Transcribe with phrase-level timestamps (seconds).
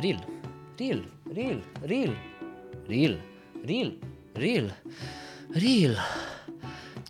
[0.00, 0.28] Reel,
[0.76, 1.04] reel,
[1.34, 2.16] reel, reel,
[2.86, 3.18] reel,
[3.64, 3.98] reel,
[4.32, 4.82] reel,
[5.50, 5.96] reel.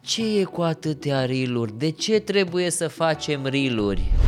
[0.01, 3.79] Ce e cu atâtea reel De ce trebuie să facem reel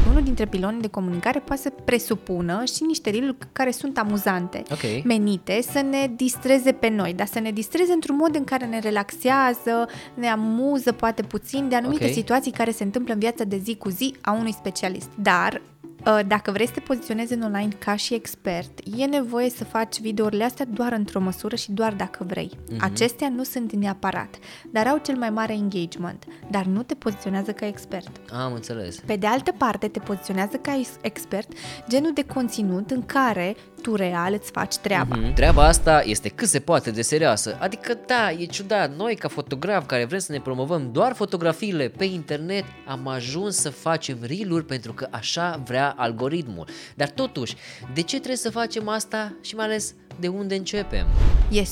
[0.08, 5.04] Unul dintre pilonii de comunicare poate să presupună și niște reel care sunt amuzante, Ok.
[5.04, 8.78] menite să ne distreze pe noi, dar să ne distreze într-un mod în care ne
[8.78, 12.12] relaxează, ne amuză poate puțin de anumite Ok.
[12.12, 15.08] situații care se întâmplă în viața de zi cu zi a unui specialist.
[15.22, 15.79] Dar uh,
[16.26, 20.44] dacă vrei să te poziționezi în online ca și expert, e nevoie să faci videourile
[20.44, 22.50] astea doar într-o măsură și doar dacă vrei.
[22.78, 24.38] Acestea nu sunt neapărat,
[24.70, 28.10] dar au cel mai mare engagement, dar nu te poziționează ca expert.
[28.32, 29.00] Am înțeles.
[29.06, 31.52] Pe de altă parte, te poziționează ca ex- expert
[31.88, 35.16] genul de conținut în care tu real îți faci treaba.
[35.16, 35.32] Mhm.
[35.32, 37.56] Treaba asta este cât se poate de serioasă.
[37.60, 42.04] Adică da, e ciudat, noi ca fotograf care vrem să ne promovăm doar fotografiile pe
[42.04, 46.66] internet, am ajuns să facem reel pentru că așa vrea algoritmul.
[46.94, 47.56] Dar totuși,
[47.94, 51.06] de ce trebuie să facem asta și mai ales de unde începem?
[51.50, 51.66] E 100%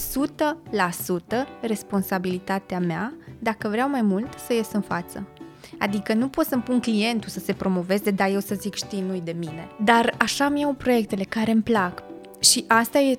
[1.61, 5.27] responsabilitatea mea, dacă vreau mai mult, să ies în față.
[5.79, 9.21] Adică nu pot să-mi pun clientul să se promoveze, dar eu să zic, știi, nu-i
[9.21, 9.69] de mine.
[9.85, 12.03] Dar așa mi iau proiectele care îmi plac.
[12.41, 13.19] Și asta e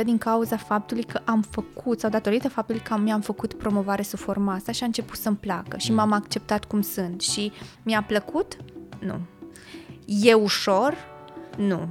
[0.00, 4.18] 100% din cauza faptului că am făcut, sau datorită faptului că mi-am făcut promovare sub
[4.18, 7.20] forma asta și a început să-mi placă și m-am acceptat cum sunt.
[7.20, 8.56] Și mi-a plăcut?
[8.98, 9.20] Nu.
[10.04, 10.94] E ușor?
[11.56, 11.88] Nu.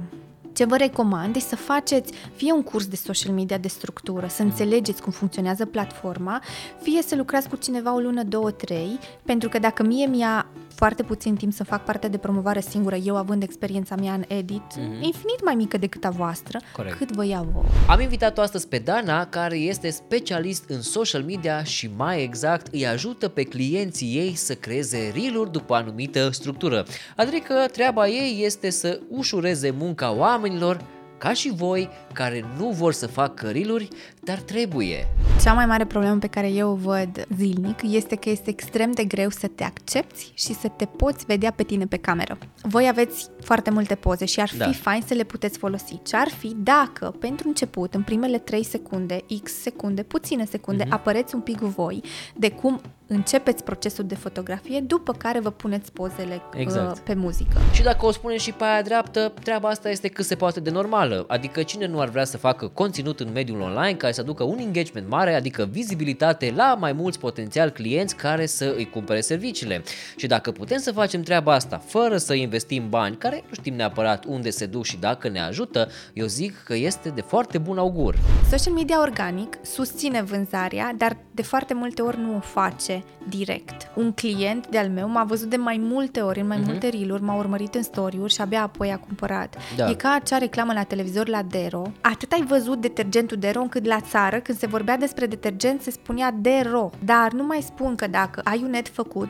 [0.56, 4.42] Ce vă recomand e să faceți fie un curs de social media de structură, să
[4.42, 6.42] înțelegeți cum funcționează platforma,
[6.82, 10.46] fie să lucrați cu cineva o lună, două, trei, pentru că dacă mie mi-a
[10.76, 14.62] foarte puțin timp să fac partea de promovare singură, eu având experiența mea în edit,
[15.00, 16.96] infinit mai mică decât a voastră, Corect.
[16.96, 17.64] cât vă ia vouă.
[17.88, 22.86] Am invitat-o astăzi pe Dana, care este specialist în social media și mai exact îi
[22.86, 26.86] ajută pe clienții ei să creeze reel după anumită structură.
[27.16, 30.84] Adică treaba ei este să ușureze munca oamenilor
[31.18, 33.88] ca și voi care nu vor să facă reel
[34.26, 35.08] dar trebuie.
[35.42, 39.04] Cea mai mare problemă pe care eu o văd zilnic este că este extrem de
[39.04, 42.38] greu să te accepti și să te poți vedea pe tine pe cameră.
[42.62, 44.70] Voi aveți foarte multe poze și ar fi Da.
[44.72, 46.00] fain să le puteți folosi.
[46.02, 50.92] Ce ar fi dacă, pentru început, în primele 3 secunde, X secunde, puține secunde, Mhm.
[50.92, 52.00] apăreți un pic voi
[52.36, 56.96] de cum începeți procesul de fotografie, după care vă puneți pozele Exact.
[56.96, 57.58] uh, pe muzică.
[57.72, 60.70] Și dacă o spunem și pe aia dreaptă, treaba asta este cât se poate de
[60.70, 61.24] normală.
[61.28, 64.58] Adică cine nu ar vrea să facă conținut în mediul online care să aducă un
[64.58, 69.82] engagement mare, adică vizibilitate la mai mulți potențial clienți care să îi cumpere serviciile.
[70.16, 74.24] Și dacă putem să facem treaba asta fără să investim bani, care nu știm neapărat
[74.24, 78.18] unde se duc și dacă ne ajută, eu zic că este de foarte bun augur.
[78.50, 83.90] Social media organic susține vânzarea, dar de foarte multe ori nu o face direct.
[83.94, 87.34] Un client de-al meu m-a văzut de mai multe ori, în mai multe reel m-a
[87.34, 89.56] urmărit în story-uri și abia apoi a cumpărat.
[89.76, 89.90] Da.
[89.90, 91.82] E ca acea reclamă la televizor la Dero.
[92.00, 96.30] Atât ai văzut detergentul Dero încât la țară, când se vorbea despre detergent, se spunea
[96.30, 96.90] Dero.
[97.04, 99.28] Dar nu mai spun că dacă ai un ad făcut,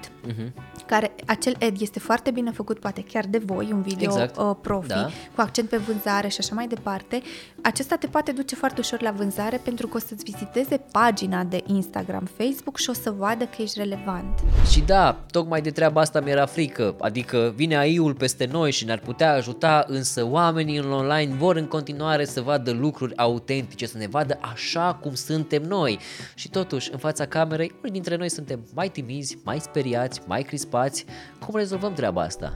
[0.87, 4.37] care acel ad este foarte bine făcut, poate chiar de voi, un video Exact.
[4.37, 5.09] uh, profi, Da.
[5.35, 7.23] cu accent pe vânzare și așa mai departe,
[7.67, 11.63] acesta te poate duce foarte ușor la vânzare pentru că o să-ți viziteze pagina de
[11.67, 14.39] Instagram, Facebook și o să vadă că ești relevant.
[14.71, 18.99] Și da, tocmai de treaba asta mi-era frică, adică vine AI-ul peste noi și ne-ar
[18.99, 24.07] putea ajuta, însă oamenii în online vor în continuare să vadă lucruri autentice, să ne
[24.07, 25.99] vadă așa cum suntem noi.
[26.35, 31.05] Și totuși, în fața camerei, unii dintre noi suntem mai timizi, mai speriați, mai crispați.
[31.47, 32.53] Cum rezolvăm treaba asta?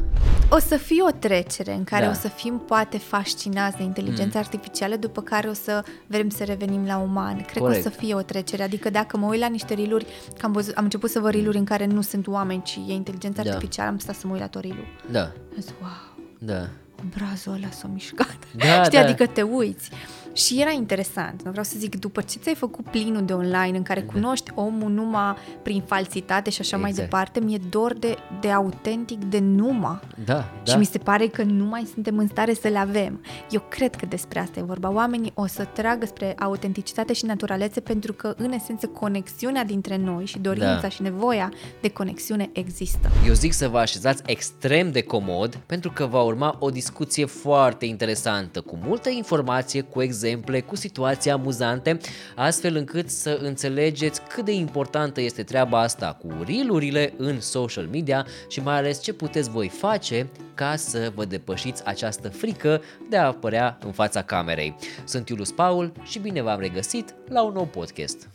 [0.51, 2.11] O să fie o trecere în care Da.
[2.11, 4.45] o să fim poate fascinați de inteligența Mm.
[4.45, 7.37] artificială, după care o să vrem să revenim la uman.
[7.37, 7.83] Cred Corect.
[7.83, 8.63] că o să fie o trecere.
[8.63, 10.07] Adică dacă mă uit la niște riluri,
[10.39, 12.93] că am, văzut, am început să văd riluri în care nu sunt oameni, ci e
[12.93, 13.51] inteligența Da.
[13.51, 14.87] artificială, am stat să mă uit la tot rilul.
[15.11, 16.67] Da, Am zis, wow, da.
[17.07, 18.37] obrazul ăla s-a mișcat.
[18.57, 19.05] Da, Știi, da.
[19.05, 19.91] adică te uiți.
[20.33, 21.43] Și era interesant.
[21.45, 24.91] Nu vreau să zic, după ce ți-ai făcut plinul de online în care cunoști omul
[24.91, 27.09] numai prin falsitate și așa mai Exact.
[27.11, 29.99] departe, mi-e dor de, de autentic, de numai.
[30.25, 30.73] Da, da.
[30.73, 33.21] Și mi se pare că nu mai suntem în stare să le avem.
[33.51, 34.91] Eu cred că despre asta e vorba.
[34.91, 40.25] Oamenii o să tragă spre autenticitate și naturalețe pentru că, în esență, conexiunea dintre noi
[40.27, 40.89] și dorința Da.
[40.89, 43.11] și nevoia de conexiune există.
[43.27, 47.87] Eu zic să vă așezați extrem de comod pentru că va urma o discuție foarte
[47.87, 51.99] interesantă, cu multă informație, cu exemple, cu situații amuzante,
[52.37, 58.27] astfel încât să înțelegeți cât de importantă este treaba asta cu reel în social media
[58.49, 63.27] și mai ales ce puteți voi face ca să vă depășiți această frică de a
[63.27, 64.77] apărea în fața camerei.
[65.05, 68.29] Sunt Iulus Paul și bine v-am regăsit la un nou podcast.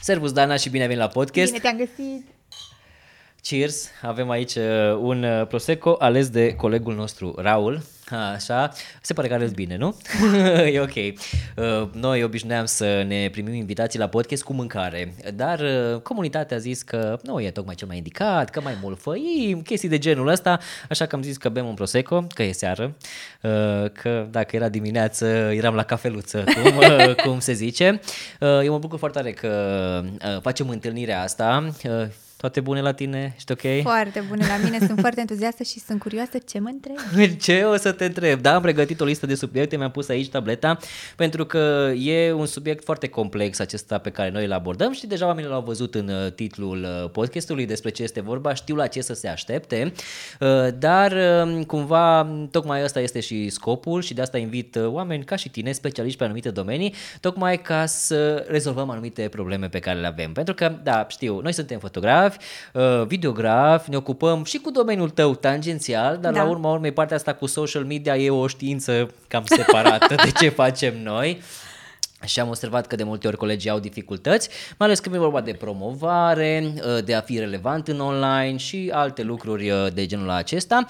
[0.00, 1.52] Servus Dana și bine ai venit la podcast.
[1.52, 2.39] Bine te-am găsit!
[3.42, 3.88] Cheers!
[4.02, 7.82] Avem aici uh, un uh, prosecco ales de colegul nostru Raul.
[8.34, 9.96] Așa, se pare că ales bine, nu?
[10.74, 10.94] e ok.
[10.94, 16.60] Uh, noi obișnuiam să ne primim invitații la podcast cu mâncare, dar uh, comunitatea a
[16.60, 20.28] zis că nu e tocmai cel mai indicat, că mai mult făim, chestii de genul
[20.28, 20.58] ăsta,
[20.88, 22.96] așa că am zis că bem un prosecco, că e seară,
[23.42, 26.80] uh, că dacă era dimineață eram la cafeluță, cum,
[27.24, 28.00] cum se zice.
[28.40, 30.02] Eu mă bucur foarte tare că
[30.42, 31.70] facem întâlnirea asta,
[32.40, 33.32] toate bune la tine?
[33.36, 33.82] Ești ok?
[33.82, 36.96] Foarte bune la mine, sunt foarte entuziastă și sunt curioasă ce mă întreb.
[37.46, 38.40] Ce o să te întreb?
[38.40, 40.78] Da, am pregătit o listă de subiecte, mi-am pus aici tableta,
[41.16, 45.26] pentru că e un subiect foarte complex acesta pe care noi îl abordăm și deja
[45.26, 49.00] oamenii l-au văzut în uh, titlul uh, podcastului despre ce este vorba, știu la ce
[49.00, 49.92] să se aștepte,
[50.40, 50.48] uh,
[50.78, 51.12] dar
[51.44, 55.72] um, cumva tocmai ăsta este și scopul și de asta invit oameni ca și tine,
[55.72, 60.32] specialiști pe anumite domenii, tocmai ca să rezolvăm anumite probleme pe care le avem.
[60.32, 65.10] Pentru că, da, știu, noi suntem fotografi, fotografi, uh, videografi, ne ocupăm și cu domeniul
[65.10, 66.42] tău tangențial, dar da.
[66.42, 70.48] la urma urmei partea asta cu social media e o știință cam separată de ce
[70.48, 71.40] facem noi.
[72.24, 74.48] Și am observat că de multe ori colegii au dificultăți,
[74.78, 78.90] mai ales când e vorba de promovare, uh, de a fi relevant în online și
[78.92, 80.86] alte lucruri uh, de genul acesta.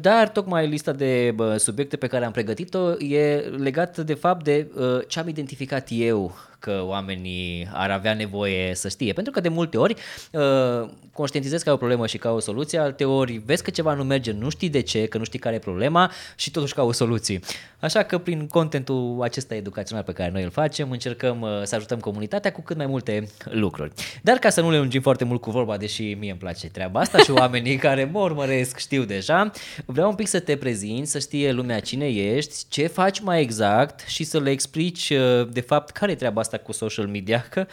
[0.00, 4.70] Dar tocmai lista de subiecte pe care am pregătit-o e legată de fapt de
[5.06, 9.12] ce am identificat eu că oamenii ar avea nevoie să știe.
[9.12, 9.94] Pentru că de multe ori
[10.32, 13.94] uh, conștientizezi că ai o problemă și ca o soluție, alte ori vezi că ceva
[13.94, 16.82] nu merge, nu știi de ce, că nu știi care e problema și totuși ca
[16.82, 17.40] o soluție.
[17.80, 21.98] Așa că prin contentul acesta educațional pe care noi îl facem, încercăm uh, să ajutăm
[21.98, 23.92] comunitatea cu cât mai multe lucruri.
[24.22, 27.00] Dar ca să nu le lungim foarte mult cu vorba, deși mie îmi place treaba
[27.00, 29.50] asta și oamenii care mă urmăresc știu deja,
[29.84, 34.00] vreau un pic să te prezinți, să știe lumea cine ești, ce faci mai exact
[34.06, 37.66] și să le explici uh, de fapt care e treaba asta cu social media, că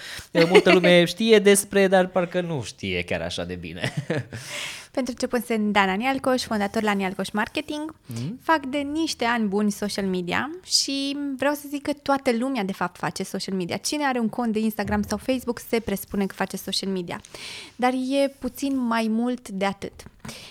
[0.50, 3.94] multă lume știe despre, dar parcă nu știe chiar așa de bine.
[4.98, 7.96] Pentru început sunt Dana Nialcoș, fondator la Nialcoș Marketing.
[8.06, 8.40] Mm.
[8.42, 12.74] Fac de niște ani buni social media și vreau să zic că toată lumea de
[12.74, 13.78] fapt face social media.
[13.78, 17.22] Cine are un cont de Instagram sau Facebook se presupune că face social media.
[17.76, 19.94] Dar e puțin mai mult de atât.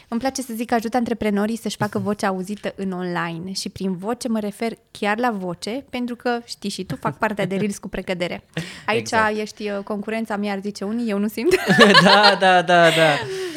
[0.08, 3.96] Îmi place să zic că ajută antreprenorii să-și facă vocea auzită în online și prin
[3.96, 7.78] voce mă refer chiar la voce, pentru că știi și tu, fac partea de Reels
[7.78, 8.44] cu precădere.
[8.86, 9.38] Aici exact.
[9.38, 11.54] ești uh, concurența mea, ar zice unii, eu nu simt.
[12.04, 13.14] da, da, da, da.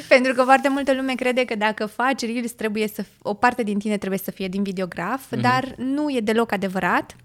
[0.08, 3.80] pentru că foarte multă lume crede că dacă faci Reels, trebuie să, o parte din
[3.80, 5.42] tine trebuie să fie din videograf, mm-hmm.
[5.42, 7.16] dar nu e deloc adevărat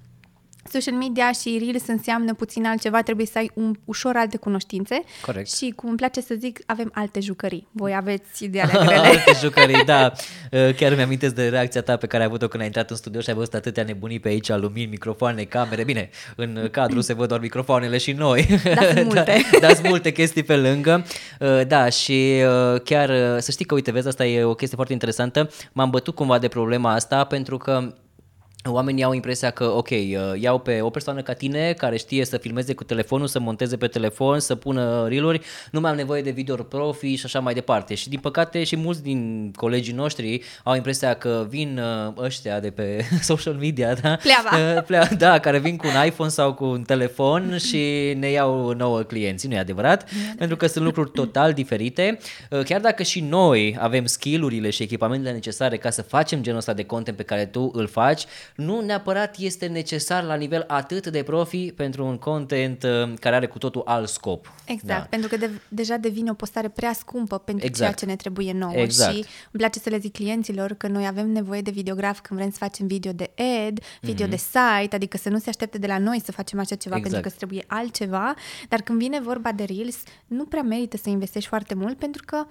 [0.71, 5.03] social media și Reels înseamnă puțin altceva, trebuie să ai un, ușor alte cunoștințe.
[5.27, 5.51] Corect.
[5.53, 7.67] Și cum îmi place să zic, avem alte jucării.
[7.73, 8.95] Voi aveți de ale grele.
[8.95, 10.13] alte jucării, da.
[10.51, 13.21] Uh, chiar mi-amintesc de reacția ta pe care ai avut-o când ai intrat în studio
[13.21, 15.85] și ai văzut atâtea nebunii pe aici, lumini, microfoane, camere.
[15.85, 18.47] Bine, în cadru se văd doar microfoanele și noi.
[18.75, 19.43] Da, sunt multe.
[19.53, 21.07] da, da, sunt multe chestii pe lângă.
[21.41, 24.93] Uh, da, și uh, chiar să știi că, uite, vezi, asta e o chestie foarte
[24.93, 25.51] interesantă.
[25.73, 27.95] M-am bătut cumva de problema asta pentru că
[28.67, 30.07] Oamenii au impresia că, ok, uh,
[30.41, 33.87] iau pe o persoană ca tine care știe să filmeze cu telefonul, să monteze pe
[33.87, 37.95] telefon, să pună reel nu mai am nevoie de video profi și așa mai departe.
[37.95, 42.71] Și din păcate și mulți din colegii noștri au impresia că vin uh, ăștia de
[42.71, 44.17] pe social media, da?
[44.17, 44.77] Pleava.
[44.77, 48.73] Uh, plea, da, care vin cu un iPhone sau cu un telefon și ne iau
[48.73, 49.47] nouă clienți.
[49.47, 50.09] Nu e adevărat,
[50.39, 52.19] pentru că sunt lucruri total diferite.
[52.65, 56.85] Chiar dacă și noi avem skill-urile și echipamentele necesare ca să facem genul ăsta de
[56.85, 61.73] content pe care tu îl faci, nu neapărat este necesar la nivel atât de profi
[61.73, 64.53] pentru un content uh, care are cu totul alt scop.
[64.65, 65.07] Exact, da.
[65.11, 67.85] pentru că de, deja devine o postare prea scumpă pentru exact.
[67.85, 69.13] ceea ce ne trebuie nouă exact.
[69.13, 69.27] și îmi
[69.59, 72.87] place să le zic clienților că noi avem nevoie de videograf când vrem să facem
[72.87, 73.31] video de
[73.67, 74.31] ad, video mm-hmm.
[74.31, 77.03] de site, adică să nu se aștepte de la noi să facem așa ceva exact.
[77.03, 78.35] pentru că îți trebuie altceva,
[78.69, 82.47] dar când vine vorba de Reels, nu prea merită să investești foarte mult pentru că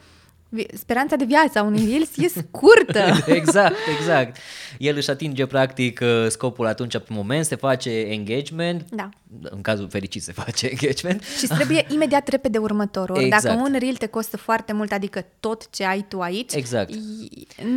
[0.73, 3.23] speranța de viață a unui Reels e scurtă.
[3.39, 4.37] exact, exact.
[4.77, 8.85] El își atinge practic uh, scopul atunci pe moment, se face engagement.
[8.89, 9.09] Da.
[9.41, 11.23] În cazul fericit se face engagement.
[11.23, 13.23] Și trebuie imediat repede următorul.
[13.23, 13.43] Exact.
[13.43, 16.93] Dacă un Reel te costă foarte mult, adică tot ce ai tu aici, exact.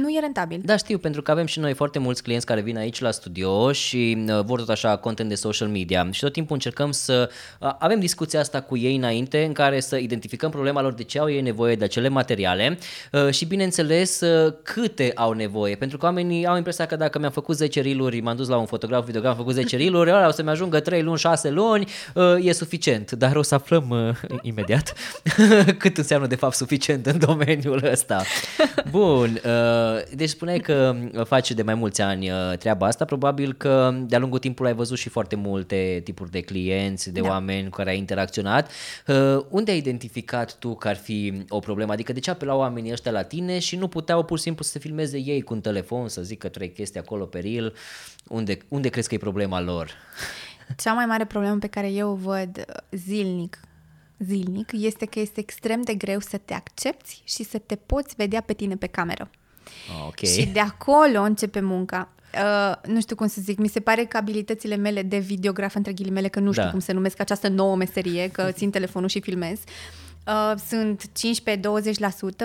[0.01, 0.61] nu e rentabil.
[0.65, 3.73] Da, știu, pentru că avem și noi foarte mulți clienți care vin aici la studio
[3.73, 8.01] și uh, vor tot așa content de social media și tot timpul încercăm să avem
[8.01, 11.41] discuția asta cu ei înainte în care să identificăm problema lor de ce au ei
[11.41, 16.47] nevoie de acele materiale bune uh, și bineînțeles uh, câte au nevoie, pentru că oamenii
[16.47, 19.39] au impresia că dacă mi-am făcut 10 riluri, m-am dus la un fotograf, videograf, am
[19.39, 23.37] făcut 10 riluri, ăla o să-mi ajungă 3 luni, 6 luni, uh, e suficient, dar
[23.37, 24.95] o să aflăm uh, imediat
[25.79, 28.23] cât înseamnă de fapt suficient în domeniul ăsta.
[28.91, 30.95] Bun, uh, deci spuneai că
[31.25, 34.99] faci de mai mulți ani uh, treaba asta, probabil că de-a lungul timpului ai văzut
[34.99, 37.29] și foarte multe tipuri de clienți, de da.
[37.29, 38.71] oameni cu care ai interacționat.
[39.07, 41.93] Uh, unde ai identificat tu că ar fi o problemă?
[41.93, 44.71] Adică de ce apelau oamenii ăștia la tine și nu puteau pur și simplu să
[44.71, 47.75] se filmeze ei cu un telefon, să zică trei chestii acolo pe reel?
[48.29, 49.91] Unde, unde crezi că e problema lor?
[50.83, 53.61] Cea mai mare problemă pe care eu o văd zilnic
[54.19, 58.41] zilnic este că este extrem de greu să te accepti și să te poți vedea
[58.41, 59.31] pe tine pe cameră.
[59.91, 60.19] Ah, ok.
[60.25, 62.09] Și de acolo începe munca.
[62.35, 65.93] Uh, nu știu cum să zic, mi se pare că abilitățile mele de videograf, între
[65.93, 66.71] ghilimele, că nu știu Da.
[66.71, 70.06] cum să numesc această nouă meserie, că țin telefonul și filmez, uh,
[70.69, 71.03] sunt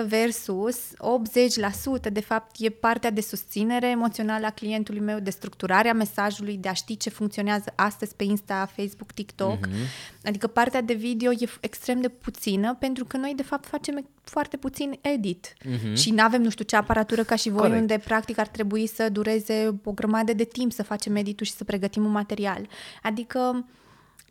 [0.02, 0.76] 15-20% versus
[2.08, 6.68] 80% de fapt e partea de susținere emoțională a clientului meu, de structurarea mesajului, de
[6.68, 9.66] a ști ce funcționează astăzi pe Insta, Facebook, TikTok.
[9.66, 10.22] Mm-hmm.
[10.24, 14.06] Adică partea de video e f- extrem de puțină pentru că noi de fapt facem
[14.22, 15.94] foarte puțin edit mm-hmm.
[15.94, 17.80] și nu avem nu știu ce aparatură ca și voi Corect.
[17.80, 21.64] unde practic ar trebui să dureze o grămadă de timp să facem editul și să
[21.64, 22.68] pregătim un material.
[23.02, 23.64] Adică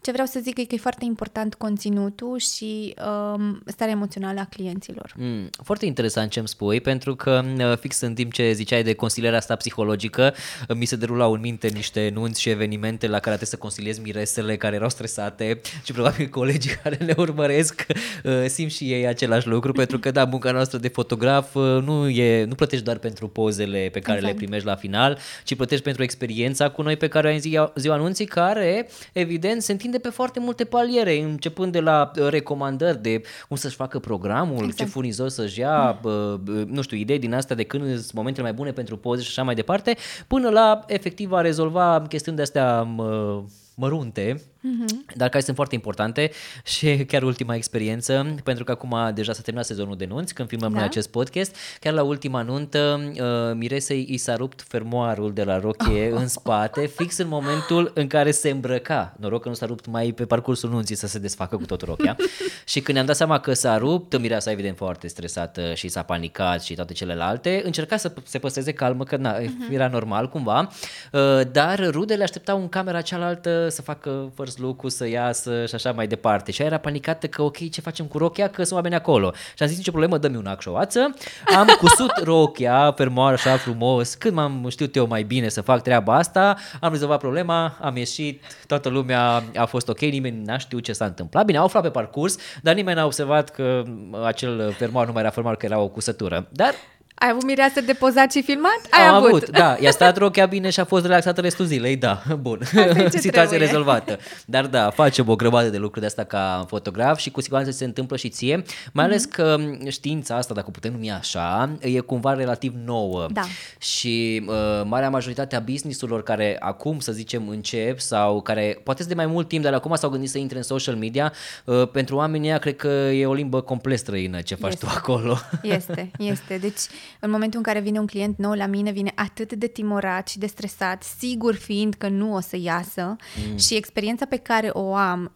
[0.01, 2.93] ce vreau să zic e că e foarte important conținutul și
[3.35, 5.13] um, starea emoțională a clienților.
[5.17, 8.93] Mm, foarte interesant ce îmi spui, pentru că uh, fix în timp ce ziceai de
[8.93, 10.33] consilierea asta psihologică,
[10.69, 13.99] uh, mi se derulau în minte niște nunți și evenimente la care trebuie să consiliez
[13.99, 17.85] miresele care erau stresate și probabil colegii care ne urmăresc
[18.23, 22.09] uh, simt și ei același lucru, pentru că da, munca noastră de fotograf uh, nu,
[22.09, 24.33] e, nu plătești doar pentru pozele pe care Exact.
[24.33, 27.41] le primești la final, ci plătești pentru experiența cu noi pe care o ai în
[27.41, 32.27] ziua, ziua anunții, care evident se întinde pe foarte multe paliere, începând de la uh,
[32.27, 34.75] recomandări de cum să-și facă programul, exact.
[34.75, 38.43] ce furnizor să-și ia, bă, bă, nu știu, idei din astea de când sunt momentele
[38.43, 42.43] mai bune pentru poze și așa mai departe, până la efectiv a rezolva chestiuni de
[42.43, 43.43] astea mă,
[43.75, 45.15] mărunte, mm-hmm.
[45.15, 46.31] dar care sunt foarte importante
[46.63, 50.71] și chiar ultima experiență, pentru că acum deja s-a terminat sezonul de nunți, când filmăm
[50.71, 50.77] Da.
[50.77, 55.59] noi acest podcast, chiar la ultima nuntă, uh, Miresei i s-a rupt fermoarul de la
[55.59, 59.15] rochie în spate, fix în momentul în care se îmbrăca.
[59.19, 62.15] Noroc că nu s-a rupt mai pe parcursul nunții să se desfacă cu tot rochia.
[62.71, 66.63] și când ne-am dat seama că s-a rupt, Mireasa evident foarte stresată și s-a panicat
[66.63, 69.35] și toate celelalte, încerca să se păstreze calmă, că na,
[69.69, 70.69] era normal cumva,
[71.11, 75.91] uh, dar rudele așteptau în camera cealaltă să facă first look să iasă și așa
[75.91, 76.51] mai departe.
[76.51, 79.33] Și ea era panicată că ok, ce facem cu rochia, că sunt oameni acolo.
[79.33, 81.13] Și am zis, nicio problemă, dă-mi un ac și o ață.
[81.57, 86.15] Am cusut rochia, fermoară așa frumos, cât m-am știut eu mai bine să fac treaba
[86.15, 90.93] asta, am rezolvat problema, am ieșit, toată lumea a fost ok, nimeni n-a știut ce
[90.93, 91.45] s-a întâmplat.
[91.45, 93.83] Bine, au aflat pe parcurs, dar nimeni n-a observat că
[94.25, 96.47] acel fermoar nu mai era fermoar, că era o cusătură.
[96.51, 96.73] Dar
[97.21, 98.79] Ai avut mireasă de pozat și filmat?
[98.89, 99.27] Ai am avut.
[99.29, 99.77] avut, da.
[99.79, 102.21] I-a stat rochea bine și a fost relaxată restul zilei, da.
[102.41, 102.59] Bun.
[102.61, 103.57] Asta e ce Situație trebuie.
[103.57, 104.17] rezolvată.
[104.45, 107.85] Dar da, facem o grămadă de lucruri de asta ca fotograf și cu siguranță se
[107.85, 108.63] întâmplă și ție,
[108.93, 109.31] mai ales Mhm.
[109.33, 109.57] că
[109.89, 113.25] știința asta, dacă putem numi așa, e cumva relativ nouă.
[113.31, 113.41] Da.
[113.77, 119.15] Și uh, marea majoritate a businessurilor care acum, să zicem, încep sau care poate sunt
[119.15, 121.33] de mai mult timp, dar acum s-au gândit să intre în social media,
[121.65, 124.85] uh, pentru oamenii ăia cred că e o limbă complet străină ce faci Este.
[124.85, 125.37] tu acolo.
[125.61, 126.57] Este, este.
[126.57, 126.79] Deci,
[127.19, 130.39] în momentul în care vine un client nou la mine, vine atât de timorat și
[130.39, 133.15] de stresat, sigur fiind că nu o să iasă
[133.49, 133.57] mm.
[133.57, 135.35] și experiența pe care o am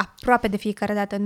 [0.00, 1.20] aproape de fiecare dată, 99%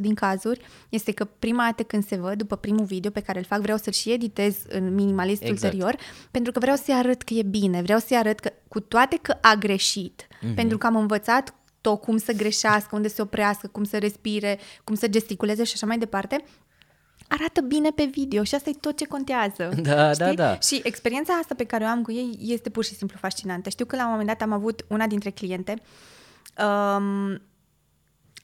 [0.00, 3.44] din cazuri, este că prima dată când se văd, după primul video pe care îl
[3.44, 5.62] fac, vreau să-l și editez în minimalist Exact.
[5.62, 5.96] ulterior,
[6.30, 9.36] pentru că vreau să-i arăt că e bine, vreau să-i arăt că, cu toate că
[9.40, 10.54] a greșit, mm-hmm.
[10.54, 14.94] pentru că am învățat tot cum să greșească, unde să oprească, cum să respire, cum
[14.94, 16.44] să gesticuleze și așa mai departe,
[17.32, 19.68] arată bine pe video și asta e tot ce contează.
[19.82, 20.58] Da, da, da.
[20.58, 23.68] Și experiența asta pe care o am cu ei este pur și simplu fascinantă.
[23.68, 25.82] Știu că la un moment dat am avut una dintre cliente
[26.58, 27.40] um,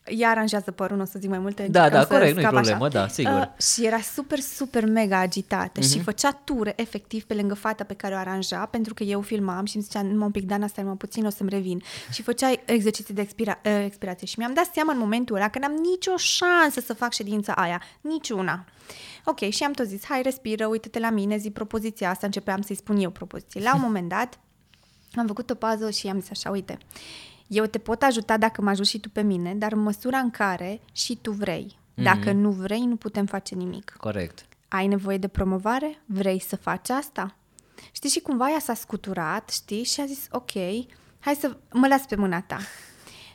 [0.08, 1.66] ea aranjează părul, nu o să zic mai multe.
[1.70, 2.98] Da, încercăm da, să corect, nu-i scap problemă, așa.
[2.98, 3.32] da, sigur.
[3.56, 5.88] Uh, și era super, super mega agitată Mhm.
[5.88, 5.92] uh-huh.
[5.92, 9.64] și făcea ture efectiv pe lângă fata pe care o aranja, pentru că eu filmam
[9.64, 11.82] și îmi zicea, numai un pic, Dana, stai numai puțin, o să-mi revin.
[12.12, 14.26] Și făcea exerciții de expira- uh, expirație.
[14.26, 17.82] Și mi-am dat seama în momentul ăla că n-am nicio șansă să fac ședința aia,
[18.00, 18.64] niciuna.
[19.24, 22.76] Ok, și am tot zis, hai, respiră, uite-te la mine, zi propoziția asta, începeam să-i
[22.76, 23.60] spun eu propoziție.
[23.62, 24.38] La un moment dat,
[25.14, 26.78] am făcut o pază și i-am zis așa, uite,
[27.48, 30.30] eu te pot ajuta dacă mă ajuți și tu pe mine, dar în măsura în
[30.30, 31.78] care și tu vrei.
[32.02, 33.94] Dacă nu vrei, nu putem face nimic.
[34.00, 34.46] Corect.
[34.68, 35.98] Ai nevoie de promovare?
[36.06, 37.34] Vrei să faci asta?
[37.92, 40.50] Știi, și cumva ea s-a scuturat, știi, și a zis, ok,
[41.18, 42.58] hai să mă las pe mâna ta.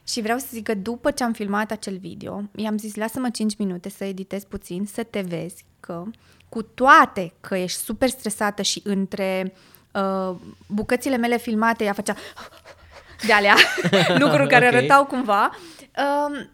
[0.07, 3.57] Și vreau să zic că după ce am filmat acel video, i-am zis lasă-mă 5
[3.57, 6.03] minute să editez puțin, să te vezi că
[6.49, 9.53] cu toate că ești super stresată și între
[9.93, 10.35] uh,
[10.67, 12.15] bucățile mele filmate ea făcea
[13.25, 13.55] de alea,
[14.23, 14.73] lucruri care Ok.
[14.73, 15.49] arătau cumva,
[15.97, 16.45] uh,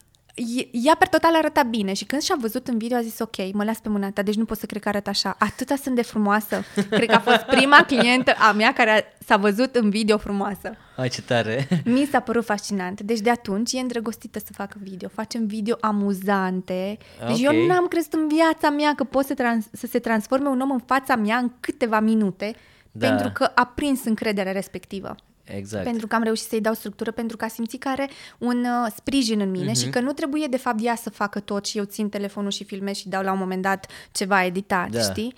[0.71, 3.63] ea per total arăta bine și când și-a văzut în video a zis ok, mă
[3.63, 5.35] las pe mâna ta, deci nu pot să cred că arăt așa.
[5.39, 6.63] Atâta sunt de frumoasă.
[6.89, 10.71] Cred că a fost prima clientă a mea care a, s-a văzut în video frumoasă.
[10.95, 11.67] Ai ce tare.
[11.85, 13.01] Mi s-a părut fascinant.
[13.01, 15.09] Deci de atunci e îndrăgostită să facă video.
[15.09, 16.97] Facem video amuzante.
[17.27, 17.53] Deci Ok.
[17.53, 20.71] eu n-am crezut în viața mea că pot să, trans- să se transforme un om
[20.71, 22.55] în fața mea în câteva minute
[22.91, 23.07] Da.
[23.07, 25.15] pentru că a prins încrederea respectivă.
[25.55, 25.83] Exact.
[25.83, 28.91] Pentru că am reușit să-i dau structură, pentru că a simțit că are un uh,
[28.95, 29.79] sprijin în mine Mhm.
[29.79, 32.63] și că nu trebuie de fapt ea să facă tot și eu țin telefonul și
[32.63, 35.01] filmez și dau la un moment dat ceva editat, Da.
[35.01, 35.33] știi?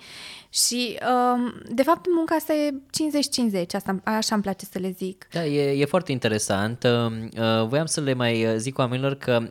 [0.50, 0.98] Și
[1.34, 5.26] um, de fapt munca asta e 50-50, asta, așa îmi place să le zic.
[5.32, 6.82] Da, e, e foarte interesant.
[6.84, 6.90] Uh,
[7.38, 9.42] uh, voiam să le mai uh, zic oamenilor că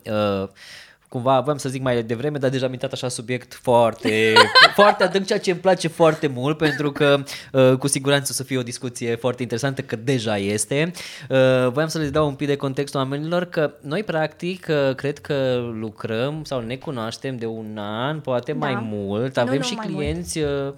[0.44, 0.50] uh,
[1.12, 4.34] cumva voiam să zic mai devreme, dar deja am intrat așa subiect foarte,
[4.80, 8.44] foarte adânc, ceea ce îmi place foarte mult, pentru că uh, cu siguranță o să
[8.44, 10.92] fie o discuție foarte interesantă, că deja este.
[11.30, 15.20] Uh, voiam să le dau un pic de context oamenilor că noi practic uh, cred
[15.20, 18.58] că lucrăm sau ne cunoaștem de un an, poate Da.
[18.58, 20.74] mai mult, Nu, avem nu, și mai clienți uh,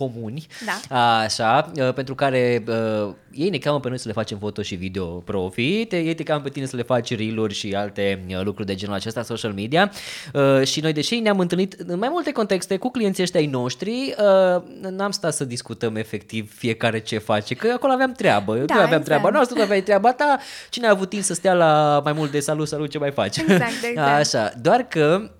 [0.00, 1.18] comuni, Da.
[1.18, 4.74] așa, uh, pentru care uh, ei ne cheamă pe noi să le facem foto și
[4.74, 8.66] video profit, ei te cheamă pe tine să le faci reel și alte uh, lucruri
[8.66, 9.92] de genul acesta, social media
[10.32, 14.14] uh, și noi deși ne-am întâlnit în mai multe contexte cu clienții ăștia ai noștri,
[14.18, 18.74] uh, n-am stat să discutăm efectiv fiecare ce face, că acolo aveam treabă, da, Da,
[18.74, 19.04] eu aveam exact.
[19.04, 20.38] treaba noastră, tu aveai treaba ta,
[20.70, 23.36] cine a avut timp să stea la mai mult de salut, salut, ce mai faci?
[23.36, 24.18] Exact, exact.
[24.18, 25.30] Așa, doar că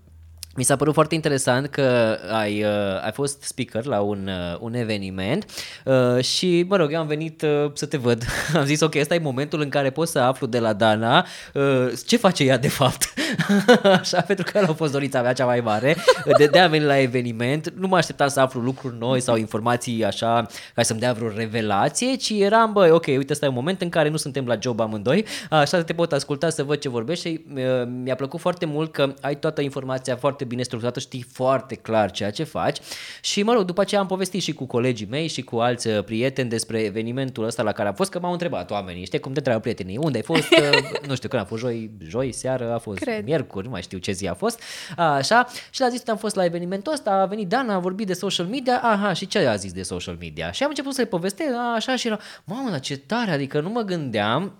[0.56, 4.74] mi s-a părut foarte interesant că ai, uh, ai fost speaker la un, uh, un
[4.74, 5.44] eveniment
[5.84, 8.24] uh, și, mă rog, eu am venit uh, să te văd.
[8.54, 11.92] am zis, ok, ăsta e momentul în care pot să aflu de la Dana uh,
[12.06, 13.12] ce face ea de fapt.
[14.00, 15.96] Așa, pentru că el a fost dorința mea cea mai mare.
[16.36, 17.72] De, de a veni la eveniment.
[17.76, 22.14] Nu mă așteptam să aflu lucruri noi sau informații așa ca să-mi dea vreo revelație,
[22.14, 24.80] ci eram, băi, ok, uite, ăsta e un moment în care nu suntem la job
[24.80, 27.62] amândoi, așa te pot asculta să văd ce vorbești și uh,
[28.02, 32.30] mi-a plăcut foarte mult că ai toată informația foarte bine structurată, știi foarte clar ceea
[32.30, 32.78] ce faci
[33.20, 36.04] și mă rog, după aceea am povestit și cu colegii mei și cu alți uh,
[36.04, 39.38] prieteni despre evenimentul ăsta la care am fost, că m-au întrebat oamenii, știi cum te
[39.38, 42.78] întreabă prietenii, unde ai fost, Uh, nu știu când a fost, joi, joi seară, a
[42.78, 43.24] fost Cred.
[43.24, 44.60] miercuri, nu mai știu ce zi a fost,
[44.96, 48.06] așa, și l-a zis că am fost la evenimentul ăsta, a venit Dana, a vorbit
[48.06, 50.52] de social media, aha, și ce a zis de social media?
[50.52, 53.70] Și am început să-i povestesc, a, așa, și era, mamă, dar ce tare, adică nu
[53.70, 54.52] mă gândeam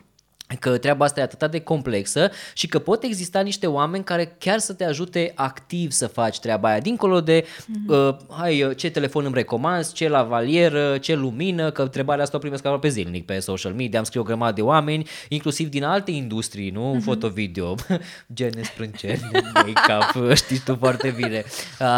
[0.59, 4.59] că treaba asta e atât de complexă și că pot exista niște oameni care chiar
[4.59, 7.89] să te ajute activ să faci treaba aia, dincolo de mm-hmm.
[7.89, 12.41] uh, hai, uh, ce telefon îmi recomanzi, ce lavalieră, ce lumină, că întrebarea asta o
[12.41, 16.11] primesc aproape zilnic pe social media, am scris o grămadă de oameni, inclusiv din alte
[16.11, 16.95] industrii, nu?
[16.97, 17.03] Mm-hmm.
[17.03, 17.75] Foto-video,
[18.35, 21.45] gene, sprânceni, make-up, știi tu foarte bine.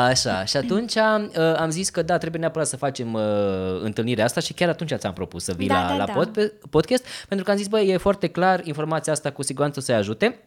[0.09, 3.23] Așa, și atunci uh, am zis că da, trebuie neapărat să facem uh,
[3.83, 6.13] întâlnirea asta și chiar atunci ți-am propus să vii Da, la, da, la da.
[6.13, 9.79] pod, pe podcast, pentru că am zis, băi, e foarte clar, informația asta cu siguranță
[9.79, 10.39] o să-i ajute.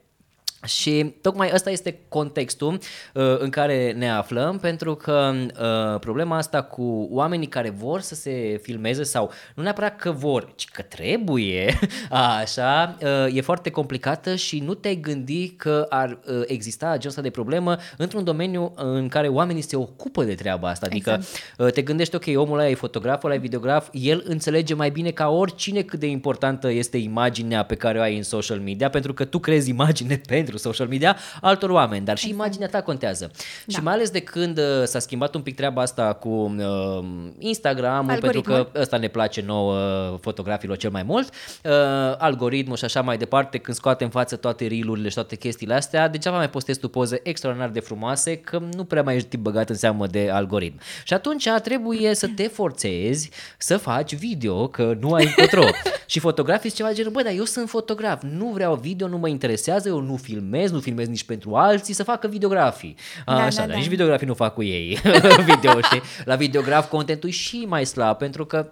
[0.63, 6.61] Și tocmai ăsta este contextul uh, în care ne aflăm, pentru că uh, problema asta
[6.61, 11.79] cu oamenii care vor să se filmeze sau nu neapărat că vor, ci că trebuie,
[12.41, 17.21] așa, uh, e foarte complicată și nu te-ai gândi că ar uh, exista genul ăsta
[17.21, 20.85] de problemă într-un domeniu în care oamenii se ocupă de treaba asta.
[20.85, 21.57] Adică Exact.
[21.57, 25.11] uh, te gândești, ok, omul ăla e fotograf, ăla e videograf, el înțelege mai bine
[25.11, 29.13] ca oricine cât de importantă este imaginea pe care o ai în social media, pentru
[29.13, 32.43] că tu crezi imagine pentru social media altor oameni, dar și Exact.
[32.43, 33.31] imaginea ta contează.
[33.65, 33.77] Da.
[33.77, 37.05] Și mai ales de când uh, s-a schimbat un pic treaba asta cu uh,
[37.39, 38.69] Instagram, pentru Algoritmul.
[38.71, 39.75] că ăsta ne place nouă
[40.21, 41.29] fotografilor cel mai mult,
[41.63, 41.71] uh,
[42.17, 46.07] algoritmul și așa mai departe, când scoate în față toate reel-urile și toate chestiile astea,
[46.07, 49.75] degeaba mai postezi tu poze extraordinar de frumoase, că nu prea mai ești băgat în
[49.75, 50.79] seamă de algoritm.
[51.03, 55.63] Și atunci trebuie să te forțezi să faci video, că nu ai încotro.
[56.05, 59.17] și fotografii sunt ceva de genul, bă, dar eu sunt fotograf, nu vreau video, nu
[59.17, 62.95] mă interesează, eu nu filmez, nu filmez nici pentru alții, să facă videografii.
[63.25, 63.75] Da, Așa, da, dar da.
[63.75, 64.99] nici videografii nu fac cu ei
[65.53, 66.01] video, știi?
[66.25, 68.69] La videograf contentul e și mai slab, pentru că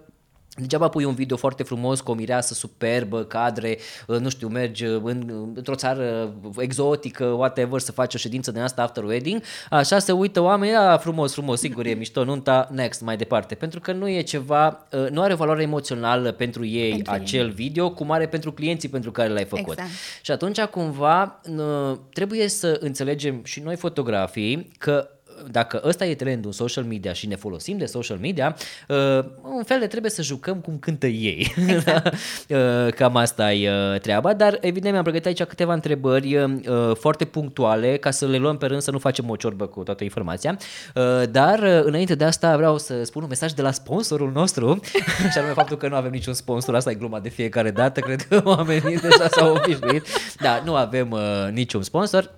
[0.56, 4.86] Degeaba pui un video foarte frumos cu o mireasă superbă, cadre, uh, nu știu, mergi
[4.86, 10.00] uh, în, într-o țară exotică, whatever, să faci o ședință de asta after wedding, așa
[10.00, 13.92] se uită oamenii, a, frumos, frumos, sigur e mișto, nunta, next, mai departe, pentru că
[13.92, 17.20] nu e ceva, uh, nu are valoare emoțională pentru ei Pentru ei.
[17.20, 19.72] acel video, cum are pentru clienții pentru care l-ai făcut.
[19.72, 19.90] Exact.
[20.22, 25.08] Și atunci, cumva, n- trebuie să înțelegem și noi fotografii că
[25.52, 28.56] dacă ăsta e trendul în social media și ne folosim de social media,
[28.88, 31.54] uh, un fel de trebuie să jucăm cum cântă ei.
[31.68, 32.14] Exact.
[32.14, 37.26] uh, cam asta e uh, treaba, dar evident mi-am pregătit aici câteva întrebări uh, foarte
[37.26, 40.58] punctuale ca să le luăm pe rând să nu facem o ciorbă cu toată informația.
[40.96, 44.80] Uh, dar uh, înainte de asta vreau să spun un mesaj de la sponsorul nostru
[45.32, 48.22] și anume faptul că nu avem niciun sponsor, asta e gluma de fiecare dată, cred
[48.22, 50.06] că oamenii deja s-au obișnuit.
[50.42, 52.32] Da, nu avem uh, niciun sponsor,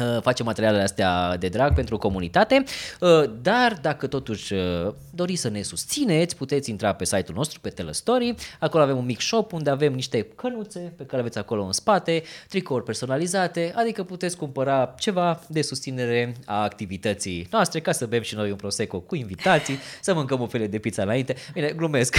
[0.00, 2.64] Uh, facem materialele astea de drag pentru comunitate,
[3.00, 7.68] uh, dar dacă totuși uh, doriți să ne susțineți, puteți intra pe site-ul nostru, pe
[7.68, 11.72] Telestory, acolo avem un mic shop unde avem niște cănuțe pe care aveți acolo în
[11.72, 18.22] spate, tricouri personalizate, adică puteți cumpăra ceva de susținere a activității noastre, ca să bem
[18.22, 21.36] și noi un prosecco cu invitații, să mâncăm o fele de pizza înainte.
[21.52, 22.16] Bine, glumesc.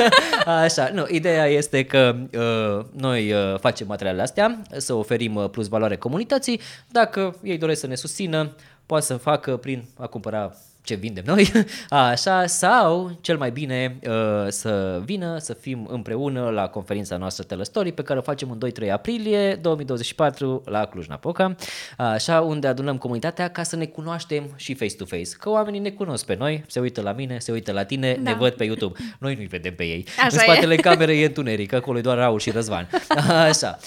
[0.64, 5.96] Așa, nu, ideea este că uh, noi uh, facem materialele astea, să oferim plus valoare
[5.96, 6.60] comunității,
[6.90, 8.54] dacă dacă ei doresc să ne susțină,
[8.86, 11.52] poate să facă prin a cumpăra ce vindem noi,
[11.88, 17.92] așa, sau cel mai bine uh, să vină, să fim împreună la conferința noastră Telestory
[17.92, 21.56] pe care o facem în 2-3 aprilie 2024 la Cluj-Napoca,
[21.96, 26.36] așa, unde adunăm comunitatea ca să ne cunoaștem și face-to-face, că oamenii ne cunosc pe
[26.38, 28.30] noi, se uită la mine, se uită la tine, da.
[28.30, 30.76] ne văd pe YouTube, noi nu-i vedem pe ei, așa în spatele e.
[30.76, 32.88] camerei e întuneric, acolo e doar Raul și Răzvan,
[33.48, 33.78] așa,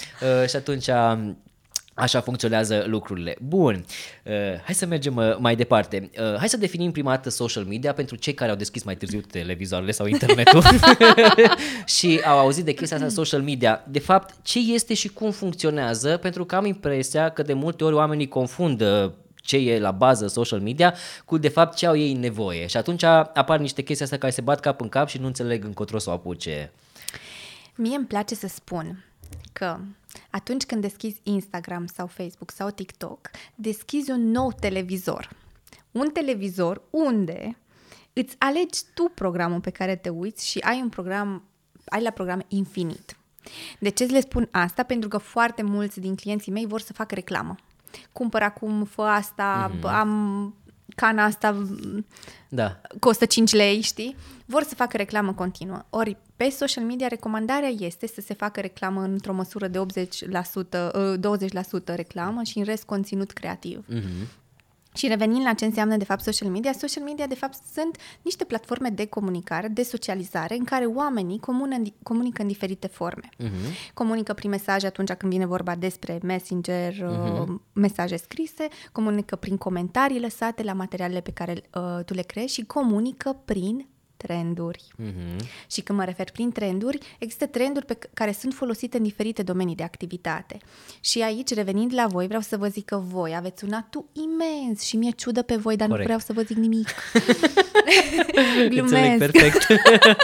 [0.42, 0.88] uh, și atunci
[1.98, 3.36] Așa funcționează lucrurile.
[3.40, 3.84] Bun,
[4.24, 4.32] uh,
[4.64, 6.10] hai să mergem uh, mai departe.
[6.18, 9.20] Uh, hai să definim prima dată social media pentru cei care au deschis mai târziu
[9.20, 10.62] televizoarele sau internetul
[11.96, 13.84] și au auzit de chestia asta social media.
[13.88, 17.94] De fapt, ce este și cum funcționează, pentru că am impresia că de multe ori
[17.94, 22.66] oamenii confundă ce e la bază social media cu de fapt ce au ei nevoie.
[22.66, 25.64] Și atunci apar niște chestii astea care se bat cap în cap și nu înțeleg
[25.64, 26.72] încotro să o apuce.
[27.74, 29.07] Mie îmi place să spun
[29.52, 29.78] că
[30.30, 35.28] atunci când deschizi Instagram sau Facebook sau TikTok, deschizi un nou televizor.
[35.92, 37.56] Un televizor unde
[38.12, 41.42] îți alegi tu programul pe care te uiți și ai un program,
[41.84, 43.16] ai la program infinit.
[43.78, 44.82] De ce le spun asta?
[44.82, 47.56] Pentru că foarte mulți din clienții mei vor să facă reclamă.
[48.12, 49.82] Cumpăr acum, fă asta, mm-hmm.
[49.82, 50.54] am
[50.94, 51.66] cana asta
[52.48, 52.80] da.
[53.00, 54.16] costă 5 lei, știi?
[54.44, 55.84] Vor să facă reclamă continuă.
[55.90, 59.84] Ori pe social media recomandarea este să se facă reclamă într-o măsură de 80%, 20%
[61.88, 63.84] ă, reclamă și în rest conținut creativ.
[63.90, 64.46] Mm-hmm.
[64.98, 68.44] Și revenind la ce înseamnă de fapt social media, social media de fapt sunt niște
[68.44, 73.28] platforme de comunicare, de socializare, în care oamenii comună, comunică în diferite forme.
[73.38, 73.92] Uh-huh.
[73.94, 77.46] Comunică prin mesaje atunci când vine vorba despre messenger, uh-huh.
[77.72, 82.64] mesaje scrise, comunică prin comentarii lăsate la materialele pe care uh, tu le creezi și
[82.64, 83.86] comunică prin
[84.26, 84.84] trenduri.
[85.02, 85.46] Uh-huh.
[85.70, 89.74] Și când mă refer prin trenduri, există trenduri pe care sunt folosite în diferite domenii
[89.74, 90.58] de activitate.
[91.00, 94.82] Și aici, revenind la voi, vreau să vă zic că voi aveți un atu imens
[94.82, 96.08] și mi-e ciudă pe voi, dar Corect.
[96.08, 96.88] nu vreau să vă zic nimic.
[98.74, 99.18] Glumesc.
[99.18, 99.66] perfect.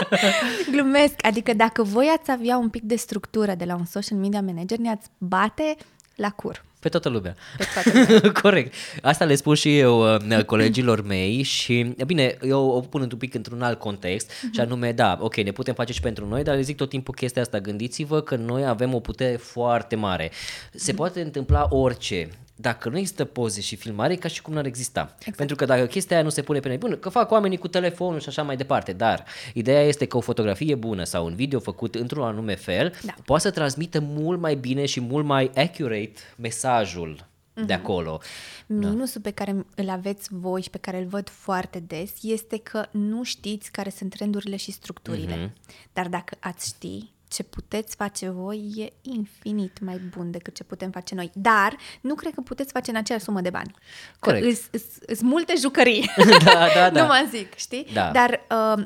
[0.73, 1.25] Glumesc.
[1.25, 4.77] Adică dacă voi ați avea un pic de structură de la un social media manager,
[4.77, 5.75] ne-ați bate
[6.15, 6.65] la cur.
[6.85, 7.35] Pe toată lumea.
[7.57, 8.31] Pe toată lumea.
[8.41, 8.73] Corect.
[9.01, 13.33] Asta le spun și eu uh, colegilor mei și, bine, eu o pun un pic
[13.33, 14.53] într-un alt context uh-huh.
[14.53, 17.13] și anume, da, ok, ne putem face și pentru noi, dar le zic tot timpul
[17.13, 20.31] chestia asta, gândiți-vă că noi avem o putere foarte mare.
[20.73, 20.95] Se uh-huh.
[20.95, 25.15] poate întâmpla orice dacă nu există poze și filmare, ca și cum n-ar exista.
[25.17, 25.37] Exact.
[25.37, 28.19] Pentru că dacă chestia aia nu se pune pe nebun, că fac oamenii cu telefonul
[28.19, 31.95] și așa mai departe, dar ideea este că o fotografie bună sau un video făcut
[31.95, 33.13] într-un anume fel da.
[33.25, 37.65] poate să transmită mult mai bine și mult mai accurate mesajul mm-hmm.
[37.65, 37.83] de mhm.
[37.83, 38.19] acolo.
[38.65, 39.29] Minusul da.
[39.29, 43.23] pe care îl aveți voi și pe care îl văd foarte des este că nu
[43.23, 45.35] știți care sunt trendurile și structurile.
[45.35, 45.73] Mm-hmm.
[45.93, 50.91] Dar dacă ați ști, ce puteți face voi e infinit mai bun decât ce putem
[50.91, 51.31] face noi.
[51.33, 53.73] Dar nu cred că puteți face în aceeași sumă de bani.
[54.19, 54.69] Corect.
[55.05, 56.11] Sunt multe jucării.
[56.43, 57.01] da, da, da.
[57.01, 57.87] nu mă zic, știi?
[57.93, 58.11] Da.
[58.11, 58.83] Dar uh,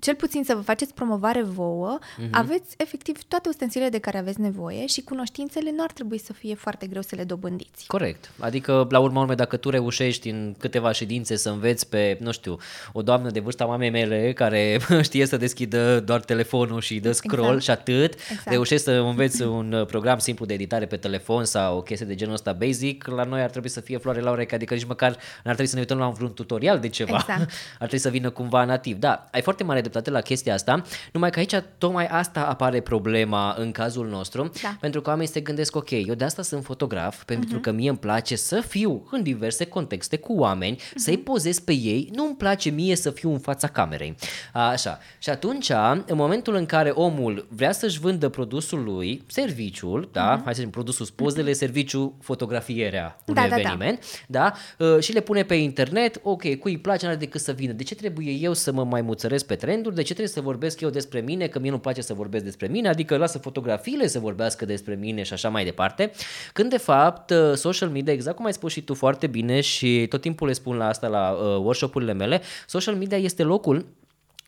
[0.00, 2.30] cel puțin să vă faceți promovare vouă, uh-huh.
[2.30, 6.54] aveți efectiv toate ustensilele de care aveți nevoie și cunoștințele nu ar trebui să fie
[6.54, 7.86] foarte greu să le dobândiți.
[7.86, 8.30] Corect.
[8.38, 12.56] Adică, la urma urmei, dacă tu reușești în câteva ședințe să înveți pe, nu știu,
[12.92, 17.54] o doamnă de vârsta mamei mele care știe să deschidă doar telefonul și dă scroll
[17.54, 17.62] exact.
[17.62, 18.48] și atât, exact.
[18.48, 22.34] reușești să înveți un program simplu de editare pe telefon sau o chestie de genul
[22.34, 25.10] ăsta basic, la noi ar trebui să fie floare la ureche, adică nici măcar
[25.44, 27.16] n-ar trebui să ne uităm la un vreun tutorial de ceva.
[27.16, 27.50] Exact.
[27.80, 28.96] Ar trebui să vină cumva nativ.
[28.96, 33.54] Da, ai foarte mare dreptate la chestia asta, numai că aici tocmai asta apare problema
[33.58, 34.76] în cazul nostru, Da.
[34.80, 37.60] pentru că oamenii se gândesc, ok, eu de asta sunt fotograf, pentru Mhm.
[37.60, 41.22] că mie îmi place să fiu în diverse contexte cu oameni, să-i Mhm.
[41.22, 44.14] pozez pe ei, nu îmi place mie să fiu în fața camerei.
[44.52, 44.98] Așa.
[45.18, 45.70] Și atunci,
[46.06, 50.70] în momentul în care omul vrea să-și vândă produsul lui, serviciul, da, hai să zicem
[50.70, 53.50] produsul, pozele, serviciu, fotografierea unui Mhm.
[53.50, 53.68] Da, da, da.
[53.68, 57.52] eveniment, da, uh, și le pune pe internet, ok, cui îi place, n-are decât să
[57.52, 57.72] vină.
[57.72, 59.94] De ce trebuie eu să mă mai muțăresc pe trenduri?
[59.94, 62.66] De ce trebuie să vorbesc eu despre mine, că mie nu place să vorbesc despre
[62.66, 66.10] mine, adică lasă fotografiile să vorbească despre mine și așa mai departe.
[66.52, 70.06] Când de fapt uh, social media, exact cum ai spus și tu foarte bine și
[70.08, 73.86] tot timpul le spun la asta la uh, workshop-urile mele, social media este locul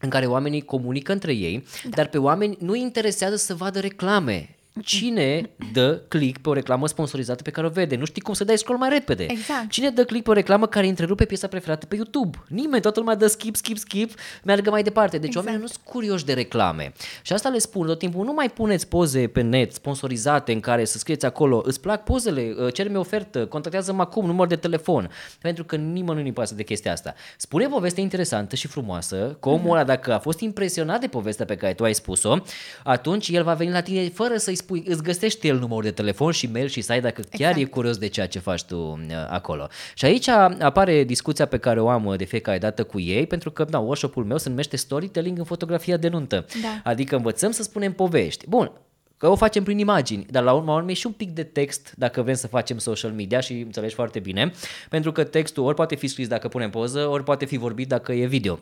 [0.01, 1.89] în care oamenii comunică între ei, da.
[1.97, 4.57] dar pe oameni nu interesează să vadă reclame.
[4.81, 7.97] Cine dă click pe o reclamă sponsorizată pe care o vede?
[7.97, 9.27] Nu știi cum să dai scroll mai repede.
[9.29, 9.71] Exact.
[9.71, 12.39] Cine dă click pe o reclamă care întrerupe piesa preferată pe YouTube?
[12.49, 14.11] Nimeni, toată lumea dă skip, skip, skip,
[14.45, 15.19] meargă mai departe.
[15.19, 15.47] Deci exact.
[15.47, 16.93] oamenii nu sunt curioși de reclame.
[17.23, 20.85] Și asta le spun tot timpul, nu mai puneți poze pe net sponsorizate în care
[20.85, 25.11] să scrieți acolo, îți plac pozele, uh, cer-mi ofertă, contactează-mă acum, număr de telefon.
[25.41, 27.15] Pentru că nimănui nu-i pasă de chestia asta.
[27.37, 31.57] Spune poveste interesantă și frumoasă, că omul ăla, dacă a fost impresionat de povestea pe
[31.57, 32.37] care tu ai spus-o,
[32.85, 36.33] atunci el va veni la tine fără să-i spui, îți găsești el numărul de telefon
[36.33, 37.59] și mail și site dacă chiar Exact.
[37.59, 39.69] e curios de ceea ce faci tu uh, acolo.
[39.95, 43.51] Și aici apare discuția pe care o am uh, de fiecare dată cu ei, pentru
[43.51, 46.47] că, da, workshop-ul meu se numește Storytelling în fotografia de nuntă.
[46.63, 46.91] Da.
[46.91, 48.49] Adică învățăm să spunem povești.
[48.49, 48.73] Bun,
[49.17, 52.23] că o facem prin imagini, dar la urma urmei și un pic de text dacă
[52.23, 54.53] vrem să facem social media și înțelegi foarte bine,
[54.89, 58.13] pentru că textul ori poate fi scris dacă punem poză, ori poate fi vorbit dacă
[58.13, 58.59] e video.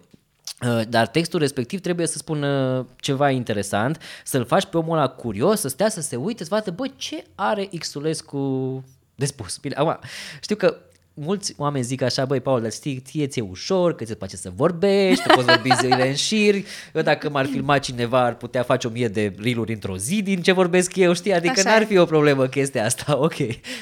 [0.66, 5.60] Uh, Dar textul respectiv trebuie să spună ceva interesant, să-l faci pe omul ăla curios,
[5.60, 8.84] să stea, să se uite, să vadă, bă, ce are Xulescu
[9.14, 9.56] de spus.
[9.58, 9.98] Bine, acum,
[10.40, 10.76] știu că
[11.14, 14.50] mulți oameni zic așa, băi, Paul, dar știi, ție ți-e ușor, că ți-e place să
[14.54, 16.54] vorbești, tu poți vorbi zilele în șir,
[16.94, 20.42] eu dacă m-ar filma cineva ar putea face o mie de riluri într-o zi din
[20.42, 21.84] ce vorbesc eu, știi, adică Așa n-ar e.
[21.84, 23.34] fi o problemă chestia asta, ok.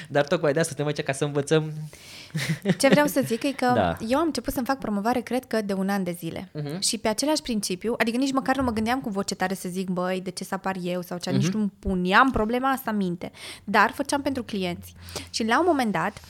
[0.08, 1.72] Dar tocmai de asta suntem aici ca să învățăm
[2.78, 3.96] Ce vreau să zic e că Da.
[4.08, 6.48] eu am început să-mi fac promovare, cred că de un an de zile.
[6.52, 6.80] Mhm.
[6.80, 9.88] Și pe același principiu, adică nici măcar nu mă gândeam cu voce tare să zic,
[9.88, 11.38] băi, de ce să apar eu sau ce, Mhm.
[11.38, 13.30] nici nu puneam problema asta în minte.
[13.64, 14.94] Dar făceam pentru clienți.
[15.30, 16.20] Și la un moment dat,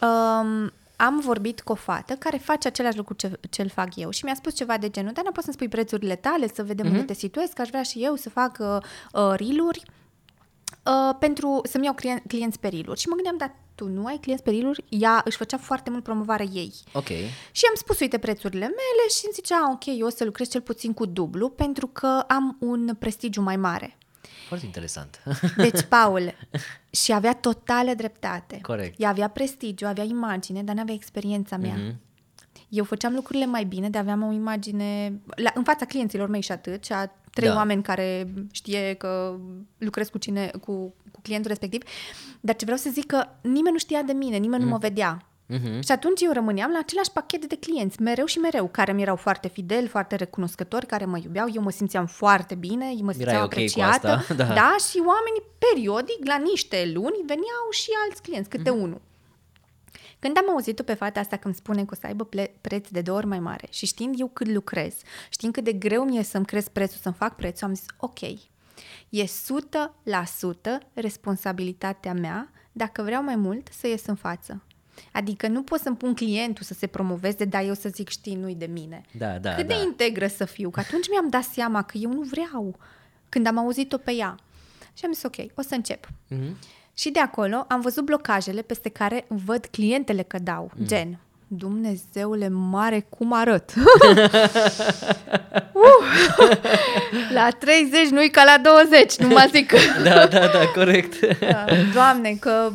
[0.00, 4.10] um, am vorbit cu o fată care face același lucru ce, ce îl fac eu
[4.10, 6.86] și mi-a spus ceva de genul, dar nu poți să-mi spui prețurile tale, să vedem
[6.86, 8.76] unde te situezi, că aș vrea și eu să fac uh,
[9.12, 9.82] uh, reel-uri
[10.84, 14.18] uh, pentru să-mi iau clien- clienți pe reel Și mă gândeam, dar tu nu ai
[14.20, 16.72] clienți pe reel Ea își făcea foarte mult promovare ei.
[16.92, 17.08] Ok.
[17.50, 20.60] Și am spus, uite, prețurile mele și îmi zicea, ok, eu o să lucrez cel
[20.60, 23.96] puțin cu dublu pentru că am un prestigiu mai mare.
[24.48, 25.22] Foarte interesant.
[25.56, 26.34] Deci, Paul,
[26.90, 28.58] și avea totală dreptate.
[28.62, 29.00] Corect.
[29.00, 31.74] Ea avea prestigiu, avea imagine, dar nu avea experiența mea.
[31.74, 32.00] Mhm.
[32.68, 36.52] Eu făceam lucrurile mai bine, de aveam o imagine la, în fața clienților mei și
[36.52, 37.54] atât, și a trei Da.
[37.54, 39.38] oameni care știe că
[39.78, 41.82] lucrez cu, cine, cu, cu clientul respectiv.
[42.40, 45.26] Dar ce vreau să zic că nimeni nu știa de mine, nimeni nu mă vedea.
[45.48, 45.80] Mhm.
[45.80, 49.16] Și atunci eu rămâneam la același pachet de clienți, mereu și mereu, care mi erau
[49.16, 53.36] foarte fideli, foarte recunoscători, care mă iubeau, eu mă simțeam foarte bine, eu mă simțeam
[53.42, 54.08] ok cu apreciată.
[54.08, 54.44] asta, da.
[54.44, 58.78] da, și oamenii periodic, la niște luni, veneau și alți clienți, câte Mhm.
[58.80, 59.00] unul.
[60.18, 62.88] Când am auzit-o pe fata asta că îmi spune că o să aibă ple- preț
[62.88, 64.94] de două ori mai mare și știind eu cât lucrez,
[65.30, 68.20] știind cât de greu mi-e să-mi cresc prețul, să-mi fac prețul, am zis, ok,
[69.08, 74.62] e 100% responsabilitatea mea dacă vreau mai mult să ies în față.
[75.12, 78.54] Adică nu pot să-mi pun clientul să se promoveze, dar eu să zic, știi, nu-i
[78.54, 79.02] de mine.
[79.18, 79.74] Da, da, Cât da.
[79.74, 82.78] de integră să fiu, că atunci mi-am dat seama că eu nu vreau
[83.28, 84.36] când am auzit-o pe ea.
[84.94, 86.06] Și am zis, ok, o să încep.
[86.28, 86.56] Mhm.
[86.94, 90.70] Și de acolo am văzut blocajele peste care văd clientele că dau.
[90.76, 90.86] Mm.
[90.86, 91.18] Gen,
[91.50, 93.72] Dumnezeule mare, cum arăt!
[95.72, 96.52] uh!
[97.32, 99.72] La 30 nu-i ca la 20, nu mă zic.
[100.02, 101.38] Da, da, da, corect.
[101.40, 102.72] Da, Doamne, că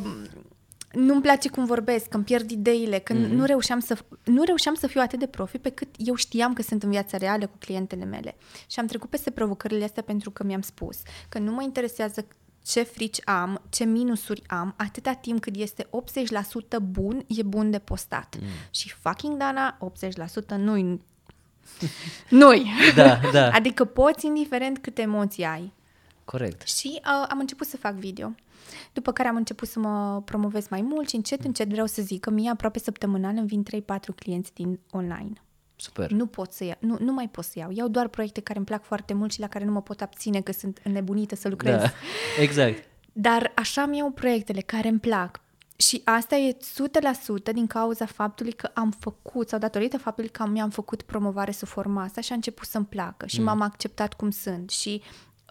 [0.93, 3.29] nu-mi place cum vorbesc, că îmi pierd ideile, că mm-hmm.
[3.29, 6.61] nu, reușeam să, nu reușeam să fiu atât de profi pe cât eu știam că
[6.61, 8.35] sunt în viața reală cu clientele mele.
[8.67, 10.97] Și am trecut peste provocările astea pentru că mi-am spus
[11.29, 12.25] că nu mă interesează
[12.65, 15.87] ce frici am, ce minusuri am, atâta timp cât este 80%
[16.81, 18.35] bun, e bun de postat.
[18.41, 18.47] Mm.
[18.71, 19.77] Și fucking Dana,
[20.55, 21.01] 80% nu-i...
[22.29, 22.71] nu-i!
[22.95, 23.49] Da, da.
[23.59, 25.73] Adică poți, indiferent câte emoții ai.
[26.25, 26.67] Corect.
[26.67, 28.31] Și uh, am început să fac video.
[28.93, 32.19] După care am început să mă promovez mai mult și încet, încet vreau să zic
[32.19, 35.33] că mie aproape săptămânal îmi vin 3-4 clienți din online.
[35.75, 36.11] Super.
[36.11, 37.71] Nu pot să iau, nu, nu mai pot să iau.
[37.71, 40.41] Iau doar proiecte care îmi plac foarte mult și la care nu mă pot abține
[40.41, 41.81] că sunt înnebunită să lucrez.
[41.81, 41.91] Da,
[42.41, 42.83] exact.
[43.13, 45.41] Dar așa mi iau proiectele care îmi plac
[45.75, 46.57] Și asta e
[47.49, 51.67] 100% din cauza faptului că am făcut, sau datorită faptului că mi-am făcut promovare sub
[51.67, 53.45] forma asta și a început să-mi placă și mm.
[53.45, 55.01] m-am acceptat cum sunt și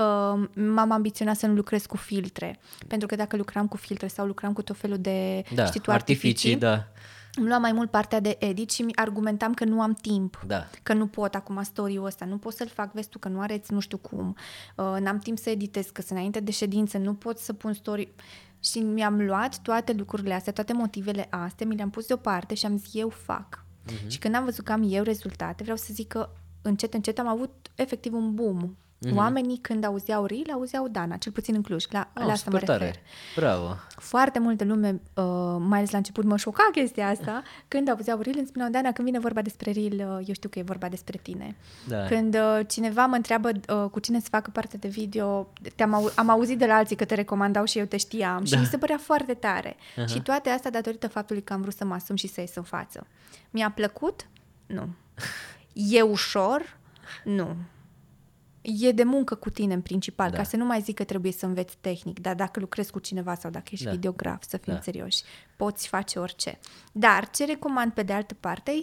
[0.02, 2.58] uh, m-am ambiționat să nu lucrez cu filtre.
[2.86, 5.90] Pentru că dacă lucram cu filtre sau lucram cu tot felul de, Da, știi tu,
[5.90, 6.86] artificii, artificii, da.
[7.34, 10.42] îmi luam mai mult partea de edit și mi argumentam că nu am timp.
[10.46, 10.66] Da.
[10.82, 13.72] Că nu pot acum story-ul ăsta, nu pot să-l fac, vezi tu, că nu areți
[13.72, 14.36] nu știu cum,
[14.76, 18.08] uh, n-am timp să editez, că sunt înainte de ședință, nu pot să pun story.
[18.64, 22.76] Și mi-am luat toate lucrurile astea, toate motivele astea, mi le-am pus deoparte și am
[22.76, 23.64] zis, eu fac.
[23.86, 24.06] Uh-huh.
[24.06, 26.28] Și când am văzut că am eu rezultate, vreau să zic că
[26.62, 28.76] încet, încet am avut efectiv un boom.
[29.06, 29.14] Uh-huh.
[29.16, 32.58] Oamenii când auzeau Reel, auzeau Dana, cel puțin în Cluj, la, Oh, la asta mă
[32.58, 32.78] super refer.
[32.94, 33.02] tare.
[33.36, 33.76] Bravo.
[33.96, 35.24] Foarte multă lume, uh,
[35.58, 37.42] mai ales la început, mă șoca chestia asta.
[37.68, 40.58] Când auzeau Reel, îmi spuneau, Dana, când vine vorba despre Reel, uh, eu știu că
[40.58, 41.56] e vorba despre tine.
[41.88, 42.04] Da.
[42.04, 46.10] Când uh, cineva mă întreabă uh, cu cine să facă parte de video, te-am au-
[46.14, 48.58] am auzit de la alții că te recomandau și eu te știam și Da.
[48.58, 49.76] mi se părea foarte tare.
[49.96, 50.06] Aha.
[50.06, 52.62] Și toate astea datorită faptului că am vrut să mă asum și să ies în
[52.62, 53.06] față.
[53.50, 54.26] Mi-a plăcut?
[54.66, 54.88] Nu.
[55.74, 56.76] E ușor?
[57.24, 57.56] Nu.
[58.62, 60.36] E de muncă cu tine în principal, Da.
[60.36, 63.34] ca să nu mai zic că trebuie să înveți tehnic, dar dacă lucrezi cu cineva
[63.34, 63.90] sau dacă ești Da.
[63.90, 64.80] videograf, să fim Da.
[64.80, 65.22] serioși,
[65.56, 66.58] poți face orice.
[66.92, 68.82] Dar ce recomand pe de altă parte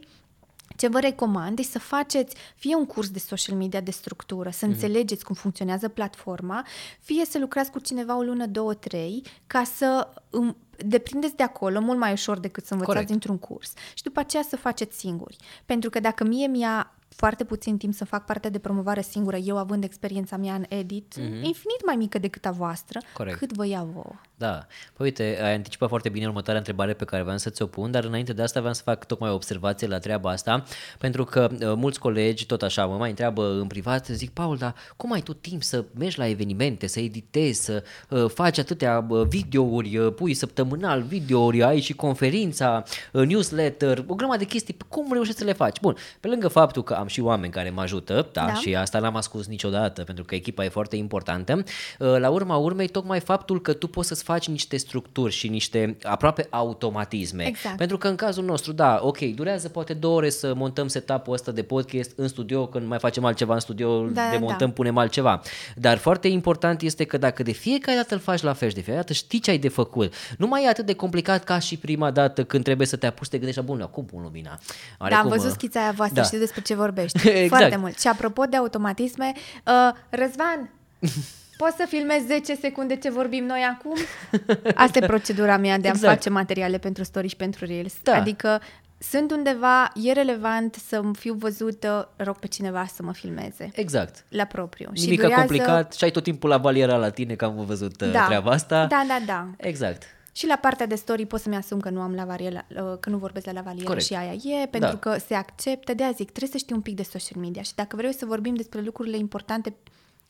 [0.76, 4.66] ce vă recomand e să faceți fie un curs de social media de structură, să
[4.66, 6.66] înțelegeți cum funcționează platforma,
[7.00, 11.80] fie să lucrați cu cineva o lună, două, trei, ca să um, deprindeți de acolo
[11.80, 13.12] mult mai ușor decât să învățați Corect.
[13.12, 13.74] dintr-un curs.
[13.94, 15.38] Și după aceea să faceți singuri.
[15.66, 19.58] Pentru că dacă mie mi-a foarte puțin timp să fac partea de promovare singură, eu
[19.58, 21.42] având experiența mea în edit, mm-hmm.
[21.42, 23.38] infinit mai mică decât a voastră, Corect.
[23.38, 24.16] cât vă ia vouă.
[24.36, 24.68] Da.
[24.94, 28.04] Păi uite, ai anticipat foarte bine următoarea întrebare pe care vreau să ți-o pun, dar
[28.04, 30.64] înainte de asta vreau să fac tocmai o observație la treaba asta,
[30.98, 34.76] pentru că uh, mulți colegi, tot așa, mă mai întreabă în privat, zic, Paul, dar
[34.96, 39.28] cum ai tu timp să mergi la evenimente, să editezi, să uh, faci atâtea uh,
[39.28, 45.14] videouri, uh, pui săptămânal videouri, ai și conferința, uh, newsletter, o grămadă de chestii, cum
[45.14, 45.80] reușești să le faci?
[45.80, 48.54] Bun, pe lângă faptul că am și oameni care mă ajută, da, Da.
[48.54, 51.64] și asta n-am ascuns niciodată, pentru că echipa e foarte importantă,
[52.00, 55.98] uh, la urma urmei, tocmai faptul că tu poți să-ți faci niște structuri și niște
[56.04, 57.48] aproape automatisme.
[57.48, 57.78] Exact.
[57.78, 61.52] Pentru că în cazul nostru, da, ok, durează poate două ore să montăm setup-ul ăsta
[61.52, 64.74] de podcast în studio, când mai facem altceva în studio, Da, da, demontăm, da.
[64.74, 65.42] punem altceva.
[65.76, 68.82] Dar foarte important este că dacă de fiecare dată îl faci la fel și de
[68.82, 71.78] fiecare dată știi ce ai de făcut, nu mai e atât de complicat ca și
[71.78, 74.60] prima dată când trebuie să te apuci să te gândești, bun, acum pun lumina.
[74.98, 76.22] Are Da, am cum, văzut uh, schița aia voastră, da.
[76.22, 76.28] da.
[76.28, 77.28] știu despre ce vorbești.
[77.30, 77.48] Exact.
[77.48, 78.00] Foarte mult.
[78.00, 80.70] Și apropo de automatisme, uh, Răzvan,
[81.62, 83.96] poți să filmezi 10 secunde ce vorbim noi acum?
[84.86, 86.14] Asta e procedura mea de a-mi Exact.
[86.14, 87.94] face materiale pentru story și pentru reels.
[88.04, 88.16] Da.
[88.16, 88.62] Adică
[89.02, 93.70] sunt undeva, e relevant să fiu văzută, rog pe cineva să mă filmeze.
[93.74, 94.26] Exact.
[94.30, 94.90] La propriu.
[94.94, 95.40] Nimic și durează...
[95.40, 98.06] complicat și ai tot timpul la valiera la tine, că am văzut da.
[98.06, 98.26] Da.
[98.26, 98.86] treaba asta.
[98.86, 99.48] Da, da, da.
[99.58, 100.04] Exact.
[100.32, 102.66] Și la partea de story pot să-mi asum că nu am lavalier,
[103.00, 104.06] că nu vorbesc la lavalier Corect.
[104.06, 104.98] și aia e, pentru Da.
[104.98, 105.94] că se acceptă.
[105.94, 108.26] De aia zic, trebuie să știi un pic de social media și dacă vrei să
[108.26, 109.74] vorbim despre lucrurile importante,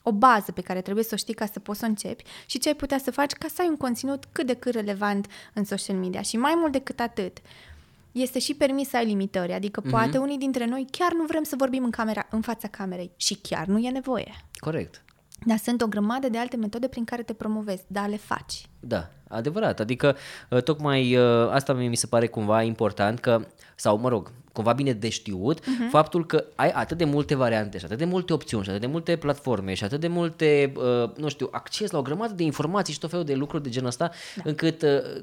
[0.02, 2.68] o bază pe care trebuie să o știi ca să poți să începi și ce
[2.68, 5.96] ai putea să faci ca să ai un conținut cât de cât relevant în social
[5.96, 6.22] media.
[6.22, 7.38] Și mai mult decât atât,
[8.12, 9.90] este și permis să ai limitări, adică Mhm.
[9.90, 13.34] poate unii dintre noi chiar nu vrem să vorbim în, camera, în fața camerei și
[13.34, 14.44] chiar nu e nevoie.
[14.58, 15.02] Corect.
[15.46, 18.66] Dar sunt o grămadă de alte metode prin care te promovezi, dar le faci.
[18.80, 19.80] Da, adevărat.
[19.80, 20.16] Adică,
[20.50, 24.72] uh, tocmai uh, asta mie mi se pare cumva important că, sau mă rog, cumva
[24.72, 25.90] bine de știut, uh-huh.
[25.90, 28.86] faptul că ai atât de multe variante și atât de multe opțiuni și atât de
[28.86, 32.92] multe platforme și atât de multe, uh, nu știu, acces la o grămadă de informații
[32.92, 34.42] și tot felul de lucruri de genul ăsta, da.
[34.44, 35.22] încât uh,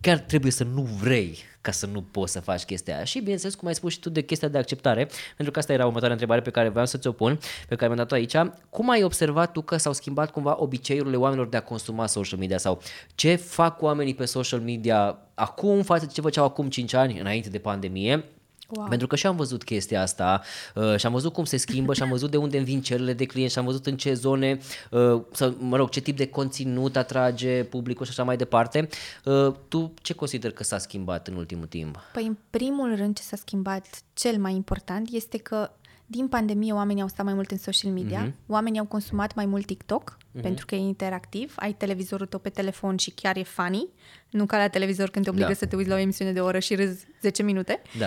[0.00, 3.04] chiar trebuie să nu vrei ca să nu poți să faci chestia aia.
[3.04, 5.82] Și bineînțeles, cum ai spus și tu de chestia de acceptare, pentru că asta era
[5.84, 8.36] următoarea întrebare pe care vreau să ți-o pun, pe care mi-am dat-o aici.
[8.70, 12.58] Cum ai observat tu că s-au schimbat cumva obiceiurile oamenilor de a consuma social media
[12.58, 12.80] sau
[13.14, 17.48] ce fac oamenii pe social media acum față de ce făceau acum 5 ani înainte
[17.48, 18.24] de pandemie?
[18.68, 18.88] Wow.
[18.88, 20.42] Pentru că și am văzut chestia asta
[20.74, 23.24] uh, și am văzut cum se schimbă și am văzut de unde vin cererile de
[23.24, 24.58] clienți și am văzut în ce zone,
[24.90, 28.88] uh, sau, mă rog, ce tip de conținut atrage publicul și așa mai departe.
[29.24, 32.00] Uh, tu ce consider că s-a schimbat în ultimul timp?
[32.12, 35.70] Păi, în primul rând, ce s-a schimbat cel mai important este că
[36.06, 38.46] din pandemie oamenii au stat mai mult în social media, uh-huh.
[38.46, 40.42] oamenii au consumat mai mult TikTok, uh-huh.
[40.42, 43.88] pentru că e interactiv, ai televizorul tău pe telefon și chiar e funny,
[44.30, 45.52] nu ca la televizor când te obligă Da.
[45.52, 45.58] da.
[45.58, 47.82] să te uiți la o emisiune de o oră și râzi 10 minute.
[47.98, 48.06] Da,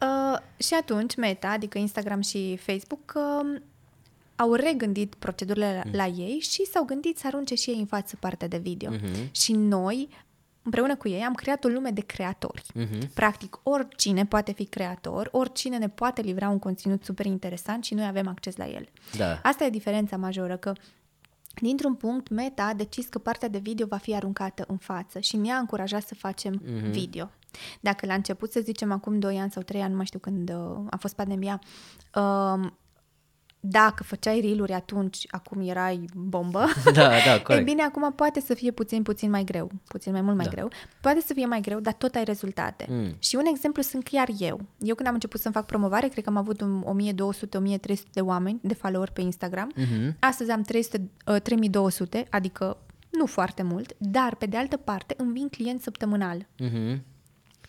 [0.00, 3.60] Uh, și atunci Meta, adică Instagram și Facebook, uh,
[4.36, 8.16] au regândit procedurile la, la ei și s-au gândit să arunce și ei în față
[8.20, 8.90] partea de video.
[8.90, 9.28] Mhm.
[9.30, 10.08] Și noi,
[10.62, 12.62] împreună cu ei, am creat o lume de creatori.
[12.74, 13.12] Mhm.
[13.14, 18.06] Practic, oricine poate fi creator, oricine ne poate livra un conținut super interesant și noi
[18.06, 18.88] avem acces la el.
[19.16, 20.72] da, Asta e diferența majoră, că
[21.60, 25.36] Dintr-un punct, Meta a decis că partea de video va fi aruncată în față și
[25.36, 26.90] ne-a încurajat să facem mm-hmm.
[26.90, 27.30] video.
[27.80, 30.50] Dacă la început, să zicem acum 2 ani sau 3 ani, nu mai știu când
[30.50, 31.60] uh, a fost pandemia,
[32.14, 32.70] uh,
[33.60, 36.64] dacă făceai reel atunci, acum erai bombă.
[36.84, 37.68] Da, da, corect.
[37.68, 40.50] E bine, acum poate să fie puțin, puțin mai greu, puțin mai mult mai da.
[40.50, 40.70] greu.
[41.00, 42.86] Poate să fie mai greu, dar tot ai rezultate.
[42.88, 43.16] Mm.
[43.18, 44.60] Și un exemplu sunt chiar eu.
[44.78, 48.74] Eu când am început să-mi fac promovare, cred că am avut 1200-1300 de oameni de
[48.74, 49.72] follower pe Instagram.
[49.72, 50.18] Mm-hmm.
[50.18, 52.76] Astăzi am 300, uh, 3200, adică
[53.10, 56.46] nu foarte mult, dar pe de altă parte îmi vin clienți săptămânal.
[56.62, 56.98] Mm-hmm.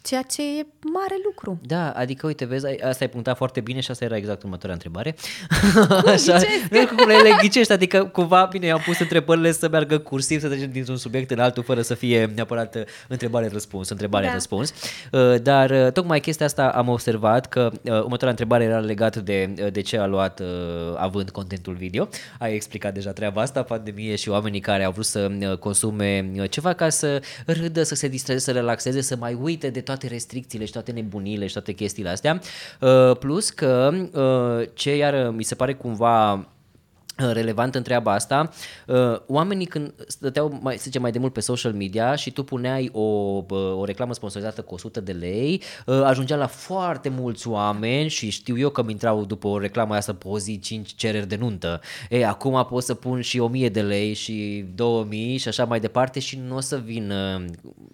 [0.02, 1.60] Ceea ce e mare lucru.
[1.66, 5.16] Da, adică uite, vezi, asta ai punctat foarte bine și asta era exact următoarea întrebare.
[5.88, 6.40] Cum Așa,
[6.96, 10.98] cum le ghicești, adică cumva, bine, am pus întrebările să meargă cursiv, să trecem dintr-un
[10.98, 14.74] subiect în altul, fără să fie neapărat uh, întrebare-răspuns, întrebare-răspuns.
[15.12, 15.20] Da.
[15.20, 19.82] Uh, dar uh, tocmai chestia asta am observat că următoarea întrebare era legată de, de
[19.82, 20.42] ce a luat
[20.96, 22.08] având contentul video.
[22.40, 26.90] Ai explicat deja treaba asta, pandemie și oamenii care au vrut să consume ceva ca
[26.90, 30.92] să râdă, să se distreze, să relaxeze, să mai uite de toate restricțiile și toate
[30.92, 32.42] nebunile și toate chestiile astea.
[32.82, 36.44] Uh, plus că uh, ce iar mi se pare cumva uh,
[37.32, 38.50] relevant în treaba asta,
[39.28, 42.90] oamenii când stăteau, mai, să zicem, mai de mult pe social media și tu puneai
[42.94, 43.02] o,
[43.56, 48.70] o reclamă sponsorizată cu 100 de lei, ajungea la foarte mulți oameni și știu eu
[48.70, 51.82] că mi intrau după o reclamă asta pe o zi 5 cereri de nuntă.
[52.10, 56.20] E, acum pot să pun și 1000 de lei și 2000 și așa mai departe
[56.20, 57.14] și nu o să vin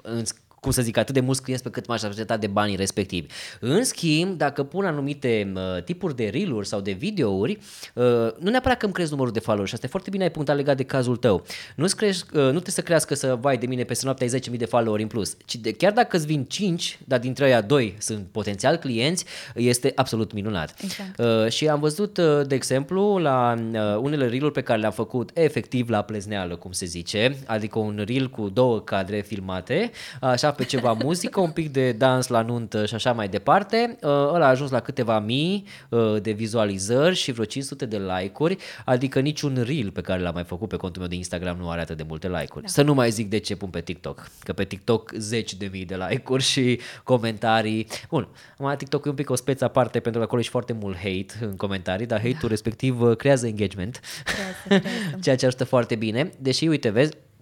[0.01, 0.23] în
[0.65, 3.27] cum să zic, atât de mulți clienți pe cât m-aș aștepta de banii respectivi.
[3.59, 7.57] În schimb, dacă pun anumite uh, tipuri de reel sau de videouri,
[7.93, 8.03] uh,
[8.39, 10.55] nu neapărat că îmi crezi numărul de followers și asta e foarte bine ai punctat
[10.55, 11.45] legat de cazul tău.
[11.75, 14.57] Nu, crești, uh, nu trebuie să crească să vai de mine peste noapte ai 10.000
[14.57, 17.95] de followeri în plus, ci de, chiar dacă îți vin 5, dar dintre aia 2
[17.99, 20.73] sunt potențial clienți, este absolut minunat.
[20.83, 21.19] Exact.
[21.19, 25.29] Uh, și am văzut, uh, de exemplu, la uh, unele reel pe care le-am făcut
[25.33, 29.91] efectiv la plezneală, cum se zice, adică un reel cu două cadre filmate,
[30.21, 33.97] așa pe ceva muzică, un pic de dans la nuntă și așa mai departe.
[34.01, 38.57] Uh, ăla a ajuns la câteva mii uh, de vizualizări și vreo 500 de like-uri,
[38.85, 41.81] adică niciun reel pe care l-am mai făcut pe contul meu de Instagram nu are
[41.81, 42.61] atât de multe like-uri.
[42.61, 42.67] Da.
[42.67, 45.85] Să nu mai zic de ce pun pe TikTok, că pe TikTok zeci de mii
[45.85, 47.87] de like-uri și comentarii.
[48.09, 48.27] Bun,
[48.57, 51.25] mai TikTok e un pic o speță aparte pentru că acolo e foarte mult hate
[51.41, 52.47] în comentarii, dar hate-ul da.
[52.47, 55.17] respectiv uh, creează engagement, creează, creează.
[55.23, 56.31] ceea ce ajută foarte bine.
[56.39, 57.34] Deși, uite, vezi, Uh,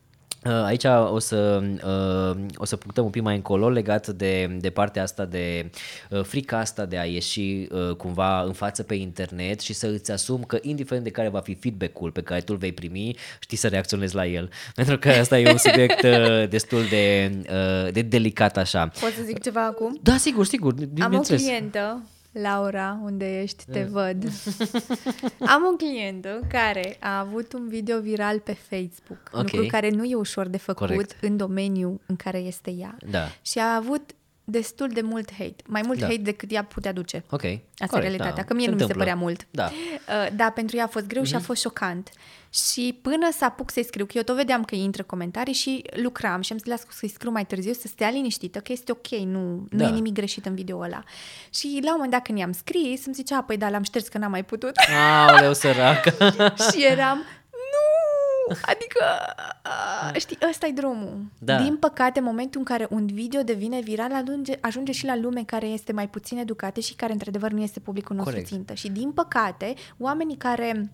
[0.43, 5.03] aici o să, uh, o să punctăm un pic mai încolo legat de, de partea
[5.03, 5.69] asta de
[6.09, 7.67] uh, frica asta de a ieși
[7.97, 11.55] cumva în față pe internet și să îți asumi că indiferent de care va fi
[11.55, 14.49] feedback-ul pe care tu îl vei primi, știi să reacționezi la el.
[14.75, 16.01] Pentru că asta e un subiect
[16.49, 17.31] destul de,
[17.91, 18.87] de delicat așa.
[18.99, 19.99] Pot să zic ceva acum?
[20.01, 20.73] Da, sigur, sigur.
[20.99, 22.01] Am o clientă
[22.33, 23.91] Laura, unde ești, te mm.
[23.91, 24.23] văd.
[25.53, 29.43] Am un client care a avut un video viral pe Facebook, okay.
[29.43, 31.17] lucru care nu e ușor de făcut Correct.
[31.21, 32.97] în domeniul în care este ea.
[33.09, 33.27] Da.
[33.41, 34.11] Și a avut
[34.43, 36.05] destul de mult hate, mai mult da.
[36.05, 37.23] hate decât ea putea duce.
[37.29, 37.43] Ok.
[37.43, 38.43] Asta Corect, e realitatea, da.
[38.43, 38.85] că mie se nu întâmplă.
[38.85, 39.47] mi se părea mult.
[39.51, 39.65] Da.
[39.65, 41.27] Uh, da, pentru ea a fost greu mm-hmm.
[41.27, 41.45] și a mhm.
[41.45, 42.09] fost șocant.
[42.53, 46.41] Și până să apuc să-i scriu, că eu tot vedeam că intră comentarii și lucram
[46.41, 49.67] și am zis, las să-i scriu mai târziu, să stea liniștită, că este ok, nu,
[49.69, 49.83] da.
[49.83, 51.03] nu e nimic greșit în video ăla.
[51.49, 54.17] Și la un moment dat când i-am scris, îmi zicea, păi da, l-am șters că
[54.17, 54.71] n-am mai putut.
[55.27, 56.03] Aoleu, sărac.
[56.71, 57.23] și eram,
[58.61, 59.03] Adică,
[59.61, 61.17] a, știi, ăsta e drumul.
[61.39, 61.61] Da.
[61.61, 65.43] Din păcate, în momentul în care un video devine viral, ajunge, ajunge și la lume
[65.43, 68.51] care este mai puțin educate și care, într-adevăr, nu este publicul nostru Corect.
[68.51, 68.73] țintă.
[68.73, 70.91] Și, din păcate, oamenii care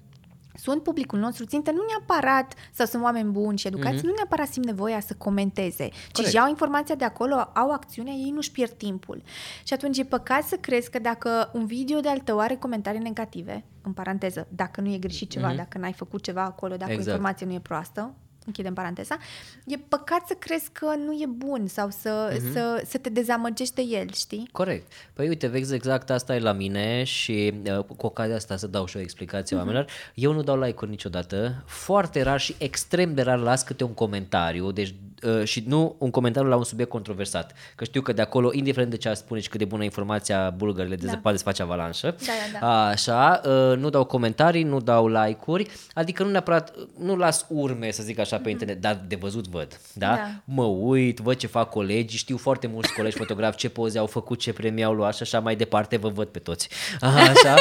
[0.54, 4.04] sunt publicul nostru țintă, nu neapărat să sunt oameni buni și educați, mm-hmm.
[4.04, 8.32] nu neapărat simt nevoia să comenteze, ci și iau informația de acolo, au acțiunea, ei
[8.32, 9.22] nu-și pierd timpul.
[9.64, 13.00] Și atunci e păcat să crezi că dacă un video de al tău are comentarii
[13.00, 15.58] negative, în paranteză, dacă nu e greșit ceva, mm-hmm.
[15.58, 17.08] dacă n-ai făcut ceva acolo, dacă exact.
[17.08, 18.14] informația nu e proastă,
[18.50, 19.18] închidem paranteza,
[19.66, 22.52] e păcat să crezi că nu e bun sau să, uh-huh.
[22.54, 24.50] să, să te dezamăgești de el, știi?
[24.52, 24.91] Corect.
[25.14, 28.86] Păi uite, vezi exact asta e la mine și uh, cu ocazia asta să dau
[28.86, 29.60] și o explicație uh-huh.
[29.60, 29.91] oamenilor.
[30.14, 34.72] Eu nu dau like-uri niciodată, foarte rar și extrem de rar las câte un comentariu,
[34.72, 37.53] deci uh, și nu un comentariu la un subiect controversat.
[37.76, 40.49] Că știu că de acolo, indiferent de ce ar spune și cât de bună informația
[40.49, 41.17] bulgările de da.
[41.22, 42.15] poate să face avalanșă.
[42.26, 42.86] Da, da, da.
[42.88, 48.03] Așa, uh, nu dau comentarii, nu dau like-uri, adică nu neapărat, nu las urme, să
[48.03, 49.80] zic așa, pe internet, dar de văzut văd.
[49.93, 50.07] Da?
[50.07, 50.30] da?
[50.43, 54.39] Mă uit, văd ce fac colegi, știu foarte mulți colegi fotografi ce poze au făcut,
[54.39, 56.70] ce premii au luat și așa mai departe, vă văd pe toți.
[57.01, 57.55] Așa?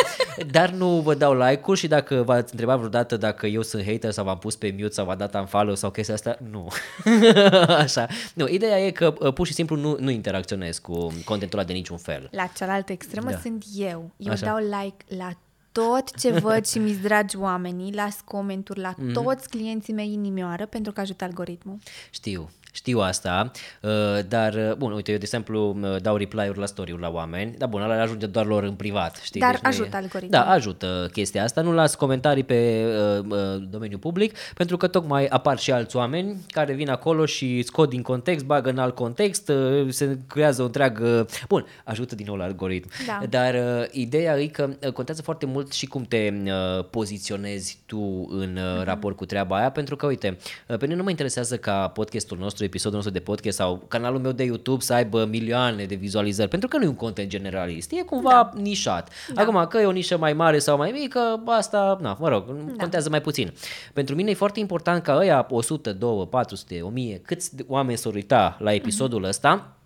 [0.50, 4.24] Dar nu vă dau like-uri și dacă v-ați întrebat vreodată dacă eu sunt hater sau
[4.24, 6.68] v-am pus pe mute sau v-am dat unfollow sau chestia asta, nu.
[7.84, 8.06] așa.
[8.34, 11.72] Nu, ideea e că uh, pur și simplu nu, nu interacționez cu contentul ăla de
[11.72, 12.28] niciun fel.
[12.32, 13.38] La cealaltă extremă da.
[13.38, 14.10] sunt eu.
[14.16, 14.46] Eu așa?
[14.46, 15.30] dau like la
[15.72, 19.12] tot ce văd și mi-s dragi oamenii, las comenturi la mm-hmm.
[19.12, 21.78] toți clienții mei inimioară pentru că ajută algoritmul.
[22.10, 22.50] Știu.
[22.78, 23.50] Știu asta,
[23.82, 23.90] uh,
[24.28, 27.68] dar, uh, bun, uite, eu, de exemplu, uh, dau reply-uri la story la oameni, dar
[27.68, 29.40] bun, ăla ajunge doar lor în privat, știi?
[29.40, 29.96] Dar deci ajută e...
[29.96, 30.30] algoritmul.
[30.30, 32.84] Da, ajută chestia asta, nu las comentarii pe
[33.28, 37.88] uh, domeniul public, pentru că tocmai apar și alți oameni care vin acolo și scot
[37.88, 41.26] din context, bagă în alt context, uh, se creează o întreagă...
[41.48, 42.88] Bun, ajută din nou la algoritm.
[43.06, 43.20] Da.
[43.28, 48.56] Dar uh, ideea e că contează foarte mult și cum te uh, poziționezi tu în
[48.56, 48.84] uh, uh-huh.
[48.84, 52.64] raport cu treaba aia, pentru că, uite, pe mine nu mă interesează ca podcastul nostru
[52.68, 56.68] episodul nostru de podcast sau canalul meu de YouTube să aibă milioane de vizualizări, pentru
[56.68, 58.60] că nu e un content generalist, e cumva da.
[58.60, 59.12] nișat.
[59.34, 59.42] Da.
[59.42, 62.72] Acum, că e o nișă mai mare sau mai mică, asta, na, mă rog, da.
[62.78, 63.52] contează mai puțin.
[63.92, 68.56] Pentru mine e foarte important ca ăia 100, 2, 400, 1000, câți oameni s-au uita
[68.60, 69.28] la episodul uh-huh.
[69.28, 69.77] ăsta,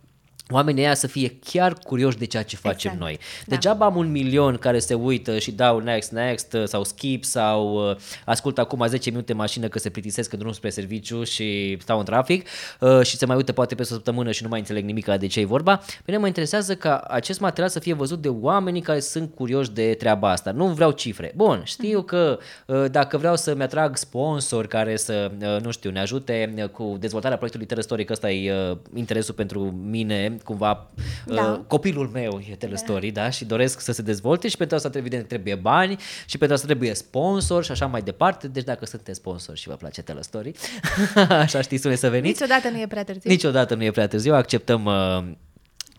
[0.51, 3.01] oamenii ăia să fie chiar curioși de ceea ce facem exact.
[3.01, 3.19] noi.
[3.47, 3.55] Da.
[3.55, 7.97] Degeaba am un milion care se uită și dau next, next sau skip sau uh,
[8.25, 12.05] ascultă acum 10 minute mașină că se plictisesc când drum spre serviciu și stau în
[12.05, 12.49] trafic
[12.81, 15.27] uh, și se mai uită poate pe o săptămână și nu mai înțeleg nimic de
[15.27, 15.77] ce e vorba.
[15.77, 19.71] Pe mine mă interesează ca acest material să fie văzut de oamenii care sunt curioși
[19.71, 20.51] de treaba asta.
[20.51, 21.33] Nu vreau cifre.
[21.37, 22.05] Bun, știu mm.
[22.05, 26.69] că uh, dacă vreau să-mi atrag sponsori care să, uh, nu știu, ne ajute uh,
[26.69, 30.87] cu dezvoltarea proiectului Telestoric, ăsta e uh, interesul pentru mine cumva
[31.27, 31.43] da.
[31.43, 33.23] uh, copilul meu e Telestory, da.
[33.23, 36.67] da, și doresc să se dezvolte și pentru asta evident trebuie bani și pentru asta
[36.67, 38.49] trebuie sponsor și așa mai departe.
[38.49, 40.53] Deci dacă sunteți sponsor și vă place Telestory,
[41.29, 42.43] așa știți unde să veniți.
[42.43, 43.31] Niciodată nu e prea târziu.
[43.31, 45.25] Niciodată nu e prea târziu, acceptăm uh,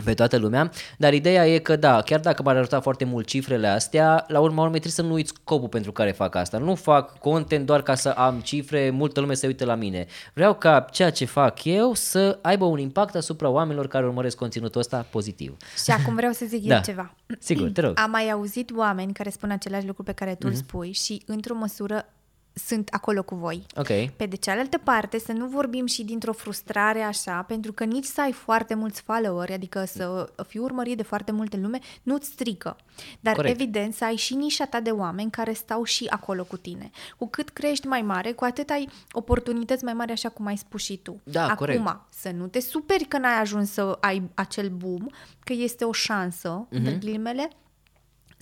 [0.04, 3.68] pe toată lumea, dar ideea e că da, chiar dacă m-ar ajuta foarte mult cifrele
[3.68, 6.58] astea, la urma urmei trebuie să nu uit scopul pentru care fac asta.
[6.58, 10.06] Nu fac content doar ca să am cifre, multă lume se uită la mine.
[10.34, 14.80] Vreau ca ceea ce fac eu să aibă un impact asupra oamenilor care urmăresc conținutul
[14.80, 15.58] ăsta pozitiv.
[15.84, 16.76] Și acum vreau să zic da.
[16.76, 17.16] eu ceva.
[17.40, 18.00] Sigur, te rog.
[18.00, 20.50] Am mai auzit oameni care spun același lucru pe care tu mm-hmm.
[20.50, 20.64] îl mhm.
[20.64, 22.06] spui și într-o măsură
[22.54, 23.66] sunt acolo cu voi.
[23.76, 24.14] Okay.
[24.18, 28.22] Pe de cealaltă parte, să nu vorbim și dintr-o frustrare așa, pentru că nici să
[28.22, 32.78] ai foarte mulți followeri, adică să fii urmărit de foarte multe lume, nu-ți strică.
[33.20, 33.60] Dar Corect.
[33.60, 36.90] evident să ai și nișa ta de oameni care stau și acolo cu tine.
[37.18, 40.84] Cu cât crești mai mare, cu atât ai oportunități mai mari, așa cum ai spus
[40.84, 41.22] și tu.
[41.24, 41.84] Da, Acum, corect.
[42.10, 45.08] să nu te superi că n-ai ajuns să ai acel boom,
[45.44, 46.76] că este o șansă, uh-huh.
[46.76, 47.50] între ghilimele,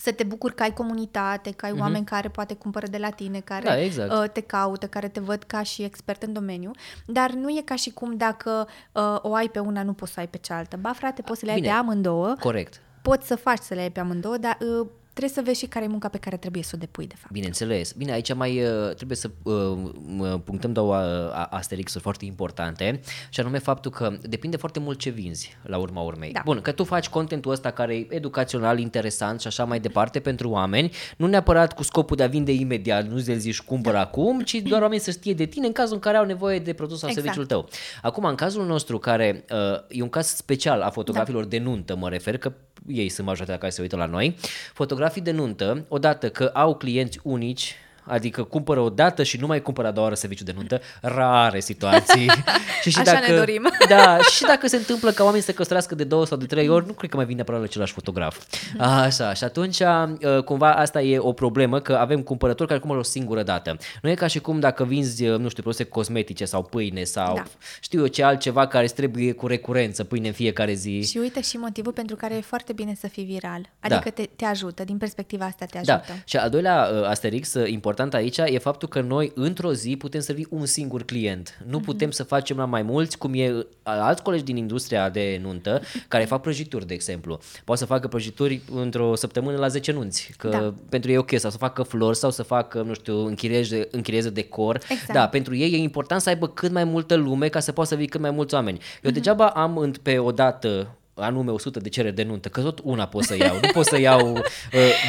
[0.02, 1.80] să te bucuri că ai comunitate, că ai uh-huh.
[1.80, 4.12] oameni care poate cumpără de la tine, care da, exact.
[4.12, 6.70] uh, te caută, care te văd ca și expert în domeniu,
[7.06, 10.20] dar nu e ca și cum dacă uh, o ai pe una, nu poți să
[10.20, 10.76] ai pe cealaltă.
[10.80, 12.34] Ba, frate, poți să le ai Bine, pe amândouă.
[12.40, 12.80] Corect.
[13.02, 15.84] Poți să faci să le ai pe amândouă, dar uh, trebuie să vezi și care
[15.84, 17.32] e munca pe care trebuie să o depui, de fapt.
[17.32, 17.92] Bineînțeles.
[17.92, 23.58] Bine, aici mai uh, trebuie să uh, punctăm două uh, asterixuri foarte importante și anume
[23.58, 26.32] faptul că depinde foarte mult ce vinzi la urma urmei.
[26.32, 26.40] Da.
[26.44, 30.50] Bun, că tu faci contentul ăsta care e educațional, interesant și așa mai departe pentru
[30.50, 34.00] oameni, nu neapărat cu scopul de a vinde imediat, nu ți zici cumpăr da.
[34.00, 36.72] acum, ci doar oamenii să știe de tine în cazul în care au nevoie de
[36.72, 37.26] produs sau exact.
[37.26, 37.68] serviciul tău.
[38.02, 39.58] Acum, în cazul nostru, care uh,
[39.88, 41.48] e un caz special a fotografilor da.
[41.48, 42.52] de nuntă, mă refer, că
[42.86, 44.36] ei sunt majoritatea care se uită la noi,
[44.72, 47.74] fotografii de nuntă, odată că au clienți unici,
[48.04, 50.80] Adică cumpără o dată și nu mai cumpără a doua oară serviciu de nuntă.
[51.00, 52.30] Rare situații.
[52.82, 53.70] și, și Așa dacă, ne dorim.
[53.88, 56.68] da, și dacă se întâmplă ca oamenii să se căsătorească de două sau de trei
[56.68, 58.44] ori, nu cred că mai vine neapărat același fotograf.
[58.78, 63.04] Așa, și atunci uh, cumva asta e o problemă, că avem cumpărători care cumpără o
[63.04, 63.76] singură dată.
[64.02, 67.34] Nu e ca și cum dacă vinzi, uh, nu știu, produse cosmetice sau pâine sau
[67.34, 67.44] da.
[67.80, 71.02] știu eu ce altceva care îți trebuie cu recurență, pâine în fiecare zi.
[71.02, 73.70] Și uite și motivul pentru care e foarte bine să fii viral.
[73.80, 74.10] Adică da.
[74.10, 75.94] te, te ajută, din perspectiva asta te da.
[75.94, 76.12] ajută.
[76.12, 76.18] Da.
[76.24, 80.20] Și al doilea uh, asterix important important aici e faptul că noi într-o zi putem
[80.20, 81.58] servi un singur client.
[81.66, 81.84] Nu mm-hmm.
[81.84, 86.24] putem să facem la mai mulți, cum e alți colegi din industria de nuntă, care
[86.24, 87.38] fac prăjituri, de exemplu.
[87.64, 90.74] Poate să facă prăjituri într-o săptămână la 10 nunți, că da.
[90.88, 94.30] pentru ei e ok, sau să facă flori sau să facă, nu știu, închirieze, închirieze
[94.30, 94.76] decor.
[94.88, 95.12] Exact.
[95.12, 97.96] Da, pentru ei e important să aibă cât mai multă lume ca să poată să
[97.96, 98.78] vii cât mai mulți oameni.
[98.78, 99.14] Eu mm-hmm.
[99.14, 103.24] degeaba am pe o dată anume 100 de cereri de nuntă, că tot una pot
[103.24, 104.40] să iau, nu pot să iau uh,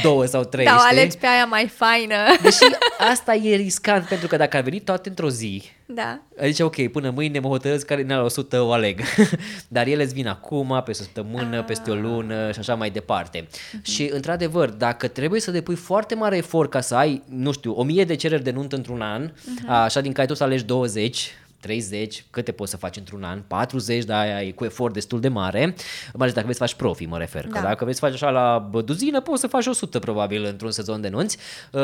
[0.02, 2.16] două sau trei, Da, alegi pe aia mai faină.
[2.42, 2.64] Deși
[3.12, 6.20] asta e riscant, pentru că dacă ar veni toate într-o zi, da.
[6.42, 9.02] Adică, ok, până mâine mă hotărăsc care din 100 o aleg.
[9.68, 11.64] Dar ele îți vin acum, pe o săptămână, ah.
[11.66, 13.42] peste o lună și așa mai departe.
[13.42, 13.82] Uh-huh.
[13.82, 17.84] Și, într-adevăr, dacă trebuie să depui foarte mare efort ca să ai, nu știu, o
[17.84, 19.68] mie de cereri de nuntă într-un an, uh-huh.
[19.68, 21.32] așa din care tu să alegi 20,
[21.64, 23.42] 30, câte poți să faci într-un an?
[23.48, 25.76] 40, dar aia e cu efort destul de mare, mai
[26.20, 27.48] ales dacă vrei să faci profi, mă refer.
[27.48, 27.60] Da.
[27.60, 31.02] Că dacă vrei să faci așa la duzină, poți să faci 100 probabil într-un sezon
[31.02, 31.38] de nunți,
[31.72, 31.82] uh,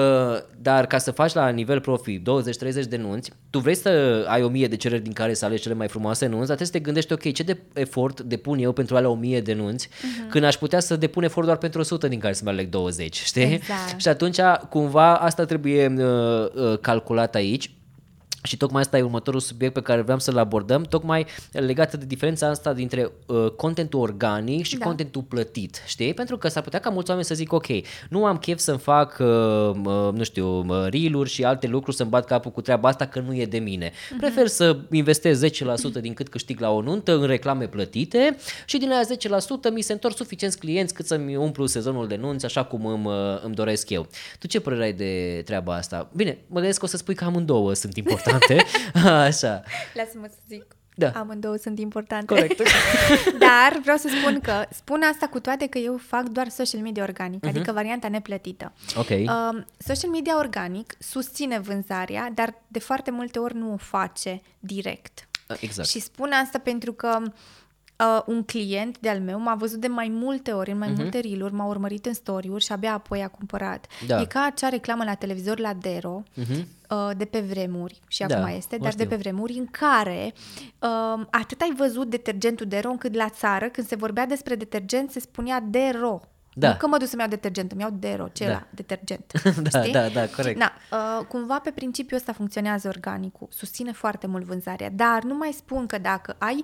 [0.61, 2.21] dar ca să faci la nivel profi 20-30
[2.89, 5.87] de nunți, tu vrei să ai 1000 de cereri din care să alegi cele mai
[5.87, 9.09] frumoase nunți, dar trebuie să te gândești, ok, ce de efort depun eu pentru alea
[9.09, 10.29] 1000 de nunți, uh-huh.
[10.29, 13.15] când aș putea să depun efort doar pentru 100 din care să mai aleg 20,
[13.15, 13.53] știi?
[13.53, 14.01] Exact.
[14.01, 17.71] Și atunci, cumva, asta trebuie uh, uh, calculat aici
[18.43, 22.47] și tocmai asta e următorul subiect pe care vreau să-l abordăm, tocmai legat de diferența
[22.47, 24.85] asta dintre uh, contentul organic și da.
[24.85, 26.13] contentul plătit, știi?
[26.13, 27.65] Pentru că s-ar putea ca mulți oameni să zic, ok,
[28.09, 32.09] nu am chef să-mi fac, uh, uh, nu știu, uh, reel și alte lucruri, să-mi
[32.09, 33.89] bat capul cu treaba asta că nu e de mine.
[33.89, 34.17] Uh-huh.
[34.19, 35.49] Prefer să investez 10%
[36.01, 39.01] din cât câștig la o nuntă în reclame plătite și din aia
[39.69, 43.05] 10% mi se întorc suficienți clienți cât să-mi umplu sezonul de nunți așa cum îmi,
[43.05, 44.07] uh, îmi doresc eu.
[44.39, 46.09] Tu ce părere ai de treaba asta?
[46.15, 48.65] Bine, mă gândesc că o să spui că amândouă sunt importante importante.
[49.27, 49.63] Așa.
[49.93, 50.65] Lasă-mă să zic.
[50.99, 51.11] Da.
[51.15, 52.25] Amândouă sunt importante.
[52.25, 52.61] Corect.
[53.45, 57.03] Dar vreau să spun că spun asta cu toate că eu fac doar social media
[57.03, 57.49] organic, uh-huh.
[57.49, 58.73] adică varianta neplătită.
[58.95, 59.09] Ok.
[59.09, 59.27] Uh,
[59.77, 65.27] social media organic susține vânzarea, dar de foarte multe ori nu o face direct.
[65.47, 65.87] Uh, exact.
[65.87, 67.31] Și spun asta pentru că uh,
[68.25, 70.97] un client de-al meu m-a văzut de mai multe ori, în mai uh-huh.
[70.97, 73.87] multe reel m-a urmărit în story-uri și abia apoi a cumpărat.
[74.07, 74.21] Da.
[74.21, 76.63] E ca acea reclamă la televizor la Dero, uh-huh.
[76.89, 79.03] uh, de pe vremuri, și da, acum este, dar știu.
[79.03, 80.33] de pe vremuri, în care
[80.79, 85.19] uh, atât ai văzut detergentul Dero, încât la țară, când se vorbea despre detergent, se
[85.19, 86.21] spunea Dero.
[86.53, 86.69] Da.
[86.69, 88.67] Nu că mă duc să-mi iau detergent, îmi iau Dero, ce da.
[88.69, 89.31] detergent.
[89.71, 89.91] da, știi?
[89.91, 90.59] da, da, corect.
[90.59, 95.51] Da, uh, cumva pe principiul ăsta funcționează organicul, susține foarte mult vânzarea, dar nu mai
[95.51, 96.63] spun că dacă ai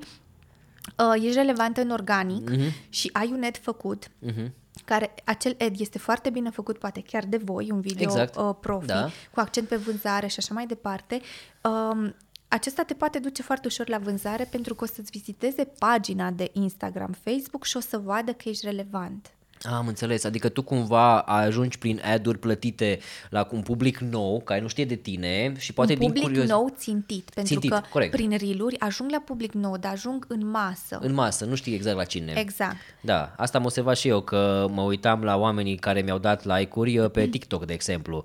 [0.97, 2.89] uh, ești relevantă în organic uh-huh.
[2.89, 4.51] și ai un ad făcut, uh-huh.
[4.85, 8.35] care acel ad este foarte bine făcut, poate chiar de voi, un video exact.
[8.35, 9.09] uh, profi, da.
[9.33, 11.21] cu accent pe vânzare și așa mai departe,
[11.63, 12.15] um,
[12.47, 16.49] acesta te poate duce foarte ușor la vânzare pentru că o să-ți viziteze pagina de
[16.53, 19.31] Instagram, Facebook și o să vadă că ești relevant.
[19.73, 22.99] Am înțeles, adică tu cumva ajungi prin ad-uri plătite
[23.29, 26.49] la un public nou, care nu știe de tine și poate un public din curios...
[26.49, 28.11] nou țintit, pentru țintit, că corect.
[28.11, 30.99] prin reel ajung la public nou, dar ajung în masă.
[31.01, 32.33] În masă, nu știi exact la cine.
[32.35, 32.75] Exact.
[33.01, 36.97] Da, asta am observat și eu, că mă uitam la oamenii care mi-au dat like-uri
[36.97, 38.23] uh, pe TikTok, de exemplu.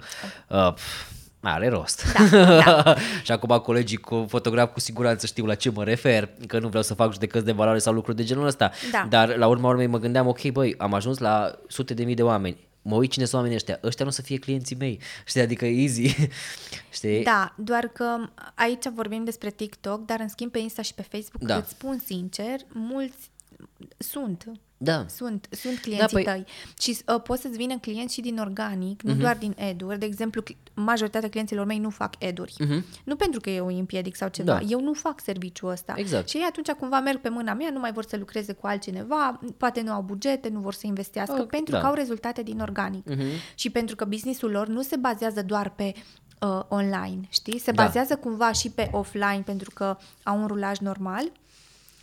[0.48, 0.74] Uh,
[1.40, 2.12] are rost.
[2.30, 2.96] Da, da.
[3.22, 6.82] și acum colegii cu fotograf cu siguranță știu la ce mă refer, că nu vreau
[6.82, 8.70] să fac judecăți de valoare sau lucruri de genul ăsta.
[8.92, 9.06] Da.
[9.08, 12.22] Dar la urma urmei mă gândeam, ok, băi, am ajuns la sute de mii de
[12.22, 12.68] oameni.
[12.82, 13.78] Mă uit cine sunt oamenii ăștia.
[13.84, 15.00] Ăștia nu o să fie clienții mei.
[15.24, 16.16] Știi, adică easy.
[16.90, 17.22] Știi?
[17.22, 18.04] Da, doar că
[18.54, 21.56] aici vorbim despre TikTok, dar în schimb pe Insta și pe Facebook, da.
[21.56, 23.30] îți spun sincer, mulți
[23.98, 24.50] sunt
[24.82, 25.04] da.
[25.08, 26.44] Sunt, sunt clienții da, păi...
[26.44, 26.44] tăi.
[26.78, 29.18] Și uh, poți să-ți vină clienți și din organic, nu uh-huh.
[29.18, 29.98] doar din eduri.
[29.98, 30.42] De exemplu,
[30.74, 32.54] majoritatea clienților mei nu fac eduri.
[32.64, 32.82] Uh-huh.
[33.04, 34.52] Nu pentru că eu îi împiedic sau ceva.
[34.52, 34.60] Da.
[34.68, 35.94] Eu nu fac serviciul ăsta.
[35.96, 36.28] Exact.
[36.28, 39.40] Și ei atunci cumva merg pe mâna mea, nu mai vor să lucreze cu altcineva,
[39.56, 41.80] poate nu au bugete, nu vor să investească, oh, pentru da.
[41.80, 43.10] că au rezultate din organic.
[43.10, 43.54] Uh-huh.
[43.54, 45.92] Și pentru că businessul lor nu se bazează doar pe
[46.40, 47.58] uh, online, știi?
[47.58, 47.84] Se da.
[47.84, 51.32] bazează cumva și pe offline, pentru că au un rulaj normal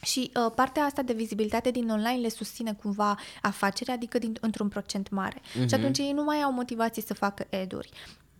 [0.01, 4.67] și uh, partea asta de vizibilitate din online le susține cumva afacerea, adică din, într-un
[4.67, 5.39] procent mare.
[5.39, 5.53] Uh-huh.
[5.53, 5.73] Și mhm.
[5.73, 7.89] atunci ei nu mai au motivație să facă eduri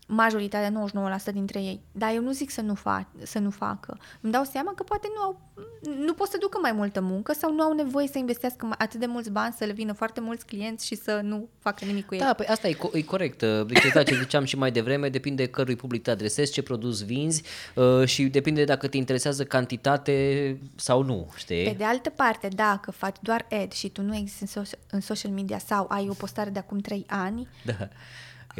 [0.10, 0.88] majoritatea,
[1.30, 1.82] 99% dintre ei.
[1.92, 3.98] Dar eu nu zic să nu, fa- să nu facă.
[4.22, 5.42] Îmi dau seama că poate nu au,
[6.06, 9.06] nu pot să ducă mai multă muncă sau nu au nevoie să investească atât de
[9.06, 12.20] mulți bani, să le vină foarte mulți clienți și să nu facă nimic cu ei.
[12.20, 13.40] Da, păi asta e, co- e corect.
[13.68, 17.44] Deci exact ce ziceam și mai devreme, depinde cărui public te adresezi, ce produs vinzi
[17.76, 21.64] uh, și depinde dacă te interesează cantitate sau nu, știi?
[21.64, 25.02] Pe de altă parte, dacă faci doar ad și tu nu existi în, so- în
[25.02, 27.90] social media sau ai o postare de acum 3 ani, da Ia,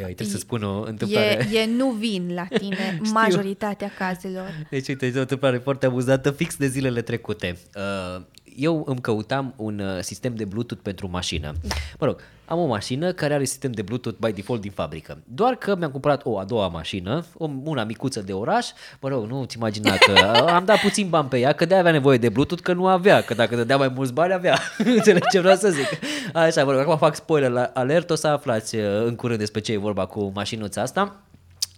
[0.04, 1.48] trebuie să spun o întâmplare.
[1.52, 4.68] E, e nu vin la tine majoritatea cazelor.
[4.70, 7.58] Deci, uite, e o întâmplare foarte amuzată fix de zilele trecute.
[7.76, 8.22] Uh,
[8.58, 11.54] eu îmi căutam un uh, sistem de Bluetooth pentru mașină.
[12.00, 15.18] Mă rog, am o mașină care are sistem de Bluetooth by default din fabrică.
[15.24, 18.68] Doar că mi-am cumpărat o a doua mașină, o, una micuță de oraș,
[19.00, 20.12] mă rog, nu-ți imagina că
[20.58, 23.22] am dat puțin bani pe ea, că de avea nevoie de Bluetooth, că nu avea,
[23.22, 24.60] că dacă dădea mai mulți bani avea.
[24.96, 25.88] Înțelegi ce vreau să zic?
[26.34, 29.72] Așa, mă rog, acum fac spoiler alert, o să aflați uh, în curând despre ce
[29.72, 31.22] e vorba cu mașinuța asta.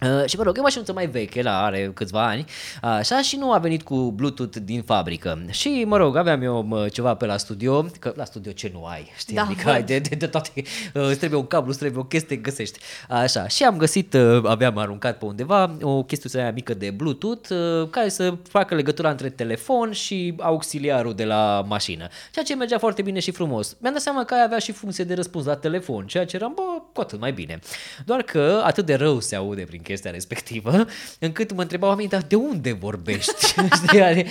[0.02, 2.44] Uh, și mă rog, e o mașinuță mai veche, la are câțiva ani,
[2.82, 5.44] așa, și nu a venit cu Bluetooth din fabrică.
[5.50, 8.84] Și, mă rog, aveam eu mă, ceva pe la studio, că la studio ce nu
[8.84, 9.34] ai, știi?
[9.34, 10.62] Da, adică ai de, de, de toate, uh,
[11.08, 12.78] îți trebuie un cablu, îți trebuie o chestie, găsești.
[13.08, 17.48] Așa, și am găsit, uh, aveam aruncat pe undeva, o chestie aia mică de Bluetooth,
[17.48, 22.08] uh, care să facă legătura între telefon și auxiliarul de la mașină.
[22.32, 23.76] Ceea ce mergea foarte bine și frumos.
[23.80, 26.52] Mi-am dat seama că aia avea și funcție de răspuns la telefon, ceea ce eram,
[26.54, 27.58] bă, cu atât mai bine.
[28.04, 30.86] Doar că atât de rău se aude prin chestia respectivă,
[31.18, 33.54] încât mă întrebau oamenii, dar de unde vorbești?
[33.84, 34.28] Știi, adică,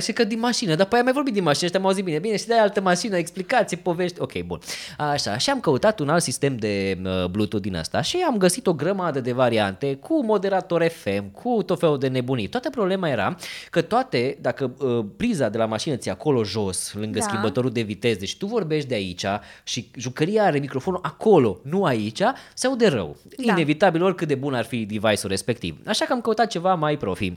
[0.00, 2.18] și că din mașină, dar pe aia mai vorbit din mașină, ăștia m-au zis bine,
[2.18, 4.58] bine, și de altă mașină, explicații, povești, ok, bun.
[4.98, 8.66] Așa, și am căutat un alt sistem de uh, Bluetooth din asta și am găsit
[8.66, 12.48] o grămadă de variante cu moderator FM, cu tot felul de nebunii.
[12.48, 13.36] Toată problema era
[13.70, 17.24] că toate, dacă uh, priza de la mașină ți acolo jos, lângă Da.
[17.24, 19.24] schimbătorul de viteză, deci tu vorbești de aici
[19.64, 22.22] și jucăria are microfonul acolo, nu aici,
[22.54, 23.16] se aude rău.
[23.36, 23.52] Da.
[23.52, 25.78] Inevitabil oricât de bun ar fi device-ul respectiv.
[25.86, 27.32] Așa că am căutat ceva mai profi.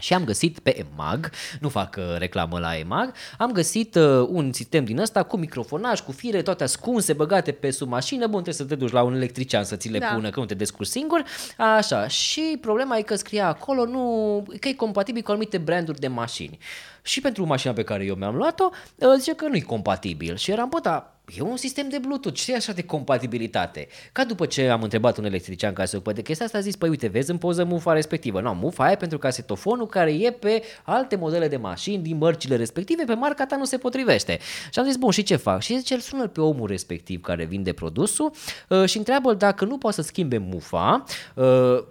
[0.00, 1.30] Și am găsit pe EMAG,
[1.60, 6.00] nu fac uh, reclamă la EMAG, am găsit uh, un sistem din ăsta cu microfonaj,
[6.00, 9.14] cu fire, toate ascunse, băgate pe sub mașină, bun, trebuie să te duci la un
[9.14, 10.06] electrician să ți le Da.
[10.06, 11.24] pună, că nu te descurci singur,
[11.56, 12.08] așa.
[12.08, 16.58] Și problema e că scria acolo nu, că e compatibil cu anumite branduri de mașini.
[17.06, 20.36] Și pentru mașina pe care eu mi-am luat-o, uh, zice că nu e compatibil.
[20.36, 23.88] Și eram, bă, dar E un sistem de Bluetooth, ce e așa de compatibilitate?
[24.12, 26.76] Ca după ce am întrebat un electrician care se ocupă de chestia asta, a zis,
[26.76, 28.40] păi uite, vezi în poză mufa respectivă.
[28.40, 32.56] Nu, mufa aia e pentru casetofonul care e pe alte modele de mașini din mărcile
[32.56, 34.38] respective, pe marca ta nu se potrivește.
[34.70, 35.62] Și am zis, bun, și ce fac?
[35.62, 38.32] Și zice, îl sună pe omul respectiv care vinde produsul
[38.68, 41.04] uh, și întreabă dacă nu poate să schimbe mufa
[41.34, 41.44] uh,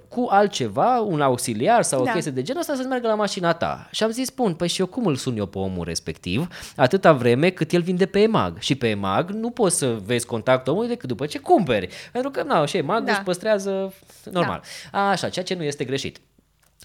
[0.08, 2.12] cu altceva, un auxiliar sau o Da.
[2.12, 3.88] chestie de genul ăsta să meargă la mașina ta.
[3.92, 7.14] Și am zis, bun, păi și eu cum îl sun eu pe omul respectiv, atâta
[7.14, 8.60] vreme cât el vinde pe EMAG.
[8.60, 11.90] Și pe EMAG nu poți să vezi contactul omului decât după ce cumperi.
[12.12, 13.12] Pentru că, na, și EMAG Da.
[13.12, 13.94] își păstrează
[14.32, 14.62] normal.
[14.92, 16.20] Așa, ceea ce nu este greșit.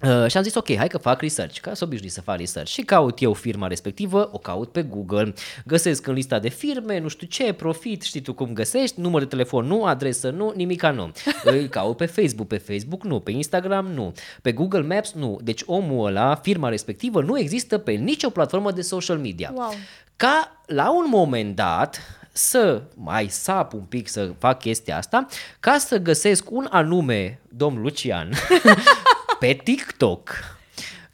[0.03, 2.71] Uh, și am zis, ok, hai că fac research, ca să obișnui să fac research.
[2.71, 5.35] Și caut eu firma respectivă, o caut pe Google,
[5.67, 9.27] găsesc în lista de firme, nu știu ce, profit, știi tu cum găsești, număr de
[9.27, 11.13] telefon nu, adresă nu, nimica nu.
[11.45, 15.39] Îl caut pe Facebook, pe Facebook nu, pe Instagram nu, pe Google Maps nu.
[15.43, 19.53] Deci omul ăla, firma respectivă, nu există pe nicio platformă de social media.
[19.55, 19.75] Wow.
[20.17, 22.01] Ca la un moment dat
[22.33, 25.27] să mai sap un pic să fac chestia asta,
[25.61, 28.29] ca să găsesc un anume domn Lucian
[29.41, 30.31] pe TikTok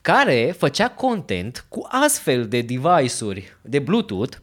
[0.00, 4.36] care făcea content cu astfel de device-uri de Bluetooth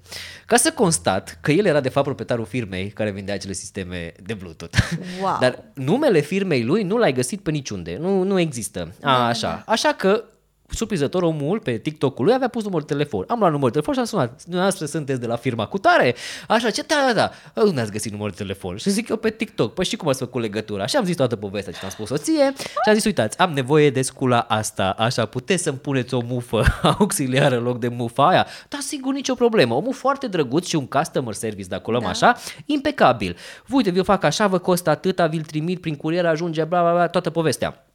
[0.45, 4.33] ca să constat că el era de fapt proprietarul firmei care vindea acele sisteme de
[4.33, 4.77] Bluetooth.
[5.21, 5.37] Wow.
[5.39, 8.93] Dar numele firmei lui nu l-ai găsit pe niciunde, nu, nu există.
[9.01, 9.63] A, așa.
[9.65, 10.23] Așa că
[10.75, 13.25] surprizător omul pe TikTok-ul lui avea pus numărul de telefon.
[13.27, 14.43] Am luat numărul de telefon și am sunat.
[14.43, 16.15] Dumneavoastră sunteți de la firma cu tare?
[16.47, 16.81] Așa, ce?
[16.81, 17.61] Da, da, da.
[17.61, 18.77] Unde ați găsit numărul de telefon?
[18.77, 19.73] Și zic eu pe TikTok.
[19.73, 20.85] Păi și cum ați făcut legătura?
[20.85, 23.89] Și am zis toată povestea ce am spus soție și am zis, uitați, am nevoie
[23.89, 26.63] de scula asta, așa, puteți să-mi puneți o mufă
[26.99, 28.47] auxiliară în loc de mufa aia?
[28.69, 29.73] Da, sigur, nicio problemă.
[29.73, 32.07] Omul foarte drăguț și un customer service de acolo, da.
[32.07, 33.37] așa, impecabil.
[33.69, 37.07] Uite, vi-o fac așa, vă costă atâta, vi-l trimit prin curier, ajunge, bla, bla, bla,
[37.07, 37.85] toată povestea.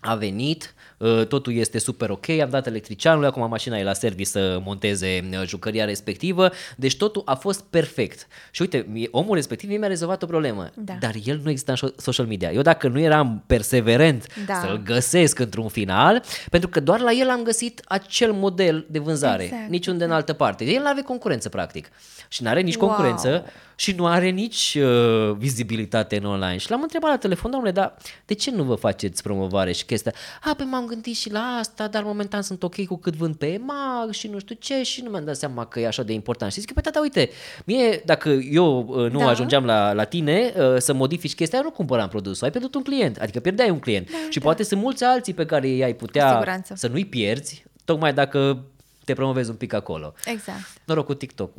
[0.00, 0.93] A venit, uh,
[1.28, 5.42] totul este super ok, am dat electricianului, acum mașina e la service să monteze uh,
[5.46, 8.26] jucăria respectivă, deci totul a fost perfect.
[8.50, 10.94] Și uite, mie- omul respectiv mie mi-a rezolvat o problemă, Da.
[11.00, 12.50] dar el nu exista în so- social media.
[12.52, 14.54] Eu dacă nu eram perseverent Da.
[14.54, 19.42] să-l găsesc într-un final, pentru că doar la el am găsit acel model de vânzare,
[19.44, 20.64] Exact, niciunde în altă parte.
[20.64, 21.88] El nu avea concurență, practic.
[22.28, 22.88] Și nu are nici Wow.
[22.88, 23.44] concurență
[23.76, 26.56] și nu are nici uh, vizibilitate în online.
[26.56, 27.94] Și l-am întrebat la telefon, domnule, dar
[28.26, 30.12] de ce nu vă faceți promovare și chestia?
[30.42, 33.46] A, păi m-am gândit și la asta, dar momentan sunt ok cu cât vând pe
[33.52, 36.52] EMAG și nu știu ce și nu mi-am dat seama că e așa de important.
[36.52, 37.30] Și zic, păi tata, uite,
[37.64, 39.28] mie, dacă eu uh, nu Da.
[39.28, 42.82] ajungeam la, la tine uh, să modifici chestia, eu nu cumpăram produsul, ai pierdut un
[42.82, 44.08] client, adică pierdeai un client.
[44.28, 46.74] și poate sunt mulți alții pe care i-ai Da, Cu putea siguranță.
[46.76, 48.64] să nu-i pierzi, tocmai dacă
[49.04, 50.14] te promovezi un pic acolo.
[50.24, 50.58] Exact.
[50.84, 51.50] Noroc cu TikTok.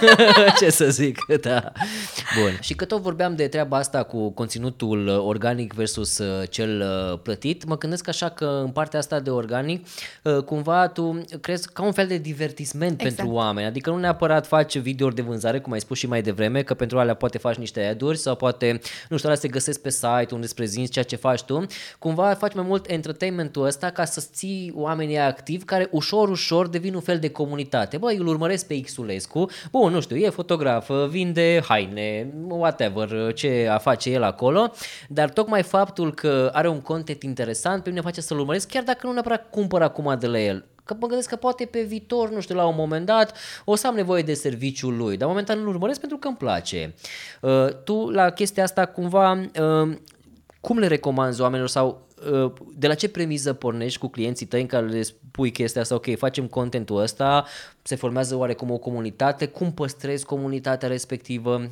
[0.60, 1.72] Ce să zic, da.
[2.40, 2.58] Bun.
[2.60, 7.18] Și că tot vorbeam de treaba asta cu conținutul uh, organic versus uh, cel uh,
[7.22, 9.86] plătit, mă gândesc așa că în partea asta de organic,
[10.22, 13.16] uh, cumva tu crezi ca un fel de divertisment Exact.
[13.16, 13.66] pentru oameni.
[13.66, 16.98] Adică nu neapărat faci videouri de vânzare, cum ai spus și mai devreme, că pentru
[16.98, 20.44] alea poate faci niște ad-uri sau poate, nu știu, alea se găsesc pe site unde
[20.44, 21.66] îți prezinți ceea ce faci tu.
[21.98, 26.94] Cumva faci mai mult entertainmentul ăsta ca să ții oamenii activi care ușor, ușor devin
[26.94, 27.96] un fel de comunitate.
[27.96, 33.78] Băi, îl urmăresc pe Xulescu, bun, nu știu, e fotograf, vinde haine, whatever, ce a
[33.78, 34.72] face el acolo,
[35.08, 39.06] dar tocmai faptul că are un content interesant pe mine face să-l urmăresc, chiar dacă
[39.06, 40.66] nu neapărat cumpăr acum de la el.
[40.84, 43.86] Că mă gândesc că poate pe viitor, nu știu, la un moment dat o să
[43.86, 46.94] am nevoie de serviciul lui, dar momentan nu-l urmăresc pentru că îmi place.
[47.40, 49.96] Uh, tu la chestia asta cumva uh,
[50.60, 52.11] cum le recomanzi oamenilor sau uh,
[52.74, 56.16] de la ce premiză pornești cu clienții tăi în care le spui chestia asta, ok,
[56.16, 57.44] facem contentul ăsta,
[57.82, 61.70] se formează oarecum o comunitate, cum păstrezi comunitatea respectivă?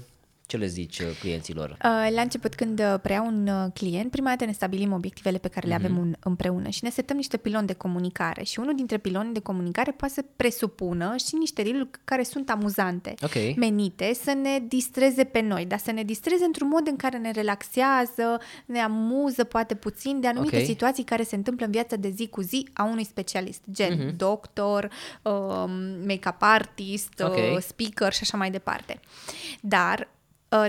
[0.51, 1.71] Ce le zici uh, clienților?
[1.71, 5.49] Uh, La început, când uh, preia un uh, client, prima dată ne stabilim obiectivele pe
[5.49, 6.01] care le avem Mhm.
[6.01, 8.43] un, împreună și ne setăm niște piloni de comunicare.
[8.43, 13.15] Și unul dintre pilonii de comunicare poate să presupună și niște reel care sunt amuzante,
[13.23, 13.57] Ok.
[13.57, 17.31] menite să ne distreze pe noi, dar să ne distreze într-un mod în care ne
[17.31, 20.65] relaxează, ne amuză poate puțin de anumite Ok.
[20.65, 24.17] situații care se întâmplă în viața de zi cu zi a unui specialist, gen Mhm.
[24.17, 24.91] doctor,
[25.23, 25.71] um,
[26.07, 27.37] make-up artist, Ok.
[27.37, 29.01] uh, speaker și așa mai departe.
[29.61, 30.19] Dar uh,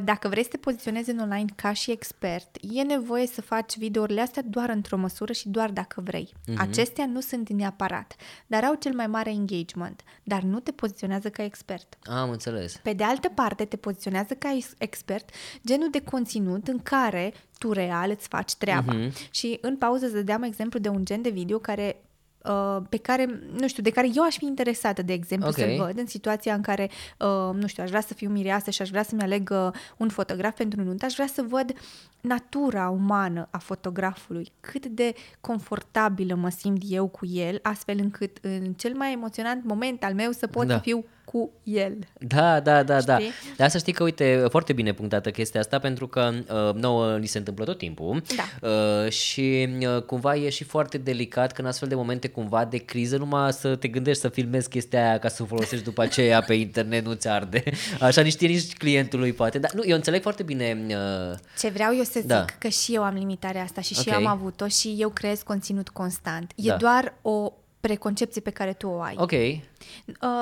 [0.04, 4.22] dacă vrei să te poziționezi în online ca și expert, e nevoie să faci videourile
[4.22, 6.34] astea doar într-o măsură și doar dacă vrei.
[6.48, 6.62] Mhm.
[6.62, 8.16] Acestea nu sunt neapărat,
[8.48, 11.98] dar au cel mai mare engagement, dar nu te poziționează ca expert.
[12.04, 12.80] Am înțeles.
[12.84, 15.30] Pe de altă parte, te poziționează ca ex- expert
[15.66, 18.94] genul de conținut în care tu real îți faci treaba.
[18.94, 19.12] Mhm.
[19.32, 22.11] Și în pauză îți dădeam exemplu de un gen de video care uh,
[22.90, 25.56] pe care, nu știu, de care eu aș fi interesată, de exemplu, Ok.
[25.56, 26.90] să-l văd în situația în care,
[27.20, 30.10] uh, nu știu, aș vrea să fiu mireasă și aș vrea să-mi aleg uh, un
[30.10, 31.74] fotograf pentru nuntă, aș vrea să văd
[32.22, 38.74] natura umană a fotografului, cât de confortabilă mă simt eu cu el, astfel încât în
[38.74, 40.74] cel mai emoționant moment al meu să pot Da.
[40.74, 41.94] să fiu cu el.
[42.20, 43.18] Da, da, da, da.
[43.18, 43.32] Știi?
[43.58, 46.32] Dar să știi că, uite, foarte bine punctată chestia asta, pentru că
[46.68, 48.68] uh, nouă ni se întâmplă tot timpul Da.
[48.70, 52.78] uh, și uh, cumva e și foarte delicat că în astfel de momente cumva de
[52.78, 56.42] criză numai să te gândești să filmezi chestia aia ca să o folosești după aceea
[56.42, 57.64] pe internet, nu-ți arde.
[58.00, 59.60] Așa nici știi nici clientului poate.
[59.60, 62.46] Dar nu, eu înțeleg foarte bine uh, Ce vreau eu să zic, Da.
[62.60, 64.14] că și eu am limitarea asta și și Ok.
[64.14, 66.52] eu am avut-o și eu creez conținut constant.
[66.56, 66.76] E Da.
[66.76, 69.16] doar o preconcepție pe care tu o ai.
[69.18, 69.60] Ok, Uh,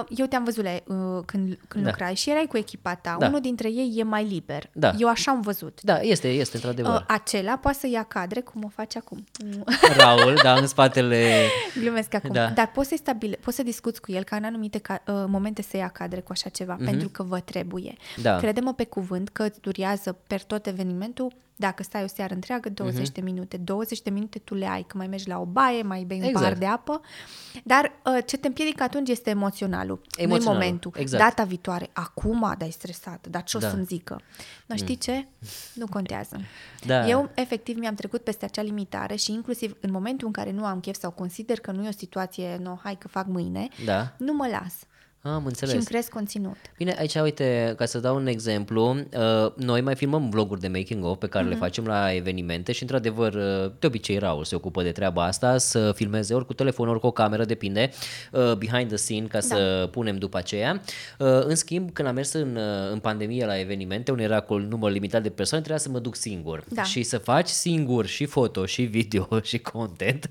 [0.10, 1.90] eu te-am văzut le, uh, când, când Da.
[1.90, 3.16] lucrai și erai cu echipa ta.
[3.20, 3.28] Da.
[3.28, 4.70] Unul dintre ei e mai liber.
[4.74, 4.92] Da.
[4.98, 5.80] Eu așa am văzut.
[5.84, 6.94] da, este, este, într-adevăr.
[6.96, 9.24] Uh, acela poate să ia cadre cum o face acum.
[9.98, 11.46] Raul, da, în spatele...
[11.80, 12.32] Glumesc acum.
[12.32, 12.50] Da.
[12.50, 15.62] Dar poți să, stabile, poți să discuți cu el ca în anumite ca, uh, momente
[15.62, 17.96] să ia cadre cu așa ceva, pentru că vă trebuie.
[18.14, 18.22] Mhm.
[18.22, 18.36] Da.
[18.38, 23.02] Crede-mă pe cuvânt că îți durează per tot evenimentul, dacă stai o seară întreagă, 20
[23.04, 23.14] Mhm.
[23.14, 23.58] de minute.
[23.58, 26.24] 20 de minute tu le ai, că mai mergi la o baie, mai bei un
[26.24, 26.40] Exact.
[26.44, 27.02] pahar de apă.
[27.64, 30.02] Dar uh, ce te împiedică atunci este emoționalul.
[30.18, 30.92] Nu Emoționalul, momentul.
[30.96, 31.24] exact.
[31.24, 31.90] Data viitoare.
[31.94, 33.28] Acum, dar e stresat.
[33.28, 33.68] Dar ce o Da.
[33.68, 33.74] Mm.
[33.74, 34.22] să-mi zică?
[34.66, 35.28] Dar știi ce?
[35.74, 36.42] Nu contează.
[36.86, 37.08] Da.
[37.08, 40.80] Eu, efectiv, mi-am trecut peste acea limitare și inclusiv în momentul în care nu am
[40.80, 44.34] chef sau consider că nu e o situație, no, hai că fac mâine, Da, nu
[44.34, 44.74] mă las
[45.22, 45.74] am și înțeles.
[45.74, 46.56] îmi cresc conținut.
[46.78, 51.18] Bine, aici, uite, ca să dau un exemplu, uh, noi mai filmăm vloguri de making-of
[51.18, 54.92] pe care le facem la evenimente și, într-adevăr, uh, de obicei Raul se ocupă de
[54.92, 57.90] treaba asta, să filmeze ori cu telefon, ori cu o cameră, depinde,
[58.32, 60.82] uh, behind the scene, ca să punem după aceea.
[61.18, 64.54] Uh, În schimb, când am mers în, uh, în pandemie la evenimente, unde era cu
[64.54, 66.64] un număr limitat de persoane, trebuia să mă duc singur.
[66.68, 66.84] Da.
[66.84, 70.28] Și să faci singur și foto, și video, și content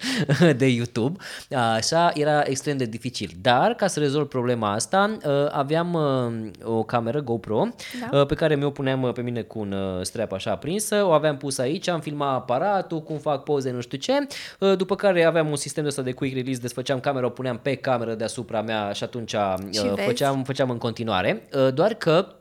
[0.56, 1.18] de YouTube,
[1.50, 3.30] așa era extrem de dificil.
[3.40, 7.68] Dar, ca să rezolv problema asta, uh, aveam uh, o cameră GoPro
[8.10, 8.18] Da.
[8.18, 11.10] uh, pe care mi-o puneam uh, pe mine cu un uh, strap așa aprinsă, o
[11.10, 14.12] aveam pus aici, am filmat aparatul, cum fac poze, nu știu ce,
[14.58, 17.58] uh, după care aveam un sistem de ăsta de quick release, desfăceam camera, o puneam
[17.62, 20.06] pe cameră deasupra mea și atunci uh, Și vezi?
[20.06, 22.32] făceam, făceam în continuare, Uh, doar că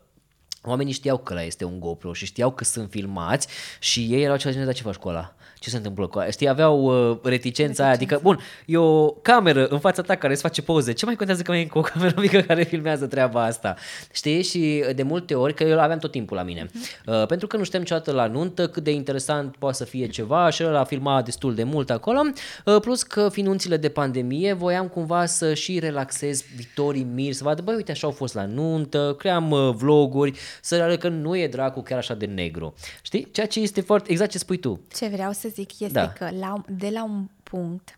[0.63, 3.47] Oamenii știau că ăla este un GoPro și știau că sunt filmați
[3.79, 5.35] și ei erau ceva de dar ce faci cu ăla?
[5.59, 6.29] Ce se întâmplă cu ăla?
[6.29, 10.41] Știi, aveau uh, reticența aia, adică, bun, e o cameră în fața ta care îți
[10.41, 13.43] face poze, ce mai contează că mai e cu o cameră mică care filmează treaba
[13.43, 13.75] asta?
[14.11, 14.43] Știi?
[14.43, 16.69] Și de multe ori, că eu aveam tot timpul la mine,
[17.05, 20.49] uh, pentru că nu știam niciodată la nuntă cât de interesant poate să fie ceva
[20.49, 22.21] și ăla a filmat destul de mult acolo,
[22.65, 27.43] uh, plus că fiind nunțile de pandemie, voiam cumva să și relaxez viitorii miri, să
[27.43, 31.37] vadă, băi, uite, așa au fost la nuntă, cream uh, vloguri, să arăt că nu
[31.37, 32.73] e dracu chiar așa de negru.
[33.01, 33.27] Știi?
[33.31, 34.79] Ceea ce este foarte, exact ce spui tu.
[34.93, 36.09] Ce vreau să zic este Da.
[36.09, 37.96] că la, de la un punct Gă-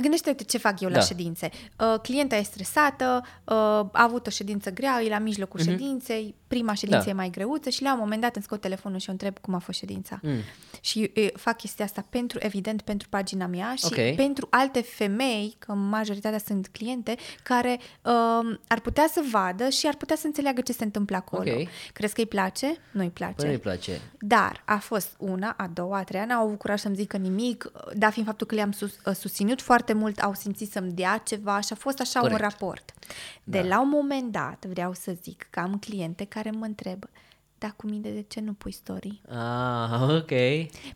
[0.00, 1.00] Gândește-te ce fac eu la Da.
[1.00, 1.50] ședințe.
[1.78, 6.74] Uh, clienta e stresată, uh, a avut o ședință grea, e la mijlocul ședinței, prima
[6.74, 7.06] ședință Mhm.
[7.06, 7.12] Da.
[7.12, 9.54] e mai greuță și la un moment dat îmi scot telefonul și o întreb cum
[9.54, 10.18] a fost ședința.
[10.22, 10.38] Mm.
[10.80, 14.14] Și uh, fac chestia asta pentru, evident, pentru pagina mea și Ok.
[14.16, 19.94] pentru alte femei, că majoritatea sunt cliente, care uh, ar putea să vadă și ar
[19.94, 21.50] putea să înțeleagă ce se întâmplă acolo.
[21.50, 21.68] Ok.
[21.92, 22.76] Crezi că îi place?
[22.90, 23.34] Nu-i place.
[23.34, 24.00] Păi nu-i place.
[24.18, 28.12] Dar a fost una, a doua, a treia, n-au avut curaj să-mi zică nimic, dar
[28.12, 31.72] fiind faptul că le-am sus, uh, susținut foarte mult, au simțit să-mi dea ceva și
[31.72, 32.40] a fost așa Corect.
[32.40, 32.94] un raport.
[33.44, 37.08] De la un moment dat, vreau să zic că am cliente care mă întrebă,
[37.58, 39.20] dar cu mine de ce nu pui story?
[39.28, 40.30] Ah, ok.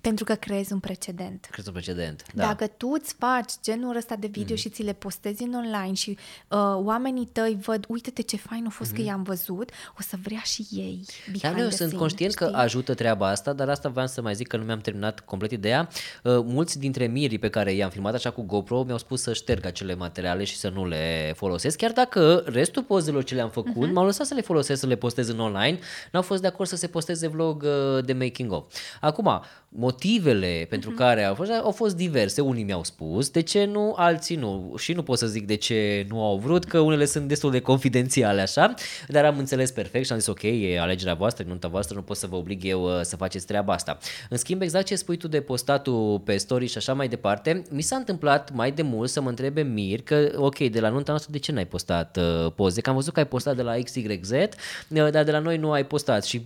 [0.00, 1.48] Pentru că creezi un precedent.
[1.50, 2.22] Crezul precedent.
[2.34, 2.42] Da.
[2.42, 2.46] Da.
[2.46, 4.56] Dacă tu îți faci genul ăsta de video mm.
[4.60, 8.70] și ți le postezi în online și uh, oamenii tăi văd, uite-te ce fain a
[8.70, 8.96] fost mm.
[8.96, 12.00] că i-am văzut, o să vrea și ei behind Dar nu, eu the sunt scene,
[12.00, 12.56] conștient că știi?
[12.56, 15.88] ajută treaba asta, dar asta vreau să mai zic că nu mi-am terminat complet ideea.
[16.22, 19.64] Uh, mulți dintre mirii pe care i-am filmat așa cu GoPro mi-au spus să șterg
[19.64, 23.92] acele materiale și să nu le folosesc, chiar dacă restul pozelor ce le-am făcut Mhm.
[23.92, 25.78] m-au lăsat să le folosesc, să le postez în online,
[26.12, 28.64] n-au fost de acord să se posteze vlog uh, de making of.
[29.00, 29.42] Acum,
[29.72, 30.96] motivele pentru uh-huh.
[30.96, 32.40] care au fost, au fost diverse.
[32.40, 34.74] Unii mi-au spus de ce nu, alții nu.
[34.78, 37.60] Și nu pot să zic de ce nu au vrut, că unele sunt destul de
[37.60, 38.74] confidențiale așa,
[39.08, 42.16] dar am înțeles perfect și am zis ok, e alegerea voastră, nunta voastră, nu pot
[42.16, 43.98] să vă oblig eu uh, să faceți treaba asta.
[44.28, 47.82] În schimb, exact ce spui tu de postatul pe story și așa mai departe, mi
[47.82, 51.32] s-a întâmplat mai de mult să mă întrebe Mir că ok, de la nunta noastră
[51.32, 52.80] de ce n-ai postat uh, poze?
[52.80, 55.72] Că am văzut că ai postat de la XYZ, uh, dar de la noi nu
[55.72, 56.39] ai postat și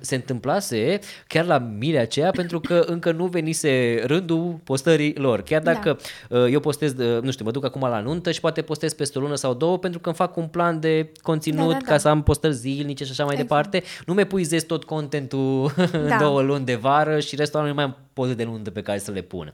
[0.00, 5.42] se întâmplase chiar la mire aceea pentru că încă nu venise rândul postării lor.
[5.42, 6.38] Chiar dacă da.
[6.38, 9.18] uh, eu postez, uh, nu știu, mă duc acum la nuntă și poate postez peste
[9.18, 11.90] o lună sau două pentru că îmi fac un plan de conținut da, da, da.
[11.90, 13.48] ca să am postări zilnice și așa mai exact.
[13.48, 13.82] departe.
[14.06, 15.72] Nu mi puizez tot contentul
[16.08, 16.16] da.
[16.18, 19.10] două luni de vară și restul anului mai am poze de nuntă pe care să
[19.10, 19.50] le pun.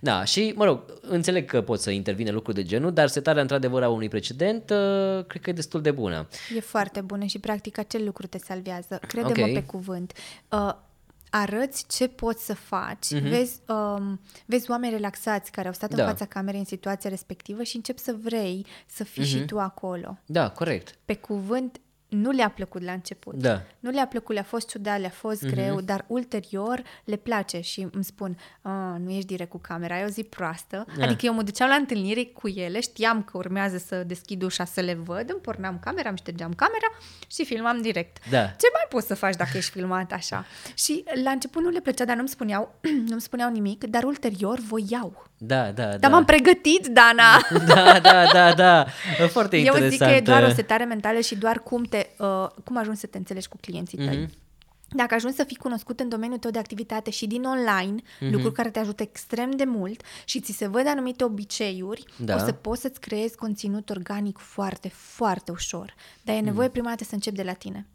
[0.00, 3.82] Da, și mă rog, înțeleg că pot să intervine lucruri de genul, dar setarea într-adevăr
[3.82, 6.28] a unui precedent uh, cred că e destul de bună.
[6.56, 9.00] E foarte bună și practic acel lucru te salvează.
[9.08, 9.52] Crede-mă okay.
[9.52, 10.12] pe cuvânt.
[10.50, 10.74] Uh,
[11.30, 13.28] arăți ce poți să faci, uh-huh.
[13.28, 16.02] vezi, um, vezi oameni relaxați care au stat da.
[16.02, 19.26] în fața camerei în situația respectivă și începi să vrei să fii uh-huh.
[19.26, 20.18] și tu acolo.
[20.26, 20.98] Da, corect.
[21.04, 21.80] Pe cuvânt,
[22.20, 23.34] nu le-a plăcut la început.
[23.34, 23.62] Da.
[23.80, 25.50] Nu le-a plăcut, le-a fost ciudat, le-a fost uh-huh.
[25.50, 28.38] greu, dar ulterior le place și îmi spun,
[28.98, 30.86] nu ești direct cu camera, ai o zi proastă.
[30.98, 31.04] Da.
[31.04, 34.80] Adică eu mă duceam la întâlnire cu ele, știam că urmează să deschid ușa să
[34.80, 36.86] le văd, îmi porneam camera, îmi ștergeam camera
[37.30, 38.28] și filmam direct.
[38.30, 38.44] Da.
[38.44, 40.46] Ce mai poți să faci dacă ești filmat așa?
[40.74, 42.74] Și la început nu le plăcea, dar nu-mi spuneau,
[43.08, 45.24] nu-mi spuneau nimic, dar ulterior voiau.
[45.38, 46.08] Da, da, Dar da.
[46.08, 47.46] m-am pregătit, Dana!
[47.74, 48.86] da, da, da, da.
[49.28, 49.84] Foarte interesant.
[49.84, 52.76] Eu zic că e doar o setare mentală și doar cum te te, uh, cum
[52.76, 54.26] ajungi să te înțelegi cu clienții tăi.
[54.26, 54.44] Mm-hmm.
[54.88, 58.30] Dacă ajungi să fii cunoscut în domeniul tău de activitate și din online, mm-hmm.
[58.30, 62.34] lucruri care te ajută extrem de mult și ți se văd anumite obiceiuri, da.
[62.34, 65.94] o să poți să-ți creezi conținut organic foarte, foarte ușor.
[66.22, 66.72] Dar e nevoie mm.
[66.72, 67.86] prima dată să începi de la tine.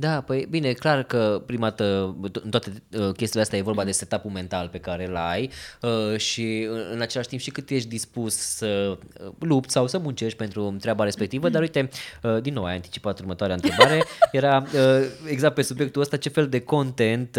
[0.00, 3.90] Da, păi bine, clar că prima dată în toate uh, chestiile astea e vorba de
[3.90, 5.50] setup-ul mental pe care îl ai
[5.82, 10.38] uh, și în același timp și cât ești dispus să uh, lupți sau să muncești
[10.38, 11.88] pentru treaba respectivă, dar uite,
[12.42, 14.64] din nou ai anticipat următoarea întrebare, era
[15.26, 17.38] exact pe subiectul ăsta, ce fel de content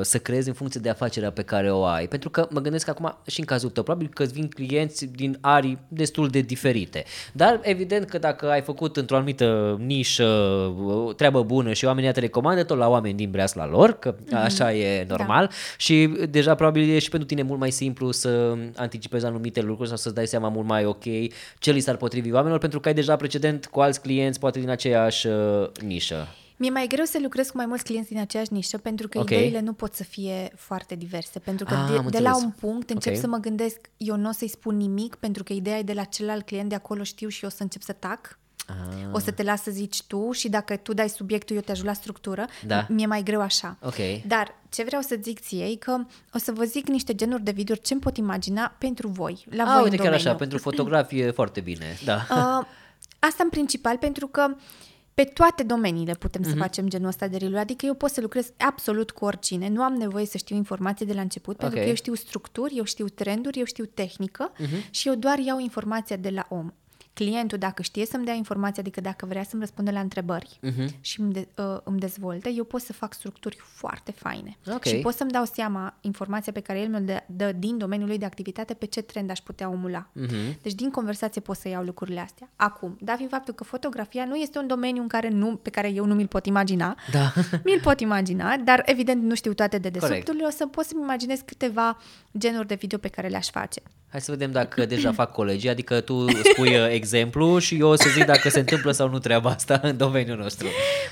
[0.00, 2.90] să creezi în funcție de afacerea pe care o ai, pentru că mă gândesc că
[2.90, 7.04] acum și în cazul tău, probabil că îți vin clienți din arii destul de diferite,
[7.32, 10.26] dar evident că dacă ai făcut într-o anumită nișă
[11.16, 14.44] treabă bună, bună și oamenii te recomandă tot la oameni din breasla lor, că mm-hmm.
[14.44, 15.16] așa e da.
[15.16, 15.52] normal da.
[15.76, 19.96] și deja probabil e și pentru tine mult mai simplu să anticipezi anumite lucruri sau
[19.96, 21.04] să-ți dai seama mult mai ok
[21.58, 24.70] ce li s-ar potrivi oamenilor pentru că ai deja precedent cu alți clienți poate din
[24.70, 26.28] aceeași uh, nișă.
[26.60, 29.38] Mi-e mai greu să lucrez cu mai mulți clienți din aceeași nișă pentru că okay.
[29.38, 31.38] ideile nu pot să fie foarte diverse.
[31.38, 33.22] Pentru că ah, de, de la un punct încep okay.
[33.22, 36.04] să mă gândesc, eu nu o să-i spun nimic pentru că ideea e de la
[36.04, 38.38] celălalt client de acolo știu și eu o să încep să tac.
[38.68, 38.74] Ah.
[39.12, 41.84] O să te las să zici tu și dacă tu dai subiectul, eu te ajut
[41.84, 42.46] la structură.
[42.66, 42.86] Da.
[42.88, 43.76] Mi-e mai greu așa.
[43.80, 44.24] Okay.
[44.26, 45.96] Dar ce vreau să zic ție e că
[46.34, 49.70] o să vă zic niște genuri de video ce-mi pot imagina pentru voi, la ah,
[49.72, 51.98] voi uite în chiar așa, pentru fotografie foarte bine.
[52.04, 52.14] Da.
[52.14, 52.66] Uh,
[53.18, 54.54] asta în principal pentru că
[55.14, 56.44] pe toate domeniile putem uh-huh.
[56.44, 56.60] să mhm.
[56.60, 59.68] facem genul ăsta de reel Adică eu pot să lucrez absolut cu oricine.
[59.68, 61.68] Nu am nevoie să știu informații de la început, okay.
[61.68, 64.90] pentru că eu știu structuri, eu știu trenduri, eu știu tehnică uh-huh.
[64.90, 66.72] și eu doar iau informația de la om
[67.18, 71.00] clientul, dacă știe să-mi dea informații, adică dacă vrea să-mi răspundă la întrebări uh-huh.
[71.00, 74.56] și îmi, de, uh, îmi dezvolte, eu pot să fac structuri foarte faine.
[74.66, 74.92] Okay.
[74.92, 78.18] Și pot să-mi dau seama informația pe care el mi-o dă, dă din domeniul lui
[78.18, 80.10] de activitate pe ce trend aș putea omula.
[80.10, 80.62] Uh-huh.
[80.62, 82.48] Deci din conversație pot să iau lucrurile astea.
[82.56, 85.88] Acum, da fiind faptul că fotografia nu este un domeniu în care nu, pe care
[85.88, 87.32] eu nu mi-l pot imagina, da.
[87.64, 91.40] mi-l pot imagina, dar evident nu știu toate de desubturile, o să pot să-mi imaginez
[91.44, 91.98] câteva
[92.38, 93.82] genuri de video pe care le-aș face.
[94.10, 97.94] Hai să vedem dacă deja fac colegii, adică tu spui uh, exemplu și eu o
[97.94, 100.66] să zic dacă se întâmplă sau nu treaba asta în domeniul nostru.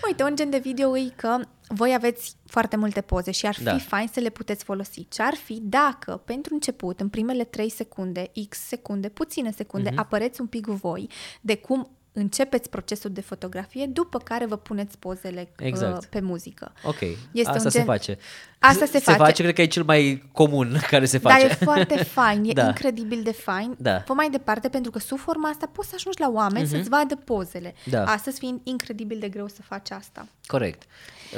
[0.07, 1.39] Uite, un gen de video e că
[1.69, 3.79] voi aveți foarte multe poze și ar fi da.
[3.79, 5.07] fain să le puteți folosi.
[5.09, 9.97] Ce ar fi dacă, pentru început, în primele 3 secunde, X secunde, puține secunde, uh-huh.
[9.97, 11.09] apăreți un pic voi
[11.41, 16.05] de cum începeți procesul de fotografie, după care vă puneți pozele uh, exact.
[16.05, 16.73] pe muzică.
[16.83, 17.71] Ok, este asta un gen...
[17.71, 18.19] se face.
[18.59, 19.19] Asta se, se face.
[19.19, 21.41] face, cred că e cel mai comun care se face.
[21.41, 22.67] Dar e foarte fain, e da.
[22.67, 23.75] incredibil de fain.
[23.79, 24.01] Da.
[24.01, 26.71] Fă mai departe, pentru că sub forma asta poți să ajungi la oameni uh-huh.
[26.71, 27.75] să-ți vadă pozele.
[27.85, 28.05] Da.
[28.05, 30.27] Astăzi fiind incredibil de greu să faci asta.
[30.47, 30.83] Corect.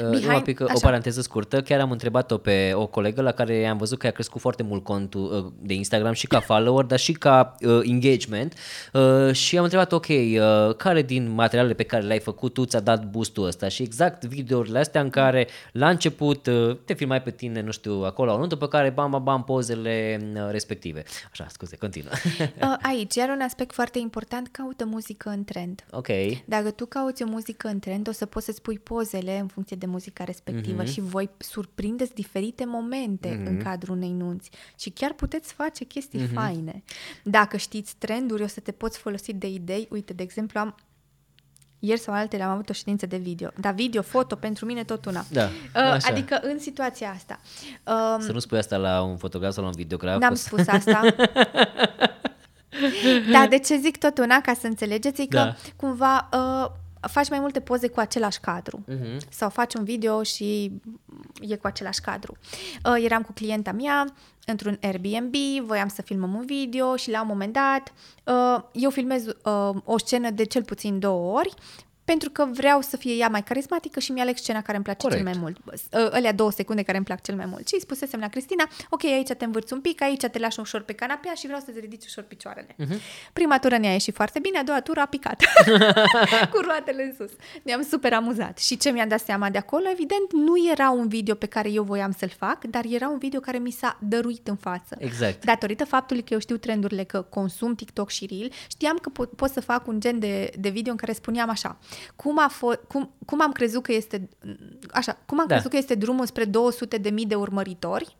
[0.09, 3.77] Behind, uh, pic, o paranteză scurtă, chiar am întrebat-o pe o colegă la care am
[3.77, 7.11] văzut că a crescut foarte mult contul uh, de Instagram și ca follower, dar și
[7.11, 8.53] ca uh, engagement
[8.93, 12.65] uh, și am întrebat, ok, uh, uh, care din materialele pe care le-ai făcut tu
[12.65, 17.21] ți-a dat boostul ăsta și exact videourile astea în care la început uh, te filmai
[17.21, 21.03] pe tine, nu știu, acolo sau după care bam, bam, bam, pozele uh, respective.
[21.31, 22.11] Așa, scuze, continuă.
[22.59, 25.85] Uh, Aici, iar un aspect foarte important, caută muzică în trend.
[25.91, 26.07] ok.
[26.45, 29.75] Dacă tu cauți o muzică în trend, o să poți să-ți pui pozele în funcție
[29.79, 30.91] de muzica respectivă Mhm.
[30.91, 34.49] și voi surprindeți diferite momente în cadrul unei nunți
[34.79, 36.33] și chiar puteți face chestii Mhm.
[36.33, 36.83] faine.
[37.23, 39.87] Dacă știți trenduri, o să te poți folosi de idei.
[39.91, 40.75] Uite, de exemplu, am
[41.81, 43.49] ieri sau altele am avut o ședință de video.
[43.59, 45.25] Dar video, foto, pentru mine tot una.
[45.31, 46.07] Da, Uh, așa.
[46.11, 47.39] adică în situația asta.
[48.15, 50.19] Um, Să nu spui asta la un fotograf sau la un videograf.
[50.19, 51.01] N-am o să- spus asta.
[53.31, 55.55] da, de ce zic tot una, ca să înțelegeți, e că Da.
[55.75, 56.71] cumva uh,
[57.07, 58.83] faci mai multe poze cu același cadru.
[58.87, 59.17] Mhm.
[59.29, 60.71] Sau faci un video și
[61.41, 62.37] e cu același cadru.
[62.85, 64.05] Uh, eram cu clienta mea
[64.45, 65.33] într-un Airbnb,
[65.65, 67.93] voiam să filmăm un video și la un moment dat
[68.23, 71.53] uh, eu filmez uh, o scenă de cel puțin două ori
[72.11, 75.21] pentru că vreau să fie ea mai carismatică și mi-aleg scena care îmi place Corect.
[75.21, 75.57] cel mai mult.
[75.65, 77.67] Uh, Alea două secunde care îmi plac cel mai mult.
[77.67, 80.81] Și îi spusesem la Cristina, ok, aici te învârți un pic, aici te lași ușor
[80.81, 82.75] pe canapea și vreau să-ți ridici ușor picioarele.
[82.79, 82.99] Uh-huh.
[83.33, 85.43] Prima tură ne-a ieșit foarte bine, a doua tură a picat.
[86.53, 87.31] cu roatele în sus.
[87.63, 88.57] Ne-am super amuzat.
[88.57, 91.83] Și ce mi-am dat seama de acolo, evident, nu era un video pe care eu
[91.83, 94.95] voiam să-l fac, dar era un video care mi s-a dăruit în față.
[94.97, 95.45] Exact.
[95.45, 99.49] Datorită faptului că eu știu trendurile, că consum TikTok și Reel, știam că pot, pot
[99.49, 101.77] să fac un gen de, de video în care spuneam așa,
[102.15, 104.29] cum, a fo- cum, cum am crezut că este,
[104.91, 105.53] așa, cum am Da.
[105.53, 108.17] crezut că este drumul spre 200 de mii de urmăritori,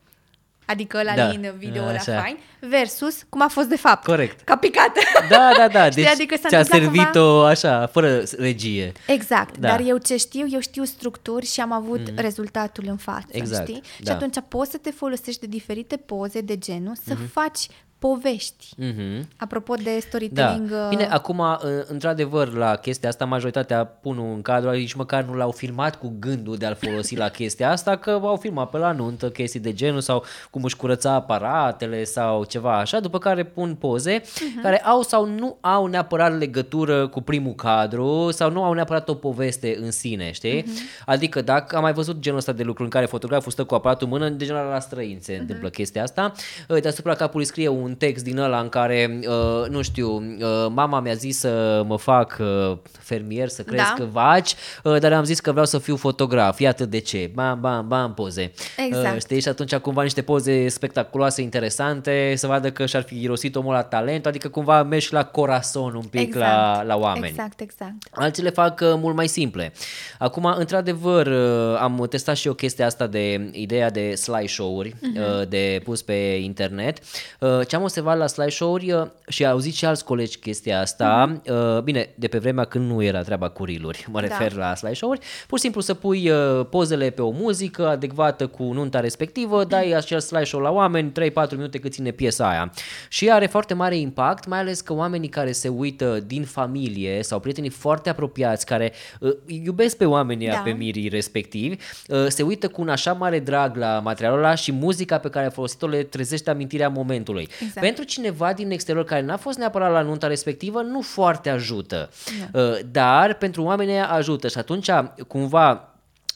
[0.66, 1.30] adică la Da.
[1.30, 2.22] din video ăla Așa.
[2.22, 4.06] fain, versus cum a fost de fapt.
[4.06, 4.42] Corect.
[4.42, 4.92] Ca picat.
[5.30, 5.84] Da, da, da.
[5.90, 8.92] Știi, Deci adică s-a ți-a întâmplat servit-o așa, fără regie.
[9.08, 9.68] Exact, Da.
[9.68, 9.74] da.
[9.76, 12.16] dar eu ce știu, eu știu structuri și am avut mm-hmm.
[12.16, 13.82] rezultatul în față, Exact, știi?
[14.00, 14.12] da.
[14.12, 17.32] Și atunci poți să te folosești de diferite poze de genul, să mm-hmm.
[17.32, 17.68] faci
[18.00, 18.68] povești.
[18.78, 19.28] Mhm.
[19.38, 20.00] Apropo de Da.
[20.00, 20.72] storytelling...
[20.72, 21.56] uh, Bine, acum, uh,
[21.88, 26.56] într-adevăr, la chestia asta, majoritatea pun în cadru, nici măcar nu l-au filmat cu gândul
[26.58, 30.02] de a-l folosi la chestia asta, că au filmat pe la nuntă chestii de genul
[30.02, 34.62] sau cum își curăța aparatele sau ceva așa, după care pun poze Mhm.
[34.62, 39.14] care au sau nu au neapărat legătură cu primul cadru sau nu au neapărat o
[39.14, 40.64] poveste în sine, știi?
[40.68, 40.78] Mhm.
[41.06, 44.08] Adică dacă am mai văzut genul ăsta de lucru în care fotograful stă cu aparatul
[44.08, 45.24] în mână, de general la străini Mhm.
[45.24, 46.32] se întâmplă chestia asta,
[46.68, 51.00] uh, deasupra capului scrie un text din ăla în care, uh, nu știu, uh, mama
[51.00, 54.06] mi-a zis să mă fac uh, fermier, să cresc Da.
[54.12, 57.88] vaci, uh, dar am zis că vreau să fiu fotograf, iată de ce, bam, bam,
[57.88, 58.52] bam, poze.
[58.88, 59.16] Exact.
[59.16, 63.56] Uh, știi, și atunci cumva niște poze spectaculoase, interesante, să vadă că și-ar fi irosit
[63.56, 67.28] omul la talent, adică cumva mergi la corazon un pic la, la oameni.
[67.28, 67.94] Exact, exact.
[68.12, 69.74] Alții le fac uh, mult mai simple.
[70.20, 75.82] Acum, într-adevăr, uh, am testat și eu chestia asta de ideea de slideshow-uri uh, de
[75.84, 76.98] pus pe internet.
[77.40, 81.42] Uh, Ce am observat la slideshow-uri uh, și au zis și alți colegi chestia asta,
[81.50, 84.28] uh, bine, de pe vremea când nu era treaba cu reel-uri, mă Da.
[84.28, 88.64] refer la slideshow-uri, pur și simplu să pui uh, pozele pe o muzică adecvată cu
[88.64, 91.12] nunta respectivă, dai acel slideshow la oameni, 3-4
[91.52, 92.72] minute cât ține piesa aia.
[93.10, 97.40] Și are foarte mare impact, mai ales că oamenii care se uită din familie sau
[97.40, 100.54] prietenii foarte apropiați care uh, iubesc pe oamenii da.
[100.54, 100.60] Da.
[100.60, 101.76] pe mirii respectivi,
[102.08, 105.46] uh, se uită cu un așa mare drag la materialul ăla și muzica pe care
[105.46, 107.48] a folosit-o le trezește amintirea momentului.
[107.70, 107.86] Exact.
[107.86, 112.10] Pentru cineva din exterior care n-a fost neapărat la nunta respectivă, nu foarte ajută.
[112.54, 114.90] Uh, dar pentru oamenii aia ajută și atunci
[115.28, 115.84] cumva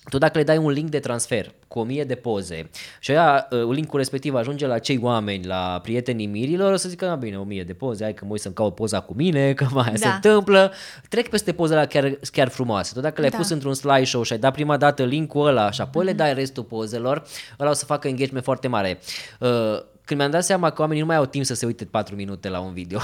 [0.10, 2.70] tu dacă le dai un link de transfer cu o mie de poze
[3.00, 7.06] și aia, uh, linkul respectiv ajunge la cei oameni, la prietenii mirilor, o să zică,
[7.06, 9.54] "Na, bine, o mie de poze, hai că mă uit să-mi caut poza cu mine,
[9.54, 9.96] că mai da.
[9.96, 10.14] se Da.
[10.14, 10.72] întâmplă.
[11.10, 12.94] Trec peste pozele chiar, chiar frumoase.
[12.94, 13.38] Tu dacă le-ai Da.
[13.38, 16.64] pus într-un slideshow și ai dat prima dată linkul ăla și apoi le dai restul
[16.64, 17.24] pozelor,
[17.60, 19.00] ăla o să facă engagement foarte mare.
[19.40, 19.50] Uh,
[20.14, 22.49] când mi-am dat seama că oamenii nu mai au timp să se uite 4 minute
[22.49, 22.99] la un video.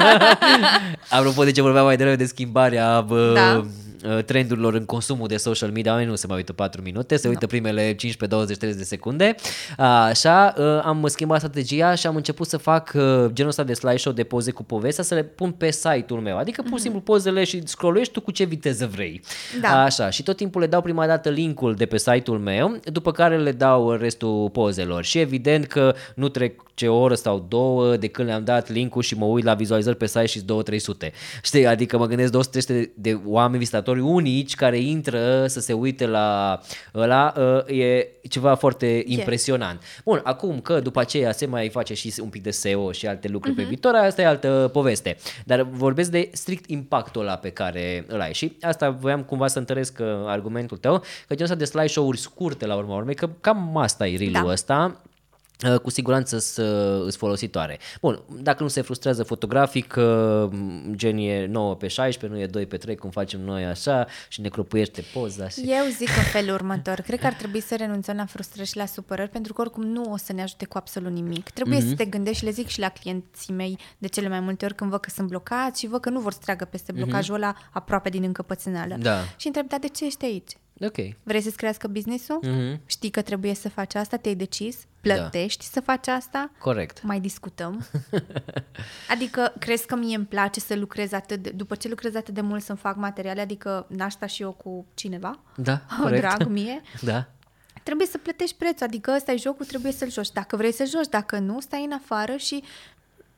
[1.10, 3.64] Apropo de ce vorbeam mai devreme de schimbarea bă, Da.
[4.04, 7.28] Uh, trendurilor în consumul de social media, oamenii nu se mai uită 4 minute, se
[7.28, 9.34] uită primele 15, 20, 30 de secunde.
[9.76, 13.02] Așa, uh, am schimbat strategia și am început să fac uh,
[13.32, 16.38] genul ăsta de slideshow de poze cu povestea, să le pun pe site-ul meu.
[16.38, 19.20] Adică pur și simplu pozele și scrolluiești tu cu ce viteză vrei.
[19.60, 19.82] Da.
[19.82, 23.38] Așa, și tot timpul le dau prima dată linkul de pe site-ul meu, după care
[23.38, 25.04] le dau restul pozelor.
[25.04, 29.02] Și evident că nu trec ce o oră sau două de când le-am dat linkul
[29.02, 30.44] și mă uit la vizualizări pe site și 2-300.
[31.42, 36.60] Știi, adică mă gândesc 200 de oameni vizitatori unici care intră să se uite la
[36.94, 39.82] ăla, uh, e ceva foarte impresionant.
[40.04, 43.28] Bun, acum că după aceea se mai face și un pic de SEO și alte
[43.28, 45.16] lucruri pe viitor, asta e altă poveste.
[45.44, 48.32] Dar vorbesc de strict impactul ăla pe care îl ai.
[48.34, 52.66] Și asta voiam cumva să întăresc uh, argumentul tău, că genul ăsta de slideshow-uri scurte
[52.66, 54.50] la urma urmei, că cam asta e reel-ul Da.
[54.50, 55.10] ăsta, Uh,
[55.82, 57.78] cu siguranță sunt folositoare.
[58.00, 60.50] Bun, dacă nu se frustrează fotografic, uh,
[60.90, 64.40] gen e 9 pe 16, nu e 2 pe 3, cum facem noi așa, și
[64.40, 65.48] ne cropuiește poza.
[65.48, 65.60] Și...
[65.60, 68.86] Eu zic în felul următor, cred că ar trebui să renunțăm la frustrări și la
[68.86, 71.50] supărări, pentru că oricum nu o să ne ajute cu absolut nimic.
[71.50, 71.88] Trebuie mm-hmm.
[71.88, 74.74] să te gândești și le zic și la clienții mei de cele mai multe ori
[74.74, 77.02] când văd că sunt blocați și văd că nu vor să treagă peste mhm.
[77.02, 77.42] blocajul mm-hmm.
[77.42, 78.96] ăla aproape din încăpățânală.
[78.98, 79.18] Da.
[79.36, 80.50] Și întreb, dar de ce ești aici?
[80.80, 80.96] Ok.
[81.22, 82.40] Vrei să-ți crească business-ul?
[82.44, 82.86] Mm-hmm.
[82.86, 84.16] Știi că trebuie să faci asta?
[84.16, 84.86] Te-ai decis?
[85.00, 85.70] Plătești da.
[85.72, 86.50] să faci asta?
[86.58, 87.02] Corect.
[87.02, 87.86] Mai discutăm.
[89.12, 92.40] adică, crezi că mie îmi place să lucrez atât de, după ce lucrez atât de
[92.40, 95.38] mult să-mi fac materiale, adică n și eu cu cineva?
[95.56, 96.20] Da, corect.
[96.20, 96.82] Drag mie?
[97.00, 97.28] da.
[97.82, 100.32] Trebuie să plătești prețul, adică ăsta e jocul, trebuie să-l joci.
[100.32, 102.62] Dacă vrei să joci, dacă nu, stai în afară și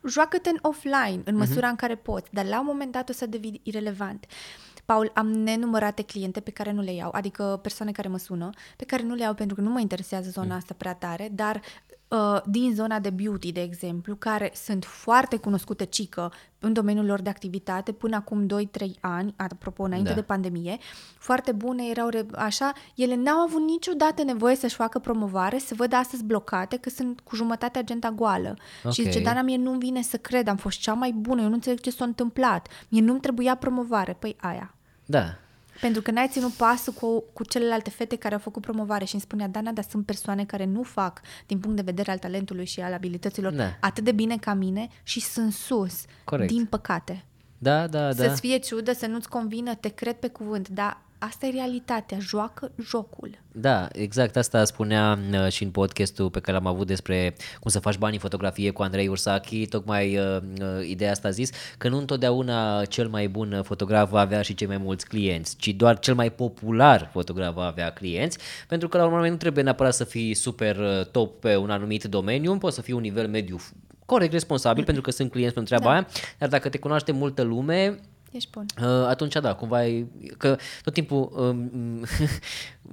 [0.08, 1.36] joacă-te în offline, în mhm.
[1.36, 1.70] măsura mm-hmm.
[1.70, 4.26] în care poți, dar la un moment dat o să devii irelevant.
[4.28, 8.50] Uh, Paul, am nenumărate cliente pe care nu le iau, adică persoane care mă sună,
[8.76, 10.56] pe care nu le iau pentru că nu mă interesează zona mm.
[10.56, 11.60] asta prea tare, dar
[12.08, 17.20] uh, din zona de beauty, de exemplu, care sunt foarte cunoscute cică în domeniul lor
[17.20, 20.14] de activitate până acum 2-3 ani, apropo, înainte da.
[20.14, 20.78] de pandemie,
[21.18, 26.24] foarte bune erau așa, ele n-au avut niciodată nevoie să-și facă promovare, să văd astăzi
[26.24, 28.56] blocate, că sunt cu jumătate agenda goală.
[28.78, 28.92] Okay.
[28.92, 31.54] Și zice, Dana, mie nu-mi vine să cred, am fost cea mai bună, eu nu
[31.54, 34.75] înțeleg ce s-a întâmplat, mie nu-mi trebuia promovare, păi aia.
[35.06, 35.38] Da.
[35.80, 39.22] Pentru că n-ai ținut pasul cu, cu celelalte fete care au făcut promovare și îmi
[39.22, 42.80] spunea, Dana, dar sunt persoane care nu fac, din punct de vedere al talentului și
[42.80, 43.76] al abilităților, da.
[43.80, 46.52] atât de bine ca mine și sunt sus, Corect.
[46.52, 47.24] din păcate.
[47.58, 48.24] Da, da, da.
[48.24, 52.70] Să-ți fie ciudă, să nu-ți convină, te cred pe cuvânt, dar asta e realitatea, joacă
[52.82, 53.30] jocul.
[53.52, 57.78] Da, exact asta spunea uh, și în podcastul pe care l-am avut despre cum să
[57.78, 61.88] faci bani în fotografie cu Andrei Ursachi, tocmai uh, uh, ideea asta a zis, că
[61.88, 65.98] nu întotdeauna cel mai bun fotograf va avea și cei mai mulți clienți, ci doar
[65.98, 68.38] cel mai popular fotograf va avea clienți,
[68.68, 72.04] pentru că la urmă nu trebuie neapărat să fii super uh, top pe un anumit
[72.04, 73.58] domeniu, poți să fii un nivel mediu
[74.06, 75.98] corect, responsabil, pentru că sunt clienți pentru treaba da.
[75.98, 78.00] aia, dar dacă te cunoaște multă lume,
[78.30, 78.66] Ești bun.
[78.82, 80.06] Uh, atunci da, cumva e,
[80.38, 82.28] că tot timpul uh,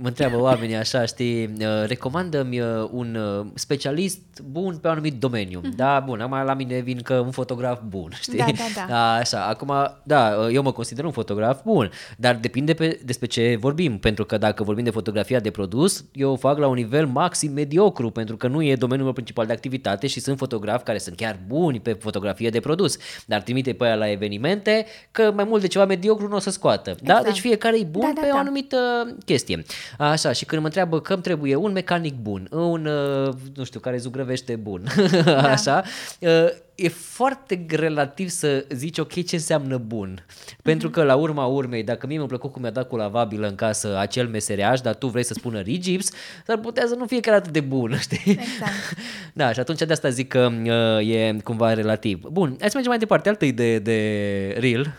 [0.02, 4.20] mă întreabă oamenii așa, știi, uh, recomandă-mi uh, un uh, specialist
[4.52, 5.60] bun pe un anumit domeniu.
[5.60, 5.76] Mm-hmm.
[5.76, 8.38] Da, bun, acum la mine vin că un fotograf bun, știi?
[8.38, 9.14] Da, da, da.
[9.14, 13.98] Așa, acum, da, eu mă consider un fotograf bun, dar depinde pe, despre ce vorbim,
[13.98, 17.52] pentru că dacă vorbim de fotografia de produs, eu o fac la un nivel maxim
[17.52, 21.16] mediocru, pentru că nu e domeniul meu principal de activitate și sunt fotografi care sunt
[21.16, 25.62] chiar buni pe fotografie de produs, dar trimite pe aia la evenimente că mai mult
[25.62, 26.90] de ceva mediocru nu o să scoată.
[26.90, 26.96] Da?
[27.02, 27.24] Exact.
[27.24, 27.30] Da?
[27.30, 28.36] Deci fiecare e bun da, da, pe da.
[28.36, 28.78] o anumită
[29.26, 29.64] chestie.
[29.98, 33.80] Așa, și când mă întreabă că îmi trebuie un mecanic bun, un, uh, nu știu,
[33.80, 34.84] care zugrăvește bun,
[35.26, 35.52] da.
[35.52, 35.84] așa,
[36.20, 40.20] uh, e foarte relativ să zici, ok, ce înseamnă bun.
[40.20, 40.62] Mm-hmm.
[40.62, 43.56] Pentru că, la urma urmei, dacă mie mi-a plăcut cum mi-a dat cu lavabilă în
[43.56, 46.12] casă acel meseriaș, dar tu vrei să spună rigips,
[46.48, 48.32] s-ar putea să nu fie chiar atât de bun, știi?
[48.32, 48.98] Exact.
[49.34, 50.52] da, și atunci de asta zic că
[51.00, 52.20] uh, e cumva relativ.
[52.32, 53.30] Bun, hai să mergem mai departe.
[53.30, 54.94] Altă idee de reel.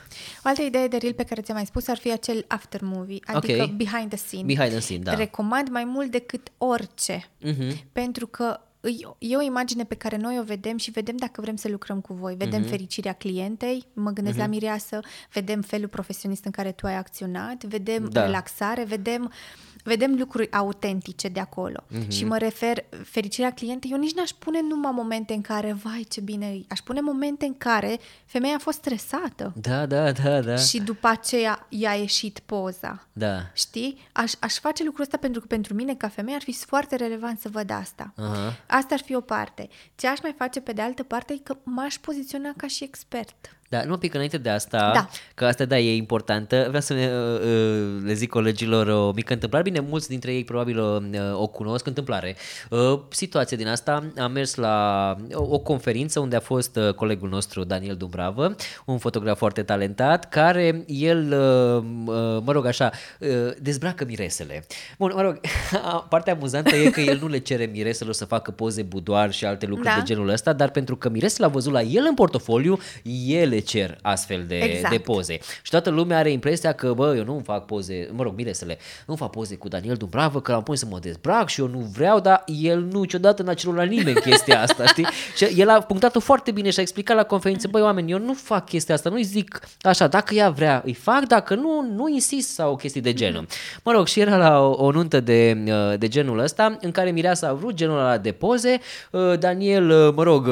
[0.44, 3.18] O altă idee de reel pe care ți-am mai spus ar fi acel after movie,
[3.24, 3.74] adică okay.
[3.76, 4.42] behind the scene.
[4.42, 5.14] Behind the scene, da.
[5.14, 7.84] Recomand mai mult decât orice, uh-huh.
[7.92, 8.60] pentru că
[9.18, 12.14] e o imagine pe care noi o vedem și vedem dacă vrem să lucrăm cu
[12.14, 12.34] voi.
[12.34, 12.68] Vedem uh-huh.
[12.68, 14.40] fericirea clientei, mă gândesc uh-huh.
[14.40, 15.00] la mireasă,
[15.32, 18.24] vedem felul profesionist în care tu ai acționat, vedem da.
[18.24, 19.32] relaxare, vedem
[19.84, 21.84] vedem lucruri autentice de acolo.
[21.90, 22.08] Uh-huh.
[22.08, 26.20] Și mă refer, fericirea clientei, eu nici n-aș pune numai momente în care, vai ce
[26.20, 29.52] bine, aș pune momente în care femeia a fost stresată.
[29.56, 30.56] Da, da, da, da.
[30.56, 33.06] Și după aceea i-a ieșit poza.
[33.12, 33.50] Da.
[33.52, 34.08] Știi?
[34.12, 37.40] Aș, aș face lucrul ăsta pentru că pentru mine ca femeie ar fi foarte relevant
[37.40, 38.12] să văd asta.
[38.12, 38.66] Uh-huh.
[38.66, 39.68] Asta ar fi o parte.
[39.94, 43.34] Ce aș mai face pe de altă parte e că m-aș poziționa ca și expert.
[43.68, 45.08] Da, nu pic înainte de asta, da.
[45.34, 49.64] că asta da e importantă, vreau să uh, uh, le zic colegilor o mică întâmplare,
[49.64, 52.36] bine, mulți dintre ei probabil o, uh, o cunosc, întâmplare.
[52.70, 57.28] Uh, situație din asta, am mers la o, o conferință unde a fost uh, colegul
[57.28, 58.54] nostru Daniel Dumbravă,
[58.84, 63.28] un fotograf foarte talentat, care el, uh, uh, mă rog așa, uh,
[63.60, 64.64] dezbracă miresele.
[64.98, 65.40] Bun, mă rog,
[66.08, 69.66] partea amuzantă e că el nu le cere mireselor să facă poze budoar și alte
[69.66, 69.96] lucruri da.
[69.98, 72.78] de genul ăsta, dar pentru că miresele a văzut la el în portofoliu,
[73.26, 74.90] el le cer astfel de, exact.
[74.90, 75.38] de poze.
[75.62, 79.14] Și toată lumea are impresia că, bă, eu nu fac poze, mă rog, miresele, nu
[79.14, 82.20] fac poze cu Daniel Dumbravă, că am pus să mă dezbrac și eu nu vreau,
[82.20, 85.06] dar el nu niciodată n-a cerut la nimeni chestia asta, știi?
[85.36, 88.34] Și el a punctat-o foarte bine și a explicat la conferință, băi, oameni, eu nu
[88.34, 92.48] fac chestia asta, nu-i zic așa, dacă ea vrea, îi fac, dacă nu, nu insist
[92.48, 93.46] sau chestii de genul.
[93.82, 95.52] Mă rog, și era la o, o nuntă de,
[95.98, 98.80] de genul ăsta, în care Mireasa a vrut genul ăla de poze,
[99.38, 100.48] Daniel, mă rog,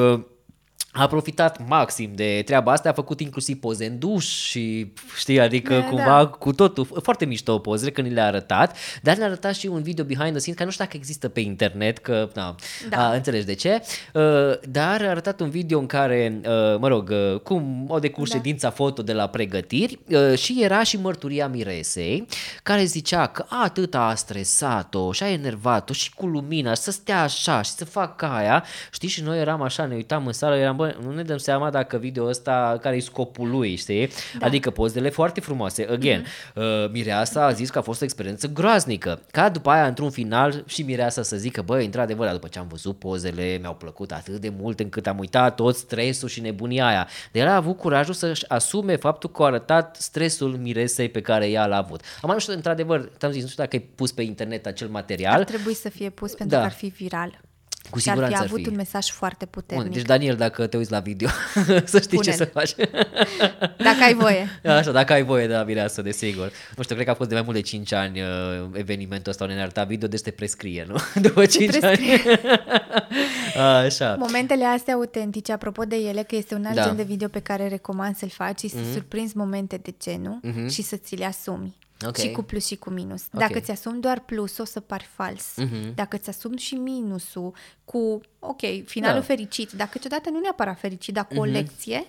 [0.95, 5.73] a profitat maxim de treaba asta, a făcut inclusiv poze în duș și știi, adică
[5.73, 6.25] Da, cumva da.
[6.27, 10.05] cu totul, foarte mișto pozele când ni le-a arătat, dar ne-a arătat și un video
[10.05, 12.55] behind the scenes, care nu știu dacă există pe internet, că, na,
[12.89, 13.09] Da.
[13.09, 13.81] a, înțelegi de ce,
[14.13, 14.21] uh,
[14.69, 18.35] dar a arătat un video în care, uh, mă rog, uh, cum o decurs Da.
[18.35, 22.25] ședința foto de la pregătiri uh, și era și mărturia Miresei,
[22.63, 27.61] care zicea că atât a stresat-o și a enervat-o și cu lumina, să stea așa
[27.61, 30.95] și să facă aia, știi, și noi eram așa, ne uitam în sală, eram, bă,
[31.03, 34.09] nu ne dăm seama dacă video ăsta, care e scopul lui, știi?
[34.39, 34.45] Da.
[34.45, 35.87] Adică pozele foarte frumoase.
[35.91, 36.53] Again, mm-hmm.
[36.55, 39.21] uh, Mireasa a zis că a fost o experiență groaznică.
[39.31, 42.67] Ca după aia, într-un final, și Mireasa să zică, băi, într-adevăr, dar după ce am
[42.67, 47.07] văzut pozele, mi-au plăcut atât de mult încât am uitat tot stresul și nebunia aia.
[47.31, 51.49] De el a avut curajul să-și asume faptul că a arătat stresul Miresei pe care
[51.49, 52.01] ea l-a avut.
[52.21, 55.33] Am nu știu, într-adevăr, te-am zis, nu știu dacă ai pus pe internet acel material.
[55.39, 56.61] Ar trebui să fie pus pentru Da.
[56.61, 57.41] că ar fi viral.
[57.89, 58.69] Cu și ar siguranță fi ar avut fi.
[58.69, 59.93] un mesaj foarte Bun, puternic.
[59.93, 61.27] deci, Daniel, dacă te uiți la video,
[61.85, 62.33] să știi ce Pune-l.
[62.35, 62.69] să faci.
[63.87, 64.47] Dacă ai voie.
[64.77, 66.51] Așa, dacă ai voie de la Mireasă, desigur.
[66.75, 68.27] Nu știu, cred că a fost de mai mult de 5 ani uh,
[68.73, 70.95] evenimentul ăsta unde ne arăta video, deci te prescrie, nu?
[71.21, 71.99] După 5 ani.
[73.85, 74.15] Așa.
[74.19, 76.83] Momentele astea autentice, apropo de ele, că este un alt Da.
[76.83, 80.67] gen de video pe care recomand să-l faci, și să surprinzi momente de genul Mhm.
[80.69, 81.77] și să ți le asumi.
[82.07, 82.17] Ok.
[82.17, 83.23] Și cu plus și cu minus.
[83.33, 83.39] Ok.
[83.39, 85.55] Dacă ți asumi doar plus, o să pari fals.
[85.57, 85.95] Mhm.
[85.95, 87.53] Dacă ți asumi și minusul
[87.85, 89.25] cu, ok, finalul Da.
[89.25, 92.05] fericit, dar câteodată nu neapărat fericit, dar cu o lecție,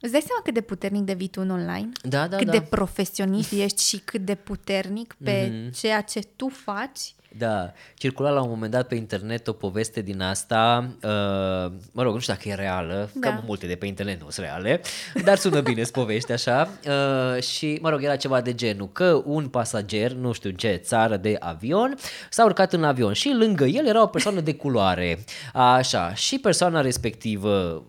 [0.00, 1.88] îți dai seama cât de puternic devii tu în online?
[2.02, 2.52] Da, da, cât da.
[2.52, 5.72] de profesionist ești și cât de puternic pe Mhm.
[5.72, 7.14] ceea ce tu faci.
[7.38, 12.14] Da, circula la un moment dat pe internet o poveste din asta, uh, mă rog,
[12.14, 13.28] nu știu dacă e reală, Da.
[13.28, 14.80] că multe de pe internet nu sunt reale,
[15.24, 19.22] dar sună bine, să povești așa, uh, și mă rog, era ceva de genul că
[19.24, 21.94] un pasager, nu știu în ce țară de avion,
[22.30, 26.80] s-a urcat în avion și lângă el era o persoană de culoare, așa, și persoana
[26.80, 27.82] respectivă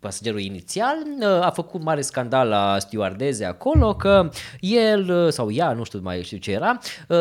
[0.00, 0.96] pasagerul inițial
[1.40, 4.28] a făcut mare scandal la stewardeze acolo că
[4.60, 6.78] el sau ea, nu știu mai știu ce era,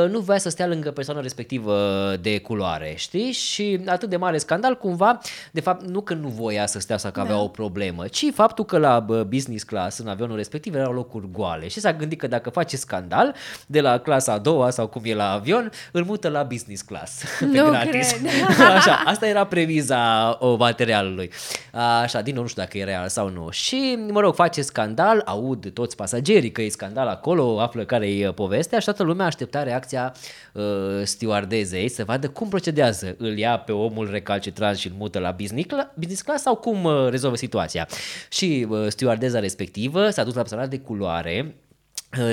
[0.10, 1.78] nu voia să stea lângă persoana respectivă
[2.22, 3.32] de culoare, știi?
[3.32, 5.20] Și atât de mare scandal cumva,
[5.52, 7.42] de fapt nu că nu voia să stea sau că avea Da.
[7.42, 11.68] o problemă, ci faptul că la bă, business class în avionul respectiv erau locuri goale
[11.68, 13.36] și s-a gândit că dacă face scandal
[13.66, 17.24] de la clasa a doua sau cum e la avion, îl mută la business class
[17.40, 18.12] pe Nu gratis.
[18.12, 18.32] cred.
[18.78, 21.32] Așa, asta era premiza o, materialului.
[22.02, 23.50] Așa, din nou nu știu dacă e real sau nu.
[23.50, 28.32] Și, mă rog, face scandal, aud toți pasagerii că e scandal acolo, află care e
[28.32, 30.14] povestea și toată lumea aștepta reacția
[30.54, 30.64] uh,
[31.04, 33.16] stewardezei să vadă cum procedează.
[33.18, 36.84] Îl ia pe omul recalcitrant și îl mută la business, cla- business class sau cum
[36.84, 37.88] uh, rezolvă situația.
[38.30, 41.63] Și uh, stewardeza respectivă s-a dus la persoana de culoare uh,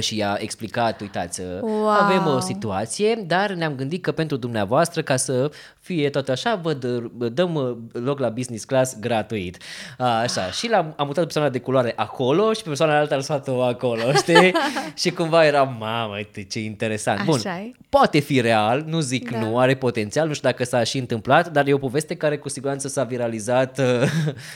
[0.00, 1.88] și i-a explicat, uitați, uh, Wow.
[1.88, 5.50] avem o situație, dar ne-am gândit că pentru dumneavoastră, ca să
[5.80, 7.02] fie tot așa, vă dă,
[7.32, 9.58] dăm uh, loc la business class gratuit.
[9.98, 13.12] A, așa, și l-am am mutat pe persoana de culoare acolo și pe persoana altă
[13.12, 14.52] am lăsat-o acolo, știi?
[14.94, 17.24] și cumva era, mamă, uite ce interesant.
[17.24, 17.70] Bun, Așa e.
[17.88, 19.38] poate fi real, nu zic Da.
[19.38, 22.48] nu, are potențial, nu știu dacă s-a și întâmplat, dar e o poveste care cu
[22.48, 23.84] siguranță s-a viralizat uh,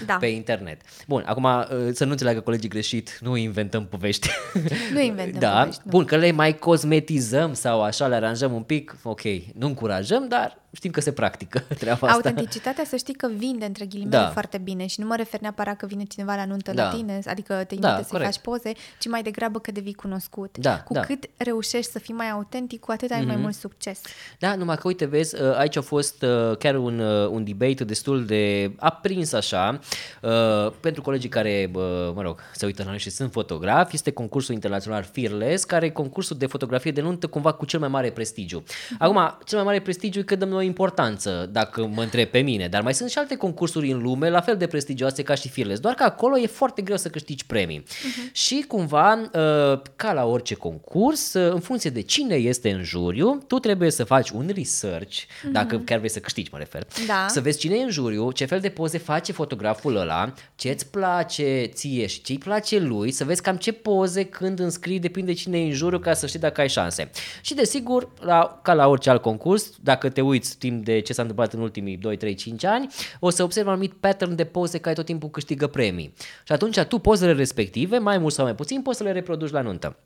[0.06, 0.16] Da.
[0.20, 0.80] pe internet.
[1.09, 4.28] Bun, acum uh, să nu înțeleagă colegii greșit, nu inventăm povești.
[4.92, 5.90] Nu inventăm da, povești, nu.
[5.90, 9.22] bun, că le mai cosmetizăm sau așa le aranjăm un pic, ok,
[9.54, 12.28] nu încurajăm, dar știm că se practică treaba asta.
[12.28, 14.28] Autenticitatea să știi că vinde între ghilimele Da.
[14.28, 16.82] foarte bine și nu mă refer neapărat că vine cineva la nuntă Da.
[16.84, 18.32] la tine, adică te Da, invită să-i corect.
[18.32, 20.59] faci poze, ci mai degrabă că devii cunoscut.
[20.59, 21.01] Da, cu da.
[21.01, 24.01] cât reușești să fii mai autentic, cu atât ai mai mult succes.
[24.38, 27.84] Da, numai că uite, vezi, uh, aici a fost uh, chiar un, uh, un debate
[27.84, 29.78] destul de aprins așa,
[30.22, 31.82] uh, pentru colegii care, uh,
[32.14, 35.90] mă rog, se uită la noi și sunt fotografi, este concursul internațional Fearless, care e
[35.90, 38.62] concursul de fotografie de nuntă cumva cu cel mai mare prestigiu.
[38.98, 42.68] Acum, cel mai mare prestigiu e că dăm noi importanță, dacă mă întreb pe mine,
[42.68, 45.80] dar mai sunt și alte concursuri în lume, la fel de prestigioase ca și Fearless,
[45.80, 47.84] doar că acolo e foarte greu să câștigi premii.
[48.32, 53.42] Și cumva, uh, ca la orice concurs, uh, în funcție de cine este în juriu,
[53.46, 55.16] tu trebuie să faci un research,
[55.52, 57.26] dacă chiar vrei să câștigi, mă refer, Da.
[57.28, 60.90] să vezi cine e în juriu, ce fel de poze face fotograful ăla, ce îți
[60.90, 65.32] place ție și ce îi place lui, să vezi cam ce poze când înscrii, depinde
[65.32, 67.10] cine e în juriu, ca să știi dacă ai șanse.
[67.40, 71.22] Și desigur, la, ca la orice alt concurs, dacă te uiți timp de ce s-a
[71.22, 72.86] întâmplat în ultimii 2, 3, 5 ani,
[73.20, 76.12] o să observi un anumit pattern de poze care tot timpul câștigă premii.
[76.44, 79.60] Și atunci tu pozele respective, mai mult sau mai puțin, poți să le reproduci la
[79.60, 79.97] nuntă.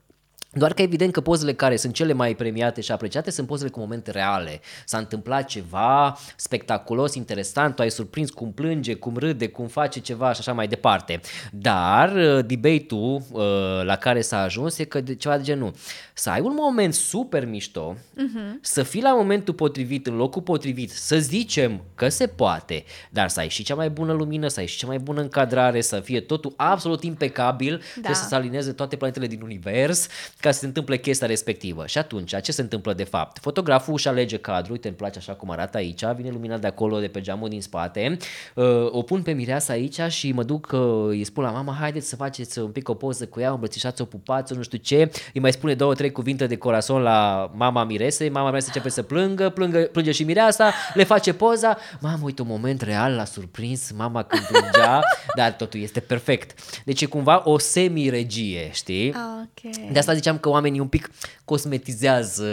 [0.51, 3.79] Doar că evident că pozele care sunt cele mai premiate și apreciate sunt pozele cu
[3.79, 4.61] momente reale.
[4.85, 10.33] S-a întâmplat ceva spectaculos, interesant, tu ai surprins cum plânge, cum râde, cum face ceva
[10.33, 11.21] și așa mai departe.
[11.51, 13.41] Dar uh, debate-ul uh,
[13.83, 15.73] la care s-a ajuns e că de ceva de genul
[16.13, 18.59] să ai un moment super mișto, uh-huh.
[18.61, 23.39] să fii la momentul potrivit, în locul potrivit, să zicem că se poate, dar să
[23.39, 26.19] ai și cea mai bună lumină, să ai și cea mai bună încadrare, să fie
[26.19, 27.83] totul absolut impecabil, da.
[27.91, 30.07] trebuie să se alineze toate planetele din univers,
[30.39, 31.85] ca să se întâmple chestia respectivă.
[31.85, 33.39] Și atunci, ce se întâmplă de fapt?
[33.41, 36.99] Fotograful își alege cadrul, uite, îmi place așa cum arată aici, vine lumina de acolo,
[36.99, 38.17] de pe geamul din spate,
[38.55, 42.07] uh, o pun pe mireasa aici și mă duc, uh, îi spun la mama, haideți
[42.07, 45.51] să faceți un pic o poză cu ea, îmbrățișați-o, pupați nu știu ce, îi mai
[45.51, 49.79] spune două, trei cuvinte de corazon la mama Mirese, mama Mirese începe să plângă, plângă,
[49.79, 54.41] plânge și mireasa, le face poza, mamă, uite un moment real, l-a surprins mama când
[54.41, 55.01] plângea,
[55.35, 56.59] dar totul este perfect.
[56.85, 59.07] Deci e cumva o semi-regie, știi?
[59.09, 59.89] Okay.
[59.91, 61.09] De asta ziceam că oamenii un pic
[61.45, 62.47] cosmetizează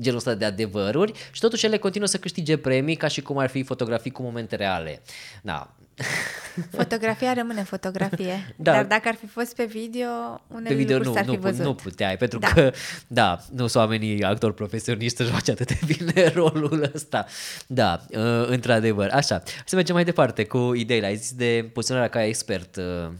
[0.00, 3.48] genul ăsta de adevăruri și totuși ele continuă să câștige premii ca și cum ar
[3.48, 5.02] fi fotografii cu momente reale.
[5.42, 5.72] Da.
[6.76, 8.72] Fotografia rămâne fotografie, da.
[8.72, 10.08] dar dacă ar fi fost pe video,
[10.48, 11.64] unele pe video nu, s-ar nu, fi văzut.
[11.64, 12.48] nu puteai, pentru da.
[12.48, 12.72] că,
[13.06, 17.26] da, nu sunt oamenii actori profesioniști să joace atât de bine rolul ăsta.
[17.66, 19.08] Da, uh, într-adevăr.
[19.12, 21.06] Așa, să mergem mai departe cu ideile.
[21.06, 22.76] Ai zis de poziționarea ca expert.
[22.76, 23.10] Uh.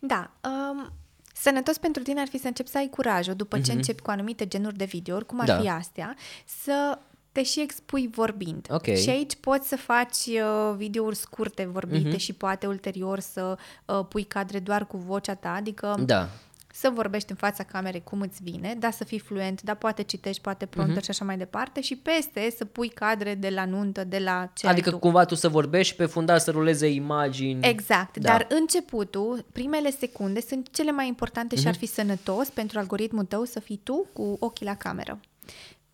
[0.00, 0.92] Da, um,
[1.46, 3.74] Sănătos pentru tine ar fi să începi să ai curajul, după ce mm-hmm.
[3.74, 5.58] începi cu anumite genuri de video, cum ar da.
[5.60, 6.98] fi astea, să
[7.32, 8.66] te și expui vorbind.
[8.70, 8.96] Okay.
[8.96, 12.20] Și aici poți să faci uh, videouri scurte vorbite mm-hmm.
[12.20, 16.28] și poate ulterior să uh, pui cadre doar cu vocea ta, adică da.
[16.80, 20.42] Să vorbești în fața camerei cum îți vine, dar să fii fluent, dar poate citești,
[20.42, 21.04] poate prompter mm-hmm.
[21.04, 24.66] și așa mai departe și peste să pui cadre de la nuntă, de la ce
[24.66, 24.98] Adică tu.
[24.98, 27.66] cumva tu să vorbești și pe fundal să ruleze imagini.
[27.66, 28.28] Exact, da.
[28.28, 31.60] dar începutul, primele secunde sunt cele mai importante mm-hmm.
[31.60, 35.20] și ar fi sănătos pentru algoritmul tău să fii tu cu ochii la cameră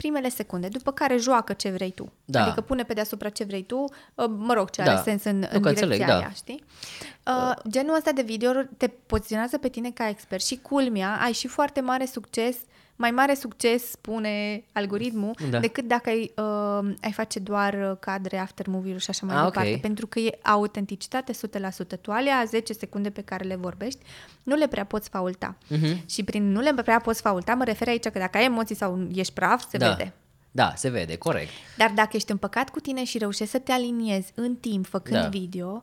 [0.02, 2.12] primele secunde, după care joacă ce vrei tu.
[2.24, 2.44] Da.
[2.44, 3.76] Adică pune pe deasupra ce vrei tu,
[4.14, 4.92] uh, mă rog, ce da.
[4.92, 6.16] are sens în, în direcția înțeleg, da.
[6.16, 6.64] aia, știi?
[7.26, 11.48] Uh, genul ăsta de video te poziționează pe tine ca expert și culmea, ai și
[11.48, 12.56] foarte mare succes
[13.02, 15.58] mai mare succes, spune algoritmul, da.
[15.58, 19.68] decât dacă ai, uh, ai face doar cadre, after movie și așa mai ah, departe.
[19.68, 19.80] Okay.
[19.80, 22.00] Pentru că e autenticitate 100%.
[22.00, 24.00] Tu alea 10 secunde pe care le vorbești,
[24.42, 25.56] nu le prea poți faulta.
[25.70, 26.06] Uh-huh.
[26.06, 29.08] Și prin nu le prea poți faulta, mă refer aici că dacă ai emoții sau
[29.14, 29.88] ești praf, se da.
[29.88, 30.12] vede.
[30.50, 31.50] Da, se vede, corect.
[31.76, 35.28] Dar dacă ești împăcat cu tine și reușești să te aliniezi în timp făcând da.
[35.28, 35.78] video,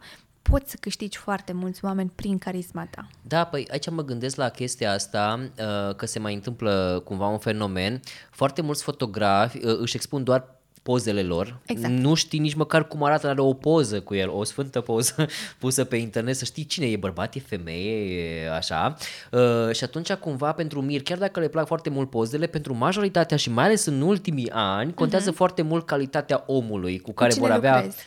[0.49, 3.07] poți să câștigi foarte mulți oameni prin carisma ta.
[3.21, 7.37] Da, păi aici mă gândesc la chestia asta, uh, că se mai întâmplă cumva un
[7.37, 7.99] fenomen.
[8.31, 10.58] Foarte mulți fotografi uh, își expun doar
[10.89, 11.59] pozele lor.
[11.65, 11.93] Exact.
[11.93, 15.25] Nu știi nici măcar cum arată, are o poză cu el, o sfântă poză
[15.59, 18.95] pusă pe internet, să știi cine e bărbat, e femeie, e așa.
[19.31, 23.37] Uh, și atunci cumva pentru mir, chiar dacă le plac foarte mult pozele, pentru majoritatea
[23.37, 25.35] și mai ales în ultimii ani, contează uh-huh.
[25.35, 27.97] foarte mult calitatea omului cu care cu vor avea lucrezi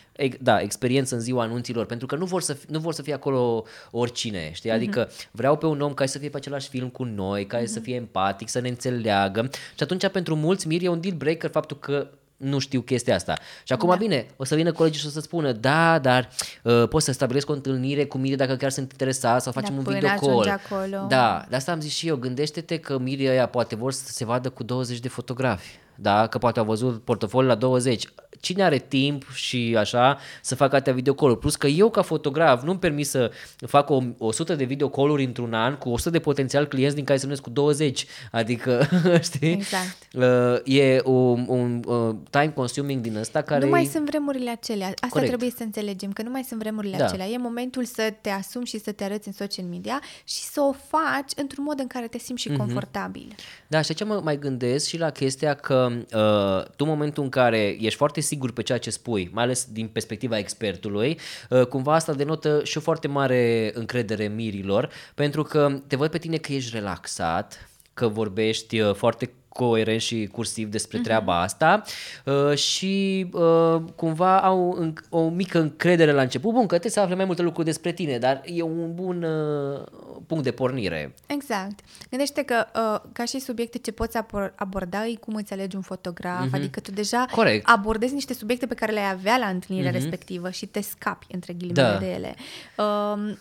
[0.41, 3.65] da, experiență în ziua anunților, pentru că nu vor să, nu vor să fie acolo
[3.91, 4.71] oricine, știi?
[4.71, 4.79] Mhm.
[4.79, 5.31] Adică mm-hmm.
[5.31, 7.67] vreau pe un om care să fie pe același film cu noi, care mm-hmm.
[7.67, 9.51] să fie empatic, să ne înțeleagă.
[9.53, 12.09] Și atunci pentru mulți mir e un deal breaker faptul că
[12.43, 13.39] nu știu chestia asta.
[13.65, 13.95] Și acum, da.
[13.95, 16.29] bine, o să vină colegii și o să spună, da, dar
[16.63, 19.79] uh, poți să stabilesc o întâlnire cu Miri dacă chiar sunt interesat sau facem da,
[19.79, 20.49] un video call.
[20.49, 21.07] Acolo.
[21.09, 24.25] Da, de asta am zis și eu, gândește-te că Miri ăia poate vor să se
[24.25, 26.27] vadă cu 20 de fotografi da?
[26.27, 28.09] că poate au văzut portofoliul la 20.
[28.41, 32.79] Cine are timp și așa să facă atâtea videocall Plus că eu ca fotograf nu-mi
[32.79, 33.31] permis să
[33.67, 37.39] fac o, 100 de videocall într-un an cu 100 de potențial clienți din care să
[37.43, 38.07] cu 20.
[38.31, 38.89] Adică,
[39.33, 39.53] știi?
[39.53, 39.97] Exact.
[40.13, 43.65] Uh, e un, un uh, time consuming din ăsta care...
[43.65, 44.87] Nu mai sunt vremurile acelea.
[44.87, 45.29] Asta Corect.
[45.29, 47.05] trebuie să înțelegem, că nu mai sunt vremurile da.
[47.05, 47.27] acelea.
[47.27, 50.73] E momentul să te asumi și să te arăți în social media și să o
[50.73, 52.57] faci într-un mod în care te simți și mm-hmm.
[52.57, 53.35] confortabil.
[53.67, 57.29] Da, și ce mă mai gândesc și la chestia că uh, tu în momentul în
[57.29, 61.19] care ești foarte sigur pe ceea ce spui, mai ales din perspectiva expertului,
[61.51, 66.19] uh, cumva asta denotă și o foarte mare încredere mirilor, pentru că te văd pe
[66.19, 71.03] tine că ești relaxat, că vorbești uh, foarte coerent și cursiv despre uh-huh.
[71.03, 71.83] treaba asta
[72.25, 76.53] uh, și uh, cumva au în, o mică încredere la început.
[76.53, 79.87] Bun, că te să afle mai multe lucruri despre tine, dar e un bun uh,
[80.27, 81.15] punct de pornire.
[81.27, 81.81] Exact.
[82.11, 84.19] Gândește că uh, ca și subiecte ce poți
[84.55, 86.55] aborda e cum îți alegi un fotograf, uh-huh.
[86.55, 87.69] adică tu deja Corect.
[87.69, 89.95] abordezi niște subiecte pe care le-ai avea la întâlnirea uh-huh.
[89.95, 91.99] respectivă și te scapi între ghilimele da.
[91.99, 92.35] de ele.
[92.77, 93.37] Uh,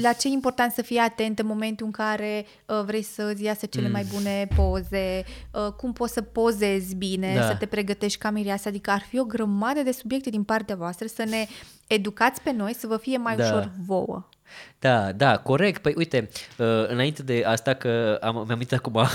[0.00, 3.66] la ce e important să fii atent în momentul în care uh, vrei să-ți iasă
[3.66, 3.92] cele mm.
[3.92, 7.46] mai bune poze, uh, cum poți să pozezi bine, da.
[7.46, 11.06] să te pregătești ca mireasă, adică ar fi o grămadă de subiecte din partea voastră
[11.06, 11.46] să ne
[11.86, 13.44] educați pe noi să vă fie mai da.
[13.44, 14.28] ușor vouă.
[14.82, 15.82] Da, da, corect.
[15.82, 16.28] Păi uite,
[16.58, 18.94] uh, înainte de asta că am, mi-am amintit acum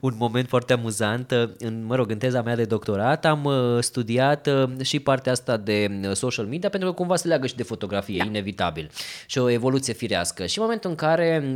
[0.00, 3.78] un moment foarte amuzant, uh, în, mă rog, în teza mea de doctorat am uh,
[3.80, 4.48] studiat
[4.82, 8.24] și partea asta de social media pentru că cumva se leagă și de fotografie, da.
[8.24, 8.90] inevitabil.
[9.26, 10.46] Și o evoluție firească.
[10.46, 11.52] Și în momentul în care,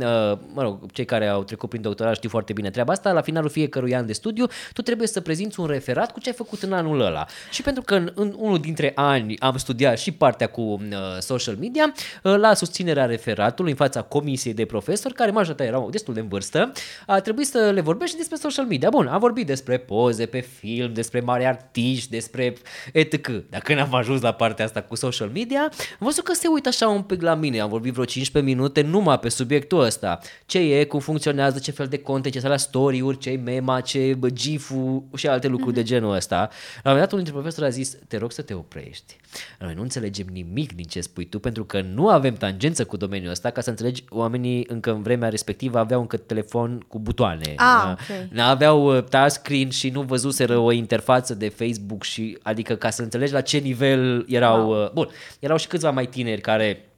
[0.53, 3.49] mă rog, cei care au trecut prin doctorat știu foarte bine treaba asta, la finalul
[3.49, 6.73] fiecărui an de studiu, tu trebuie să prezinți un referat cu ce ai făcut în
[6.73, 7.25] anul ăla.
[7.51, 10.81] Și pentru că în, în unul dintre ani am studiat și partea cu
[11.19, 16.13] social media, la susținerea referat avocatul în fața comisiei de profesori, care majoritatea erau destul
[16.13, 16.71] de în vârstă,
[17.07, 18.89] a trebuit să le vorbești despre social media.
[18.89, 22.55] Bun, am vorbit despre poze pe film, despre mari artiști, despre
[22.93, 23.27] etc.
[23.49, 26.67] Dar când am ajuns la partea asta cu social media, am văzut că se uită
[26.69, 27.59] așa un pic la mine.
[27.59, 30.19] Am vorbit vreo 15 minute numai pe subiectul ăsta.
[30.45, 34.71] Ce e, cum funcționează, ce fel de conte, ce la story-uri, ce mema, ce gif
[35.15, 35.75] și alte lucruri mm-hmm.
[35.75, 36.35] de genul ăsta.
[36.35, 39.15] La un moment dat unul dintre profesori a zis, te rog să te oprești.
[39.59, 43.31] Noi nu înțelegem nimic din ce spui tu pentru că nu avem tangență cu domeniul
[43.31, 47.53] ăsta ca să înțelegi, oamenii încă în vremea respectivă aveau încă telefon cu butoane.
[47.55, 48.27] Ah, okay.
[48.31, 53.33] N-aveau uh, touchscreen și nu văzuseră o interfață de Facebook și adică ca să înțelegi
[53.33, 54.69] la ce nivel erau...
[54.69, 54.83] Wow.
[54.83, 55.09] Uh, bun,
[55.39, 56.90] erau și câțiva mai tineri care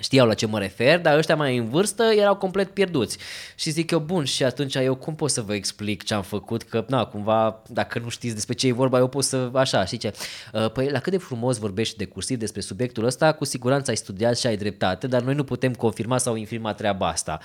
[0.00, 3.18] știau la ce mă refer, dar ăștia mai în vârstă erau complet pierduți.
[3.54, 6.62] Și zic eu, bun, și atunci eu cum pot să vă explic ce am făcut,
[6.62, 9.98] că, na, cumva, dacă nu știți despre ce e vorba, eu pot să, așa, știi
[9.98, 10.12] ce?
[10.52, 13.96] Uh, păi, la cât de frumos vorbești de cursiv despre subiectul ăsta, cu siguranță ai
[13.96, 17.38] studiat și ai dreptate, dar noi nu putem confirma sau infirma treaba asta.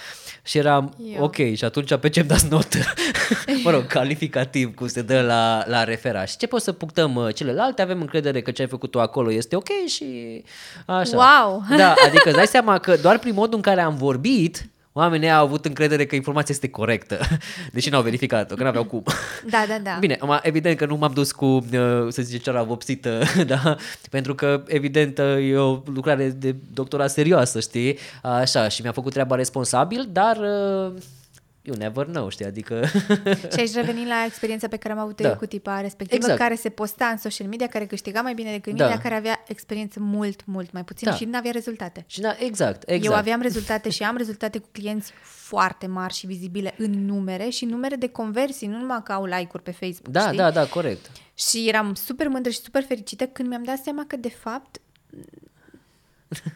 [0.44, 1.24] Și eram, eu.
[1.24, 2.78] ok, și atunci pe ce dați notă?
[3.64, 6.26] mă rog, calificativ, cum se dă la, la refera.
[6.26, 7.82] Și ce pot să punctăm uh, celelalte?
[7.82, 10.06] Avem încredere că ce ai făcut tu acolo este ok și
[10.86, 11.18] așa.
[11.18, 11.64] Wow!
[11.78, 15.66] Da, adică dai seama că doar prin modul în care am vorbit, oamenii au avut
[15.66, 17.20] încredere că informația este corectă,
[17.74, 19.04] deși n-au verificat-o, că n-aveau cum.
[19.50, 19.98] Da, da, da.
[20.00, 23.76] Bine, evident că nu m-am dus cu, uh, să zice, ceara vopsită, da?
[24.10, 27.98] pentru că, evident, e o lucrare de doctorat serioasă, știi?
[28.22, 30.94] Așa, și mi-a făcut treaba responsabil, dar uh,
[31.64, 32.86] you never know, știi, adică...
[33.54, 35.30] și aici revenim la experiența pe care am avut-o da.
[35.30, 36.40] eu cu tipa respectivă, exact.
[36.40, 38.98] care se posta în social media, care câștiga mai bine decât mine, da.
[38.98, 41.16] care avea experiență mult, mult mai puțin da.
[41.16, 42.04] și nu avea rezultate.
[42.08, 43.06] Și da, exact, exact.
[43.06, 47.66] Eu aveam rezultate și am rezultate cu clienți foarte mari și vizibile în numere și
[47.66, 50.38] numere de conversii, nu numai că au like-uri pe Facebook, Da, știi?
[50.38, 51.12] da, da, corect.
[51.34, 54.82] Și eram super mândră și super fericită când mi-am dat seama că, de fapt,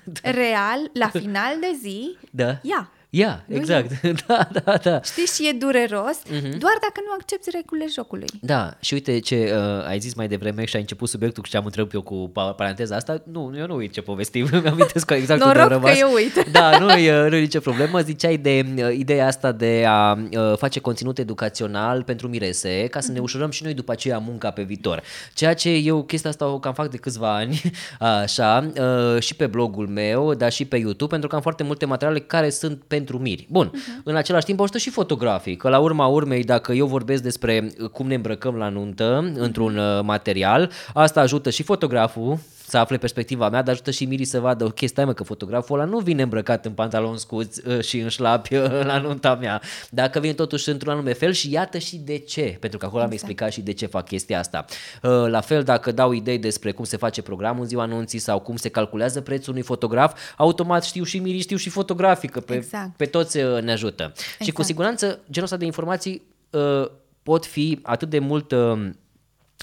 [0.22, 0.32] da.
[0.32, 2.60] real, la final de zi, da.
[2.62, 4.02] ia, Ia, nu exact.
[4.28, 5.02] da, da, da.
[5.02, 6.58] Știi, și e dureros, uh-huh.
[6.58, 8.28] doar dacă nu accepti regulile jocului.
[8.42, 11.66] Da, și uite ce uh, ai zis mai devreme și ai început subiectul și am
[11.66, 13.22] întrebat eu cu paranteza asta.
[13.32, 15.92] Nu, eu nu uit ce povestim, mi-am amintesc exact Noroc unde rămas.
[15.92, 16.50] că eu uit.
[16.52, 18.02] Da, nu e, nu e nicio problemă.
[18.02, 23.06] Ziceai de uh, ideea asta de a uh, face conținut educațional pentru mirese, ca să
[23.06, 23.10] uh-huh.
[23.10, 23.24] ne mhm.
[23.24, 25.02] ușurăm și noi după aceea munca pe viitor.
[25.34, 27.62] Ceea ce eu chestia asta o cam fac de câțiva ani,
[28.24, 31.86] așa, uh, și pe blogul meu, dar și pe YouTube, pentru că am foarte multe
[31.86, 33.48] materiale care sunt pentru miri.
[33.50, 34.04] Bun, uh-huh.
[34.04, 38.08] în același timp ajută și fotografii, că la urma urmei, dacă eu vorbesc despre cum
[38.08, 42.38] ne îmbrăcăm la nuntă într-un uh, material, asta ajută și fotograful
[42.68, 45.80] să afle perspectiva mea, dar ajută și Miri să vadă, ok, stai mă că fotograful
[45.80, 49.62] ăla nu vine îmbrăcat în pantaloni scuți uh, și în șlapi uh, la nunta mea,
[49.90, 53.04] dacă vine totuși într-un anume fel și iată și de ce, pentru că acolo exact.
[53.04, 54.66] am explicat și de ce fac chestia asta.
[55.04, 58.40] Uh, la fel, dacă dau idei despre cum se face programul în ziua anunții sau
[58.40, 62.96] cum se calculează prețul unui fotograf, automat știu și Miri, știu și fotografică, pe, exact.
[62.96, 64.04] pe toți ne ajută.
[64.04, 64.28] Exact.
[64.30, 64.68] Și cu exact.
[64.68, 66.22] siguranță genul ăsta de informații
[67.24, 68.54] pot fi atât de mult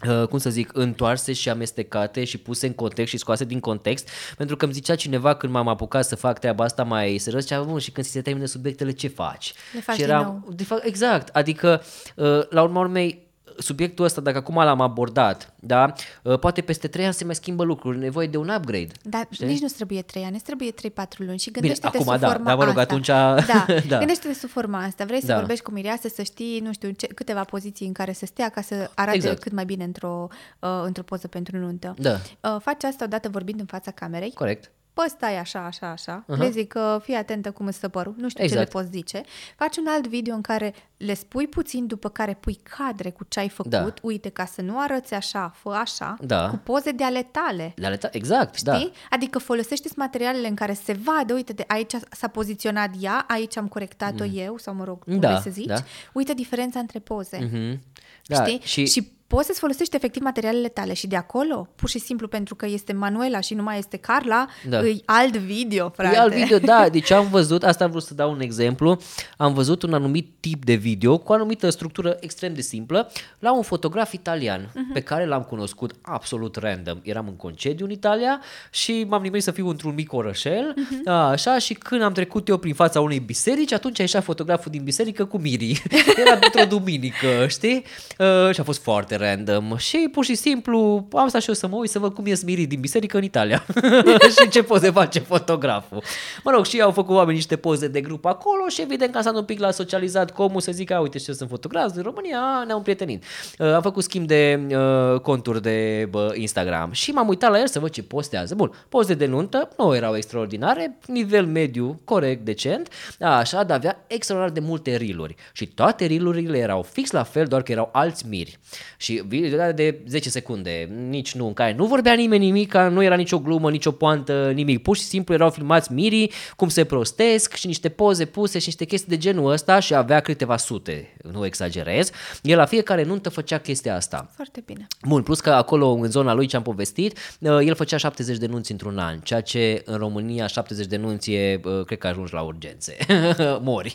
[0.09, 4.09] Uh, cum să zic, întoarse și amestecate și puse în context și scoase din context,
[4.37, 7.63] pentru că îmi zicea cineva când m-am apucat să fac treaba asta mai serios, zicea,
[7.63, 9.53] bun, și când ți se termină subiectele, ce faci?
[9.73, 10.53] Le faci și eram, din nou.
[10.57, 11.83] De fapt, exact, adică,
[12.17, 13.24] uh, la urma urmei,
[13.59, 17.65] subiectul ăsta, dacă acum l-am abordat, da, uh, poate peste 3 ani se mai schimbă
[17.65, 18.93] lucruri, nevoie de un upgrade.
[19.03, 19.47] Dar știi?
[19.47, 20.75] nici nu trebuie 3 ani, trebuie 3-4
[21.17, 22.81] luni și gândește-te Bine, acum, sub da, forma da, mă rog, asta.
[22.81, 23.07] atunci...
[23.07, 23.99] Da, da.
[23.99, 25.05] gândește-te sub forma asta.
[25.05, 25.37] Vrei să da.
[25.37, 28.61] vorbești cu mireasă, să știi, nu știu, ce, câteva poziții în care să stea ca
[28.61, 29.41] să arate exact.
[29.41, 30.29] cât mai bine într-o,
[30.59, 31.95] uh, într-o poză pentru nuntă.
[31.99, 32.13] Da.
[32.41, 34.33] Uh, faci asta odată vorbind în fața camerei.
[34.33, 36.39] Corect Păi stai așa, așa, așa, uh-huh.
[36.39, 38.49] le zic că fii atentă cum îți stă părul, nu știu exact.
[38.49, 38.71] ce le exact.
[38.71, 39.23] poți zice.
[39.57, 43.41] Faci un alt video în care le spui puțin, după care pui cadre cu ce
[43.41, 43.95] ai făcut, da.
[44.03, 46.49] uite, ca să nu arăți așa, fă așa, da.
[46.49, 47.73] cu poze de ale tale.
[47.77, 48.75] De ale tale, exact, da.
[48.75, 48.89] Știi?
[48.89, 48.99] Da.
[49.11, 53.69] Adică folosește materialele în care se vadă, uite, de aici s-a poziționat ea, aici am
[53.69, 54.31] corectat-o mm.
[54.35, 55.67] eu, sau mă rog, cum da, să zici.
[55.67, 55.85] Da.
[56.13, 57.39] Uite diferența între poze.
[57.39, 57.79] Mm-hmm.
[58.27, 58.61] Da, Știi?
[58.65, 58.87] Și...
[58.87, 62.67] și poți să-ți folosești efectiv materialele tale și de acolo, pur și simplu pentru că
[62.67, 64.79] este Manuela și nu mai este Carla, Da.
[64.79, 66.15] îi alt video, frate.
[66.17, 69.01] E alt video, da, deci am văzut, asta am vrut să dau un exemplu,
[69.37, 73.53] am văzut un anumit tip de video cu o anumită structură extrem de simplă la
[73.57, 74.93] un fotograf italian Mhm.
[74.93, 76.99] pe care l-am cunoscut absolut random.
[77.03, 78.41] Eram în concediu în Italia
[78.71, 81.09] și m-am nimerit să fiu într-un mic orășel, Mhm.
[81.09, 84.83] așa, și când am trecut eu prin fața unei biserici, atunci a ieșit fotograful din
[84.85, 85.83] biserică cu Miri.
[86.25, 87.85] Era într-o duminică, știi?
[88.19, 89.77] Uh, și a fost foarte random.
[89.77, 92.43] Și pur și simplu am stat și eu să mă uit să văd cum ies
[92.43, 93.65] Miri din biserică în Italia.
[94.41, 96.03] și ce poze face fotograful.
[96.45, 99.23] Mă rog, și au făcut oameni niște poze de grup acolo și evident că am
[99.23, 102.39] stat un pic la socializat comul să zic, a, uite ce sunt fotografi din România,
[102.39, 103.25] a, ne-am prietenit.
[103.59, 107.67] Uh, am făcut schimb de uh, conturi de bă, Instagram și m-am uitat la el
[107.67, 108.55] să văd ce postează.
[108.55, 112.89] Bun, poze de nuntă nu erau extraordinare, nivel mediu, corect, decent,
[113.21, 117.63] așa, dar avea extraordinar de multe riluri și toate rilurile erau fix la fel, doar
[117.63, 118.59] că erau alți miri.
[119.05, 123.15] Și video de 10 secunde, nici nu, în care nu vorbea nimeni nimic, nu era
[123.15, 124.83] nicio glumă, nicio poantă, nimic.
[124.83, 128.85] Pur și simplu erau filmați mirii, cum se prostesc și niște poze puse și niște
[128.85, 132.11] chestii de genul ăsta și avea câteva sute, nu exagerez.
[132.43, 134.31] El la fiecare nuntă făcea chestia asta.
[134.35, 134.87] Foarte bine.
[135.03, 138.47] Bun, plus că acolo, în zona lui ce am povestit, uh, el făcea 70 de
[138.47, 142.35] nunți într-un an, ceea ce în România 70 de nunți e, uh, cred că ajungi
[142.35, 142.97] la urgențe.
[143.61, 143.95] Mori.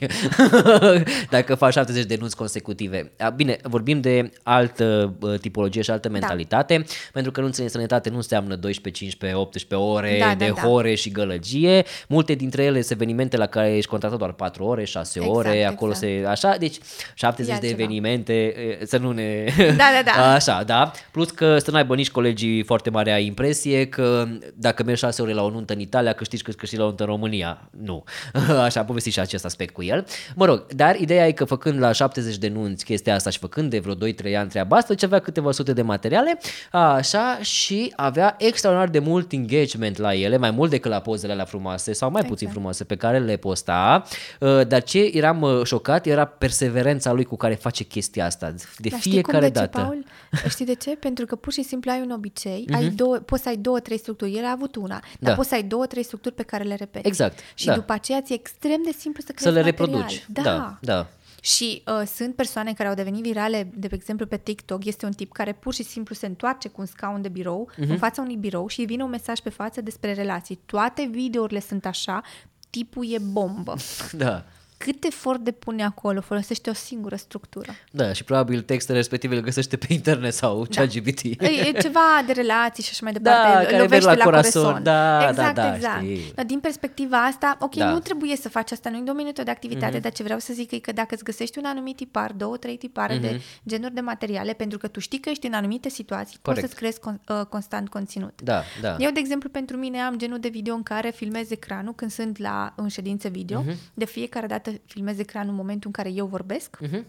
[1.30, 3.12] Dacă faci 70 de nunți consecutive.
[3.18, 8.10] A, Bine, vorbim de altă uh, tipologie și altă mentalitate, pentru că nunțile în sănătate
[8.10, 10.62] nu înseamnă 12, 15, 18 ore Da, da, de da.
[10.62, 11.84] hore și gălăgie.
[12.08, 15.66] Multe dintre ele sunt evenimente la care ești contractat doar 4 ore, 6 Exact, ore,
[15.66, 16.14] acolo exact.
[16.14, 16.26] se...
[16.28, 16.78] Așa, deci
[17.14, 17.82] 70 E de altceva.
[17.82, 18.34] evenimente,
[18.82, 19.44] e, să nu ne...
[19.58, 20.32] Da, da, da.
[20.34, 20.92] Așa, da.
[21.12, 25.44] Plus că să n-aibă nici colegii foarte mare impresie că dacă mergi 6 ore la
[25.44, 27.70] o nuntă în Italia, câștigi că câștigi la o nuntă în România.
[27.84, 28.04] Nu.
[28.66, 30.06] Așa, am povestit și acest aspect cu el.
[30.36, 33.70] Mă rog, dar ideea e că făcând la 70 de nunți chestia asta și făcând
[33.70, 36.40] de vreo 2-3 ani treaba asta, ce avea câteva sute de materiale,
[36.72, 41.46] așa, și avea extraordinar de mult engagement la ele, mai mult decât la pozele alea
[41.46, 44.04] frumoase sau mai puțin frumoase pe care le posta,
[44.40, 48.90] Uh, dar ce eram uh, șocat era perseverența lui cu care face chestia asta, de
[48.90, 49.78] Dar știi fiecare cum de dată.
[49.78, 50.06] Ce, Paul?
[50.50, 50.90] Știi de ce?
[50.90, 53.98] Pentru că pur și simplu ai un obicei, ai două, poți să ai două, trei
[53.98, 54.36] structuri.
[54.38, 55.26] El a avut una, dar Mhm.
[55.26, 55.34] Da.
[55.34, 57.08] poți să ai două, trei structuri pe care le repeti.
[57.08, 57.74] Exact, Și da.
[57.74, 59.88] după aceea ți-e extrem de simplu să crezi Să le material.
[59.90, 60.26] reproduci.
[60.28, 60.42] Da.
[60.42, 61.08] Da, da.
[61.42, 65.32] Și uh, sunt persoane care au devenit virale, de exemplu pe TikTok, este un tip
[65.32, 67.90] care pur și simplu se întoarce cu un scaun de birou Mhm.
[67.92, 70.60] în fața unui birou și îi vine un mesaj pe față despre relații.
[70.66, 72.22] Toate videourile sunt așa,
[72.70, 73.76] tipul e bombă.
[74.12, 74.46] Da.
[74.86, 77.72] Cât efort depune acolo, folosește o singură structură.
[77.92, 80.82] Da, și probabil textele respective le găsește pe internet sau Da.
[80.82, 81.24] ChatGPT.
[81.24, 83.64] E, e ceva de relații și așa mai Da, departe.
[83.64, 84.62] care merg lovește la la corazon.
[84.64, 84.84] corazon.
[84.84, 86.02] Da, da, exact, da, exact.
[86.04, 86.32] știi.
[86.36, 87.86] Dar din perspectiva asta, ok, Da.
[87.86, 87.94] Mhm.
[87.94, 90.02] nu trebuie să faci asta, nu-i domeniul tău de activitate, mm-hmm.
[90.02, 92.78] dar ce vreau să zic e că dacă îți găsești un anumit tipar, două, trei
[92.78, 93.22] tipare mm-hmm.
[93.22, 96.44] de genuri de materiale, pentru că tu știi că ești în anumite situații, Corect.
[96.44, 98.42] poți să-ți creezi con- uh, constant conținut.
[98.44, 98.96] Da, da.
[99.00, 102.38] Eu, de exemplu, pentru mine am genul de video în care filmez ecranul când sunt
[102.38, 103.60] la în ședință video.
[103.62, 103.76] Mhm.
[103.94, 106.78] De fiecare dată filmez ecranul în momentul în care eu vorbesc.
[106.82, 107.06] Mhm.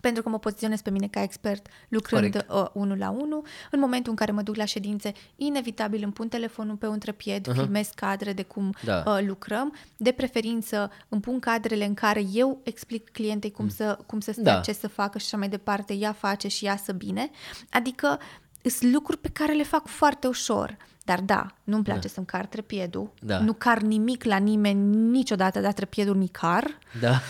[0.00, 2.50] Pentru că mă poziționez pe mine ca expert lucrând Corect.
[2.50, 3.44] uh, unul la unul.
[3.70, 7.48] În momentul în care mă duc la ședințe, inevitabil îmi pun telefonul pe un trăpied,
[7.48, 7.54] uh-huh.
[7.54, 9.02] filmez cadre de cum Da.
[9.06, 9.74] uh, lucrăm.
[9.96, 14.42] De preferință îmi pun cadrele în care eu explic clientei cum, să, cum să stea,
[14.54, 14.60] Da.
[14.60, 17.30] ce să facă și așa mai departe, ea face și iasă bine.
[17.70, 18.18] Adică
[18.64, 20.76] sunt lucruri pe care le fac foarte ușor.
[21.08, 22.08] Dar da, nu-mi place da.
[22.08, 23.10] să-mi car trepiedul.
[23.20, 23.38] Da.
[23.38, 26.78] Nu car nimic la nimeni niciodată, dar trepiedul mi car.
[27.00, 27.20] Da.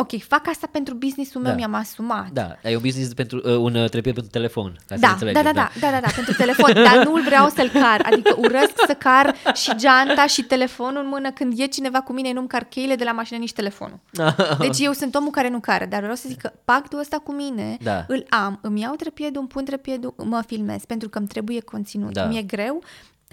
[0.00, 1.56] Ok, fac asta pentru business-ul meu, Da.
[1.56, 2.28] mi-am asumat.
[2.32, 5.42] Da, ai un business pentru uh, un uh, trepied pentru telefon, ca să Da, înțelegem.
[5.42, 8.72] da, da, da, da, da, da, pentru telefon, dar nu-l vreau să-l car, adică urăsc
[8.86, 12.64] să car și geanta și telefonul în mână când e cineva cu mine, nu-mi car
[12.64, 13.98] cheile de la mașină, nici telefonul.
[14.60, 17.32] Deci eu sunt omul care nu cară, dar vreau să zic că pactul ăsta cu
[17.32, 18.04] mine Da.
[18.08, 22.12] îl am, îmi iau trepiedul, îmi pun trepiedul, mă filmez, pentru că îmi trebuie conținut,
[22.12, 22.24] Da.
[22.26, 22.82] mi-e greu,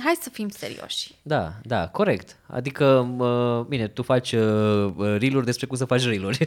[0.03, 1.11] hai să fim serioși.
[1.21, 2.35] Da, da, corect.
[2.47, 6.37] Adică, uh, bine, tu faci uh, reel despre cum să faci reel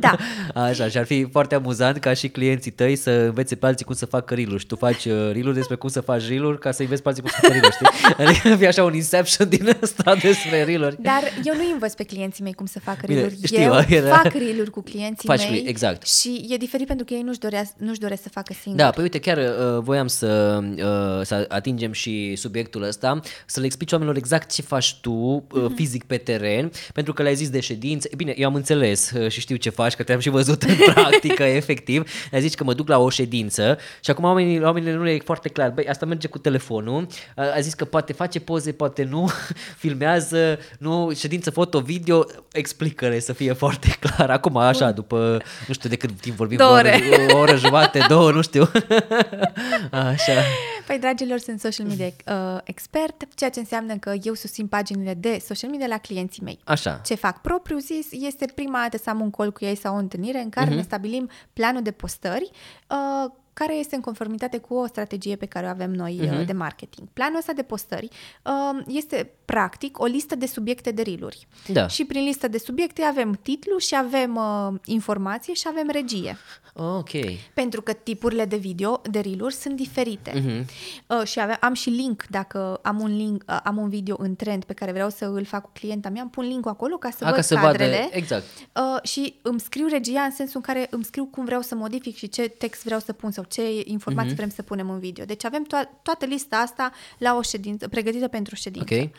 [0.00, 0.16] Da.
[0.54, 3.94] Așa, și ar fi foarte amuzant ca și clienții tăi să învețe pe alții cum
[3.94, 6.82] să facă reel și tu faci uh, reel despre cum să faci reel ca să
[6.82, 7.86] înveți pe alții cum să facă reel știi?
[8.26, 12.42] Adică fie așa un inception din ăsta despre reel Dar eu nu învăț pe clienții
[12.42, 15.50] mei cum să facă Bine, reel știu, Eu era- fac reel cu clienții Faci mei
[15.50, 16.06] reel, exact.
[16.06, 18.84] și e diferit pentru că ei nu-și, dorea, nu-și doresc să facă singuri.
[18.84, 23.66] Da, păi uite, chiar uh, voiam să, uh, să atingem și subiectul ăsta, să le
[23.66, 25.74] explici oamenilor exact ce faci tu uh, Mhm.
[25.74, 28.08] fizic pe teren, pentru că le-ai zis de ședințe.
[28.16, 31.42] Bine, eu am înțeles uh, și știu ce faci, că te-am și văzut în practică,
[31.42, 32.10] efectiv.
[32.30, 35.18] Ne zici că mă duc la o ședință și acum oamenii, oamenii nu le e
[35.24, 35.70] foarte clar.
[35.70, 37.06] Băi, asta merge cu telefonul.
[37.36, 39.30] A, a zis că poate face poze, poate nu,
[39.82, 44.30] filmează, nu, ședință foto-video, explică-le să fie foarte clar.
[44.30, 47.00] Acum, așa, după, nu știu de cât timp vorbim, Două o ore.
[47.12, 48.70] oră, o oră jumate, două, nu știu.
[49.90, 50.32] Așa.
[50.86, 55.38] Păi, dragilor, sunt social media uh, expert, ceea ce înseamnă că eu susțin paginile de
[55.44, 56.58] social media la clienții mei.
[56.64, 57.00] Așa.
[57.04, 59.98] Ce fac propriu zis este prima dată să am un call cu ei sau o
[59.98, 60.74] întâlnire în care uh-huh.
[60.74, 62.50] ne stabilim planul de postări
[62.88, 63.30] uh,
[63.60, 66.46] care este în conformitate cu o strategie pe care o avem noi uh-huh.
[66.46, 67.08] de marketing.
[67.12, 68.08] Planul ăsta de postări
[68.44, 71.46] uh, este practic o listă de subiecte de riluri.
[71.66, 71.88] Da.
[71.88, 76.36] Și prin listă de subiecte avem titlu și avem uh, informație și avem regie.
[76.74, 77.10] Ok.
[77.54, 80.32] Pentru că tipurile de video, de reel sunt diferite.
[80.34, 80.66] Mhm.
[81.06, 84.36] Uh, și ave- am și link, dacă am un link, uh, am un video în
[84.36, 87.10] trend pe care vreau să îl fac cu clienta mea, îmi pun link-ul acolo ca
[87.10, 87.96] să A, văd ca să cadrele.
[87.96, 88.44] vadă, exact.
[88.76, 92.16] Uh, și îmi scriu regia în sensul în care îmi scriu cum vreau să modific
[92.16, 94.36] și ce text vreau să pun sau ce informații uh-huh.
[94.36, 95.24] vrem să punem în video.
[95.24, 98.94] Deci avem to- toată lista asta la o ședință, pregătită pentru o ședință.
[98.94, 99.10] Ok.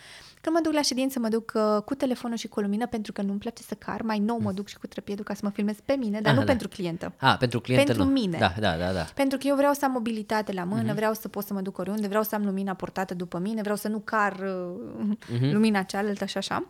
[0.42, 3.12] Când mă duc la ședință, mă duc uh, cu telefonul și cu o lumină pentru
[3.12, 4.02] că nu-mi place să car.
[4.02, 6.34] Mai nou mă duc și cu trăpiedul ca să mă filmez pe mine, dar Aha,
[6.40, 6.46] nu da.
[6.52, 7.14] pentru clientă.
[7.18, 8.12] A, pentru clientă Pentru nu.
[8.12, 8.38] mine.
[8.38, 9.06] Da, da, da, da.
[9.16, 10.76] Pentru că eu vreau să am mobilitate la Mhm.
[10.76, 10.96] mână, uh-huh.
[10.96, 13.76] vreau să pot să mă duc oriunde, vreau să am lumina portată după mine, vreau
[13.76, 15.18] să nu car uh, Mhm.
[15.38, 15.52] uh-huh.
[15.52, 16.66] lumina cealaltă și așa.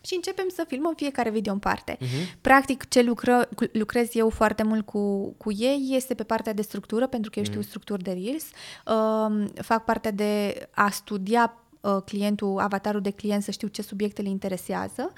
[0.00, 1.96] Și începem să filmăm fiecare video în parte.
[2.00, 2.08] Mhm.
[2.10, 2.40] Uh-huh.
[2.40, 6.62] Practic, ce lucră, cu- lucrez eu foarte mult cu, cu ei este pe partea de
[6.62, 7.52] structură, pentru că eu Mhm.
[7.54, 8.44] știu structuri de Reels.
[8.86, 14.22] Uh, fac partea de a studia uh, clientul, avatarul de client, să știu ce subiecte
[14.22, 15.12] le interesează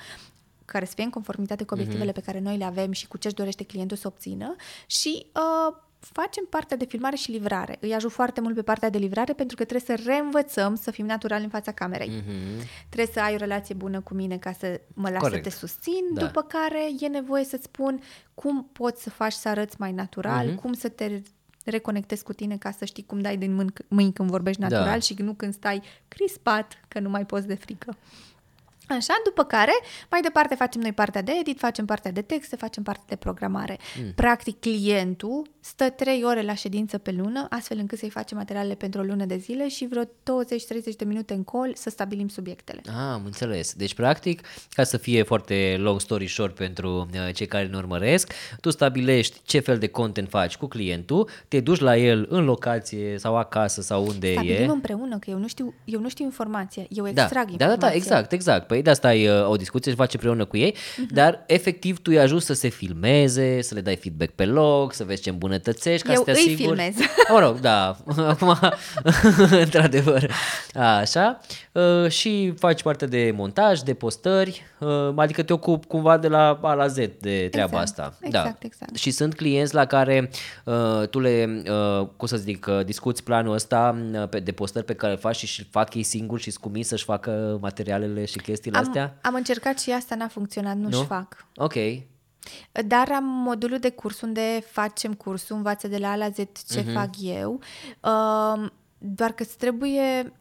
[0.64, 3.26] care să fie în conformitate cu obiectivele pe care noi le avem și cu ce
[3.26, 4.54] își dorește clientul să obțină
[4.86, 7.76] și uh, facem partea de filmare și livrare.
[7.80, 11.06] Îi ajut foarte mult pe partea de livrare pentru că trebuie să reînvățăm să fim
[11.06, 12.08] naturali în fața camerei.
[12.08, 12.66] Mhm.
[12.88, 15.44] Trebuie să ai o relație bună cu mine ca să mă las Corect.
[15.44, 16.24] să te susțin, Da.
[16.24, 18.00] după care e nevoie să-ți spun
[18.34, 20.54] cum poți să faci să arăți mai natural, Mhm.
[20.56, 21.22] cum să te
[21.64, 24.98] reconectezi cu tine ca să știi cum dai din mâini, mâini când vorbești natural Da.
[24.98, 27.96] și nu când stai crispat că nu mai poți de frică.
[28.90, 29.72] Așa, după care,
[30.10, 33.78] mai departe facem noi partea de edit, facem partea de texte, facem partea de programare.
[34.02, 34.12] Mm.
[34.14, 39.00] Practic, clientul stă trei ore la ședință pe lună, astfel încât să-i facem materialele pentru
[39.00, 40.08] o lună de zile și vreo 20-30
[40.96, 42.80] de minute în call să stabilim subiectele.
[42.86, 43.72] Ah, am înțeles.
[43.72, 44.40] Deci, practic,
[44.70, 49.40] ca să fie foarte long story short pentru uh, cei care ne urmăresc, tu stabilești
[49.44, 53.82] ce fel de content faci cu clientul, te duci la el în locație sau acasă
[53.82, 54.72] sau unde Stabilim e.
[54.72, 57.76] împreună, că eu nu știu, eu nu știu informația, eu Da, extrag da, informația.
[57.76, 58.66] da, da, exact, exact.
[58.66, 60.74] Păi de asta ai uh, o discuție și faci împreună cu ei,
[61.10, 65.04] dar efectiv tu îi ajuți să se filmeze, să le dai feedback pe loc, să
[65.04, 66.62] vezi ce îmbunătățești, ca Eu să te îi asiguri.
[66.66, 66.94] filmez.
[67.32, 67.96] Mă rog, da,
[68.32, 68.58] acum,
[69.50, 70.30] într-adevăr,
[70.74, 71.40] așa.
[71.72, 76.58] Uh, și faci parte de montaj, de postări, uh, adică te ocupi cumva de la
[76.62, 78.16] A la Z de treaba Exact, asta.
[78.20, 78.56] exact, da.
[78.60, 78.96] exact.
[78.96, 80.30] Și sunt clienți la care
[80.64, 81.62] uh, tu le,
[82.00, 85.18] uh, cum să zic, uh, discuți planul ăsta uh, pe- de postări pe care îl
[85.18, 88.38] faci și și fac ei singuri și scumis să-și facă materialele și
[88.70, 89.18] chestiile astea?
[89.22, 91.04] Am, am încercat și asta n-a funcționat, nu-și Nu?
[91.04, 91.46] fac.
[91.56, 91.74] Ok.
[92.86, 96.82] Dar am modulul de curs unde facem cursul, învață de la A la Z ce
[96.82, 96.92] uh-huh.
[96.92, 97.60] fac eu,
[98.00, 100.32] uh, doar că îți trebuie,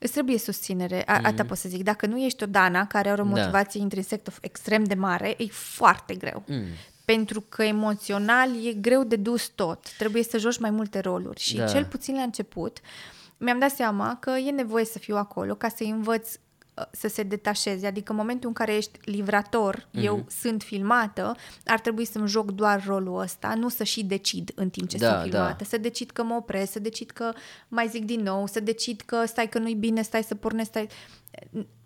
[0.00, 1.24] îți trebuie susținere, A, uh-huh.
[1.24, 1.82] atâta pot să zic.
[1.82, 3.30] Dacă nu ești o Dana care are o Da.
[3.30, 3.84] motivație da.
[3.84, 6.42] intrinsectă extrem de mare, e foarte greu.
[6.46, 6.64] Mm.
[7.04, 9.96] Pentru că emoțional e greu de dus tot.
[9.96, 11.40] Trebuie să joci mai multe roluri.
[11.40, 11.64] Și Da.
[11.64, 11.72] da.
[11.72, 12.78] cel puțin la început
[13.42, 16.40] mi-am dat seama că e nevoie să fiu acolo ca să învăț uh,
[16.90, 17.86] să se detașeze.
[17.86, 20.00] Adică în momentul în care ești livrator, Mhm.
[20.00, 20.04] mm-hmm.
[20.04, 24.70] eu sunt filmată, ar trebui să-mi joc doar rolul ăsta, nu să și decid în
[24.70, 25.56] timp ce Da, sunt filmată.
[25.58, 25.64] da.
[25.68, 27.32] Să decid că mă opresc, să decid că
[27.68, 30.88] mai zic din nou, să decid că stai că nu-i bine, stai să pornesc, stai...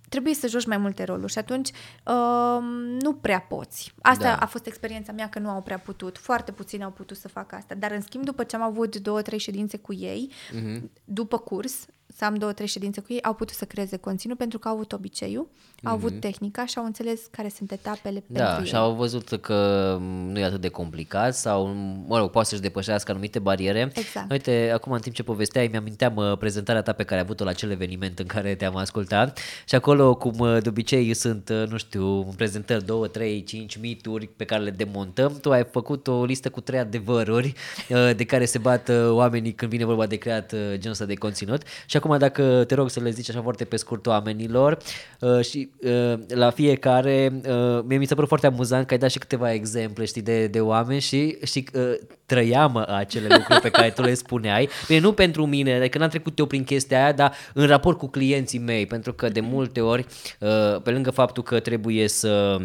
[0.09, 1.71] Trebuie să joci mai multe roluri și atunci
[2.07, 2.65] um,
[3.01, 3.95] nu prea poți.
[4.03, 4.31] Asta Da.
[4.31, 4.37] da.
[4.37, 6.19] a fost experiența mea că nu au prea putut.
[6.19, 7.75] Foarte puțini au putut să facă asta.
[7.75, 10.61] Dar în schimb, după ce am avut două, trei ședințe cu ei, Mhm.
[10.79, 10.91] mm-hmm.
[11.05, 11.87] după curs,
[12.17, 14.75] să am două, trei ședințe cu ei, au putut să creeze conținut pentru că au
[14.75, 15.49] avut obiceiul,
[15.83, 18.33] au avut tehnica și au înțeles care sunt etapele Mhm.
[18.39, 18.81] Da, pentru și ei.
[18.81, 21.67] au văzut că nu e atât de complicat sau,
[22.07, 23.91] mă rog, poate să-și depășească anumite bariere.
[23.95, 24.31] Exact.
[24.31, 27.51] Uite, acum în timp ce povesteai, mi-aminteam uh, prezentarea ta pe care ai avut-o la
[27.51, 29.39] acel eveniment în care te-am ascultat
[29.69, 34.27] și acolo, cum uh, de obicei sunt, uh, nu știu, prezentări, două, trei, cinci mituri
[34.37, 37.55] pe care le demontăm, tu ai făcut o listă cu trei adevăruri
[37.89, 41.05] uh, de care se bat uh, oamenii când vine vorba de creat uh, genul ăsta
[41.05, 44.79] de conținut și acum dacă te rog să le zici așa foarte pe scurt oamenilor
[45.21, 49.11] uh, și uh, la fiecare, uh, mie mi s-a părut foarte amuzant că ai dat
[49.11, 51.93] și câteva exemple, știi, de, de oameni și, și uh,
[52.27, 54.69] trăiam acele lucruri pe care tu le spuneai.
[54.87, 58.07] Bine, nu pentru mine, adică n-am trecut eu prin chestia aia, dar în raport cu
[58.07, 60.07] clienții mei, pentru că de multe ori,
[60.41, 62.59] uh, pe lângă faptul că trebuie să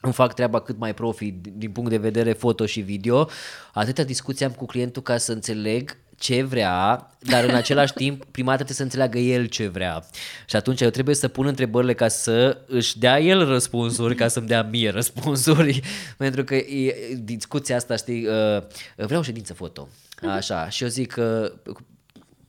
[0.00, 3.28] îmi fac treaba cât mai profi din punct de vedere foto și video,
[3.72, 8.50] atâta discuție am cu clientul ca să înțeleg ce vrea, dar în același timp prima
[8.50, 10.04] dată trebuie să înțeleagă el ce vrea.
[10.46, 14.46] Și atunci eu trebuie să pun întrebările ca să își dea el răspunsuri, ca să-mi
[14.46, 15.80] dea mie răspunsuri,
[16.16, 18.62] pentru că e, discuția asta, știi, uh,
[18.96, 19.88] vreau ședință foto,
[20.36, 21.52] așa, și eu zic că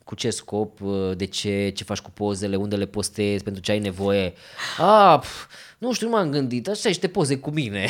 [0.03, 3.71] cu ce scop, uh, de ce, ce faci cu pozele, unde le postezi, pentru ce
[3.71, 4.33] ai nevoie.
[4.77, 5.45] Ah, pf,
[5.77, 7.85] nu știu, nu m-am gândit, așa niște poze cu mine.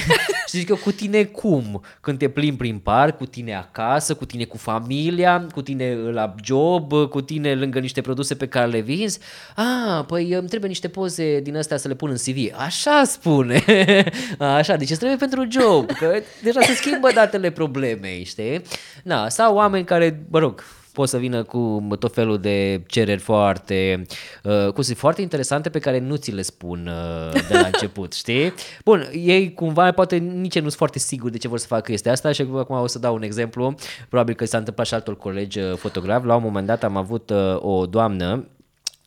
[0.50, 1.84] și zic eu, cu tine cum?
[2.02, 6.36] Când te plimbi prin parc, cu tine acasă, cu tine cu familia, cu tine la
[6.44, 9.20] job, cu tine lângă niște produse pe care le vinzi.
[9.56, 12.54] Ah, păi îmi trebuie niște poze din astea să le pun în CV.
[12.66, 13.64] Așa spune.
[14.58, 18.62] Așa, deci îți trebuie pentru job, că deja se schimbă datele problemei, știi?
[19.04, 20.64] Na, sau oameni care, mă rog,
[20.98, 24.06] pot să vină cu tot felul de cereri foarte,
[24.44, 28.54] uh, cu foarte interesante pe care nu ți le spun uh, de la început, știi?
[28.86, 32.10] Bun, ei cumva poate nici nu sunt foarte siguri de ce vor să facă este
[32.10, 33.76] asta și acum o să dau un exemplu,
[34.10, 37.30] probabil că s-a întâmplat și altor colegi uh, fotografi, la un moment dat am avut
[37.30, 38.48] uh, o doamnă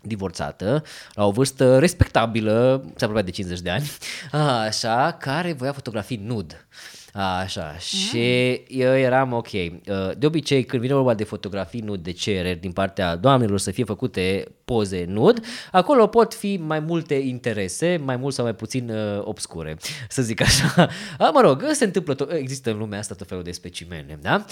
[0.02, 0.82] divorțată,
[1.14, 3.90] la o vârstă respectabilă, se apropia de 50 de ani,
[4.66, 6.66] așa, care voia fotografii nud.
[7.14, 7.78] Așa, mm.
[7.78, 9.52] și eu eram ok.
[9.52, 9.70] Uh,
[10.18, 13.84] de obicei, când vine vorba de fotografii nud de cereri din partea doamnelor să fie
[13.84, 19.20] făcute poze nud, acolo pot fi mai multe interese, mai mult sau mai puțin uh,
[19.24, 19.76] obscure,
[20.08, 20.88] să zic așa.
[21.18, 24.44] A, mă rog, se întâmplă, to- există în lumea asta tot felul de specimene, da?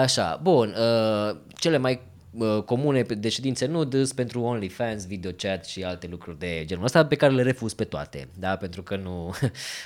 [0.00, 2.00] Așa, bun, uh, cele mai
[2.64, 7.14] comune de ședințe nude pentru OnlyFans, video chat și alte lucruri de genul ăsta pe
[7.14, 8.56] care le refuz pe toate, da?
[8.56, 9.26] pentru că nu,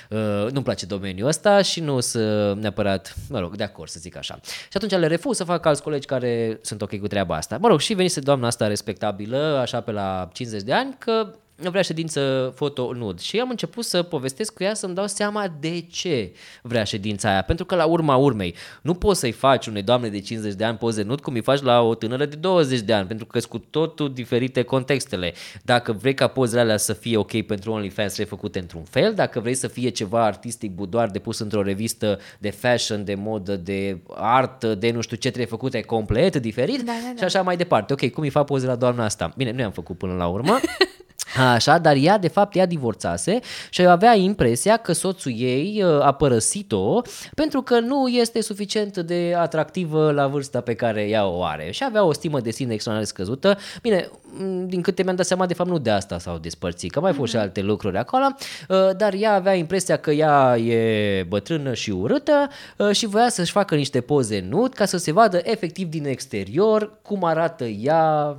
[0.09, 4.17] uh, nu-mi place domeniul ăsta și nu sunt neapărat, mă rog, de acord să zic
[4.17, 4.39] așa.
[4.43, 7.57] Și atunci le refuz să fac alți colegi care sunt ok cu treaba asta.
[7.57, 11.81] Mă rog, și venise doamna asta respectabilă, așa pe la 50 de ani, că vrea
[11.81, 16.31] ședință foto nud și am început să povestesc cu ea să-mi dau seama de ce
[16.61, 20.19] vrea ședința aia, pentru că la urma urmei nu poți să-i faci unei doamne de
[20.19, 23.07] 50 de ani poze nud cum îi faci la o tânără de 20 de ani,
[23.07, 25.33] pentru că sunt cu totul diferite contextele.
[25.63, 29.39] Dacă vrei ca pozele alea să fie ok pentru OnlyFans, le făcute într-un fel, dacă
[29.39, 33.97] vrei să fie ceva artistic budoar de pus într-o revistă de fashion, de modă, de
[34.15, 37.17] art, de nu știu ce trebuie făcute complet diferit Da, da, da.
[37.17, 37.93] și așa mai departe.
[37.93, 39.33] Ok, cum îi fac poze la doamna asta?
[39.37, 40.59] Bine, nu i-am făcut până la urmă.
[41.37, 43.39] Așa, dar ea de fapt ea divorțase
[43.69, 47.01] și avea impresia că soțul ei uh, a părăsit-o
[47.35, 51.83] pentru că nu este suficient de atractivă la vârsta pe care ea o are și
[51.83, 53.57] avea o stimă de sine extraordinar de scăzută.
[53.81, 56.99] Bine, m, din câte mi-am dat seama, de fapt nu de asta s-au despărțit, că
[56.99, 58.25] mai fost și alte lucruri acolo,
[58.69, 63.51] uh, dar ea avea impresia că ea e bătrână și urâtă uh, și voia să-și
[63.51, 68.37] facă niște poze nud ca să se vadă efectiv din exterior cum arată ea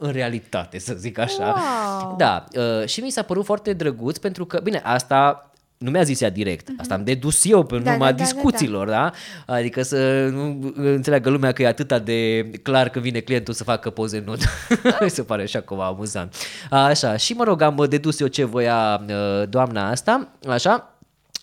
[0.00, 1.54] în realitate, să zic așa.
[1.98, 2.14] Wow!
[2.16, 6.20] Da, uh, și mi s-a părut foarte drăguț pentru că, bine, asta nu mi-a zis
[6.20, 7.84] ea direct, asta am dedus eu pe Mhm.
[7.84, 9.10] Da, urma da, da, da, discuțiilor, da,
[9.46, 13.90] Adică să nu înțeleagă lumea că e atâta de clar când vine clientul să facă
[13.90, 14.40] poze nud.
[15.06, 16.34] se pare așa cumva amuzant.
[16.70, 20.94] Așa, și mă rog, am dedus eu ce voia uh, doamna asta, așa,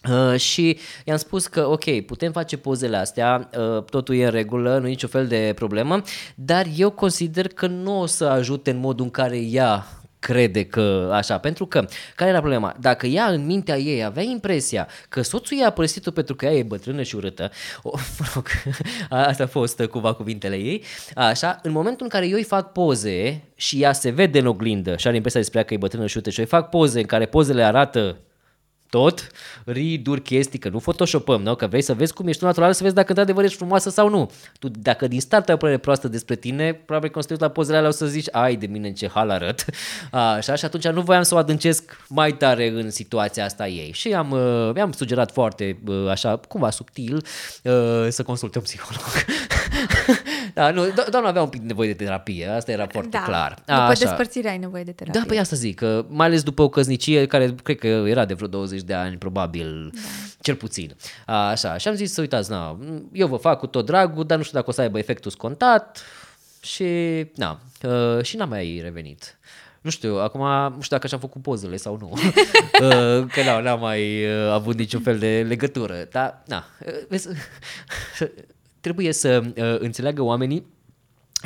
[0.10, 4.78] Uh, și i-am spus că ok, putem face pozele astea, uh, totul e în regulă,
[4.78, 6.02] nu e niciun fel de problemă,
[6.36, 9.86] dar eu consider că nu o să ajute în modul în care ea
[10.20, 12.76] crede că așa, pentru că, care era problema?
[12.80, 16.54] Dacă ea în mintea ei avea impresia că soțul ei a părăsit-o pentru că ea
[16.54, 17.52] e bătrână și urâtă,
[17.82, 18.48] o, mă rog,
[19.10, 20.84] asta a fost uh, cumva cuvintele ei,
[21.16, 24.96] așa, în momentul în care eu îi fac poze și ea se vede în oglindă
[24.98, 27.00] și are impresia despre ea că e bătrână și urâtă și eu îi fac poze
[27.00, 28.18] în care pozele arată
[28.90, 29.28] tot,
[29.66, 31.56] riduri, chestii, că nu photoshopăm, nu?
[31.56, 34.10] că vrei să vezi cum ești tu natural, să vezi dacă într-adevăr ești frumoasă sau
[34.10, 34.32] nu.
[34.60, 37.78] Tu, dacă din start ai o părere proastă despre tine, probabil că când la pozele
[37.78, 39.66] alea o să zici, ai de mine în ce hal arăt.
[40.12, 43.92] Așa, și atunci nu voiam să o adâncesc mai tare în situația asta ei.
[43.94, 47.16] Și am, uh, mi-am sugerat foarte, uh, așa, cumva subtil,
[47.64, 49.04] uh, să consulte un psiholog.
[50.58, 53.24] da, nu, do- doamna avea un pic nevoie de terapie, asta era foarte da.
[53.24, 53.54] clar.
[53.54, 53.94] După Așa.
[53.94, 55.20] despărțire ai nevoie de terapie.
[55.20, 58.34] Da, păi asta zic, că mai ales după o căsnicie care cred că era de
[58.34, 60.00] vreo 20 de ani, probabil, da.
[60.42, 60.96] cel puțin.
[61.26, 62.78] Așa, și am zis să uitați, na,
[63.12, 66.04] eu vă fac cu tot dragul, dar nu știu dacă o să aibă efectul scontat
[66.62, 66.86] și,
[67.36, 69.38] na, uh, și n-am mai revenit.
[69.82, 70.42] Nu știu, acum
[70.76, 72.14] nu știu dacă și-am făcut pozele sau nu.
[72.82, 76.08] Uh, că n-am, n-am mai uh, avut niciun fel de legătură.
[76.12, 77.28] Dar, na, uh, vezi,
[78.88, 80.66] trebuie să uh, înțeleagă oamenii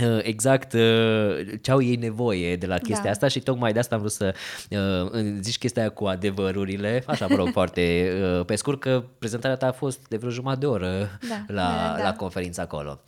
[0.03, 3.09] uh, exact uh, ce au ei nevoie de la chestia Da.
[3.09, 4.33] asta și tocmai de asta am vrut să
[4.69, 9.57] uh, zici chestia aia cu adevărurile, așa mă rog foarte uh, pe scurt că prezentarea
[9.57, 12.03] ta a fost de vreo jumătate de oră Da, la, da, da.
[12.03, 13.01] la conferința acolo.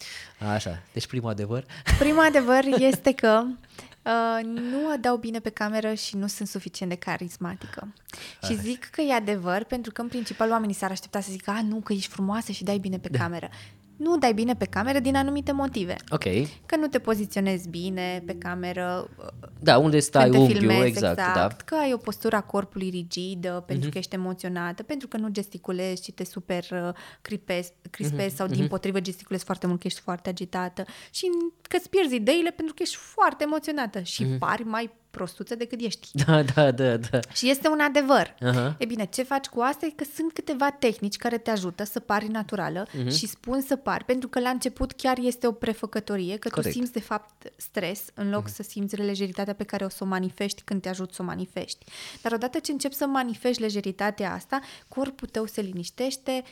[0.53, 1.65] Așa, deci primul adevăr.
[1.99, 2.61] Primul adevăr
[2.91, 3.43] este că
[4.05, 7.93] Uh, nu dau bine pe cameră și nu sunt suficient de carismatică.
[8.45, 11.61] Și zic că e adevăr, pentru că în principal oamenii s-ar aștepta să zică, a,
[11.61, 13.17] nu, că ești frumoasă și dai bine pe da.
[13.17, 13.49] cameră
[14.03, 15.95] nu dai bine pe cameră din anumite motive.
[16.09, 16.23] Ok.
[16.65, 19.09] Că nu te poziționezi bine pe cameră.
[19.59, 21.35] Da, unde stai unghiul, filmezi, exact, exact.
[21.35, 21.63] Da.
[21.65, 23.91] Că ai o postură a corpului rigidă pentru mm-hmm.
[23.91, 28.37] că ești emoționată, pentru că nu gesticulezi și te super uh, cripezi, crispezi mm-hmm.
[28.37, 28.69] sau din mm-hmm.
[28.69, 31.27] potrivă gesticulezi foarte mult că ești foarte agitată și
[31.61, 34.37] că îți pierzi ideile pentru că ești foarte emoționată și mm-hmm.
[34.37, 36.09] pari mai prostuță decât ești.
[36.25, 37.19] Da, da, da, da.
[37.33, 38.35] Și este un adevăr.
[38.35, 38.77] Uh-huh.
[38.77, 41.99] E bine, ce faci cu asta e că sunt câteva tehnici care te ajută să
[41.99, 43.11] pari naturală uh-huh.
[43.17, 46.67] și spun să pari, pentru că la început chiar este o prefăcătorie, că Corect.
[46.67, 48.53] tu simți de fapt stres în loc uh-huh.
[48.53, 51.85] să simți lejeritatea pe care o să o manifesti când te ajut să o manifesti.
[52.21, 56.43] Dar odată ce începi să manifesti lejeritatea asta, corpul tău se liniștește,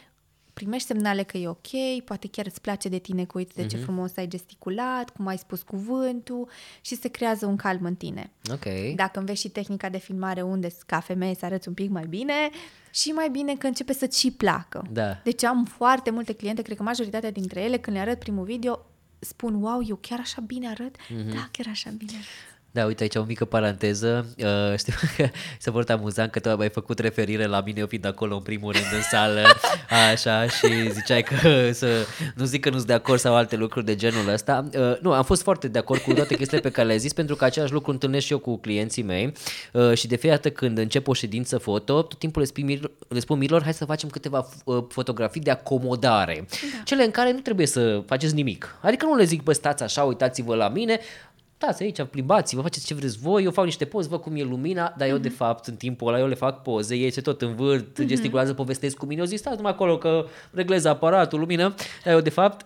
[0.62, 3.76] primești semnale că e ok, poate chiar îți place de tine că uite de ce
[3.76, 3.86] mhm.
[3.86, 6.50] frumos ai gesticulat, cum ai spus cuvântul
[6.82, 8.32] și se creează un calm în tine.
[8.52, 8.96] Ok.
[8.96, 12.50] Dacă înveți și tehnica de filmare unde ca femeie să arăți un pic mai bine
[12.92, 14.88] și mai bine că începe să-ți și placă.
[14.92, 15.22] Da.
[15.24, 18.86] Deci am foarte multe cliente, cred că majoritatea dintre ele, când le arăt primul video,
[19.20, 20.96] spun, wow, eu chiar așa bine arăt?
[20.96, 21.34] Mm-hmm.
[21.34, 22.51] Da, chiar așa bine arăt.
[22.74, 24.26] Da, uite aici o mică paranteză.
[24.38, 25.30] Uh, știu că
[25.60, 28.42] se foarte amuzant că tu ai mai făcut referire la mine, eu fiind acolo în
[28.42, 29.42] primul rând în sală,
[30.12, 31.36] așa, și ziceai că
[31.72, 34.70] să nu zic că nu sunt de acord sau alte lucruri de genul ăsta.
[34.78, 37.36] Uh, nu, am fost foarte de acord cu toate chestiile pe care le-ai zis, pentru
[37.36, 39.34] că același lucru întâlnesc și eu cu clienții mei
[39.74, 43.20] uh, și de fiecare dată când încep o ședință foto, tot timpul le spun, le
[43.20, 46.84] spun mirilor, hai să facem câteva uh, fotografii de acomodare, da.
[46.84, 48.76] cele în care nu trebuie să faceți nimic.
[48.82, 51.00] Adică nu le zic, bă, stați așa, uitați-vă la mine,
[51.62, 54.44] stați aici, plimbați, vă faceți ce vreți voi, eu fac niște poze, văd cum e
[54.44, 55.22] lumina, dar eu mm-hmm.
[55.22, 58.06] de fapt în timpul ăla eu le fac poze, ei se tot învârt, mm-hmm.
[58.06, 61.74] gesticulează, povestesc cu mine, eu zic stați numai acolo că reglez aparatul, lumină,
[62.04, 62.66] dar eu de fapt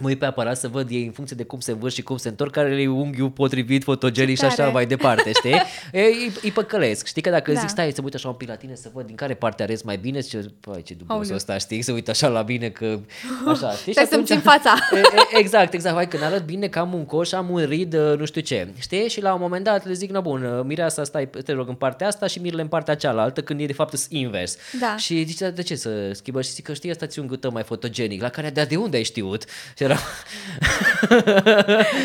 [0.00, 2.16] mă uit pe aparat să văd ei în funcție de cum se învârși și cum
[2.16, 5.62] se întorc, care e unghiul potrivit, fotogenic și așa mai departe, știi?
[5.92, 7.06] îi, îi păcălesc.
[7.06, 7.60] Știi că dacă da.
[7.60, 9.86] zic, stai să uit așa un pic la tine să văd din care parte arăți
[9.86, 11.82] mai bine, și păi ce dubios ăsta, știi?
[11.82, 12.98] Să uit așa la bine că
[13.52, 13.92] așa, știi?
[13.92, 14.74] Și atunci, să fața.
[15.40, 15.94] exact, exact.
[15.94, 18.68] Hai că arăt bine că am un coș, am un rid, uh, nu știu ce.
[18.78, 19.08] Știi?
[19.08, 21.74] Și la un moment dat le zic, na bun, uh, mireasa stai, te rog, în
[21.74, 24.56] partea asta și mirele în partea cealaltă, când e de fapt invers.
[24.80, 24.96] Da.
[24.96, 26.42] Și zice, de ce să schimbă?
[26.42, 28.96] Și zic că știi, asta ți un gâtă mai fotogenic, la care de, de unde
[28.96, 29.44] ai știut?
[29.76, 29.98] Și era,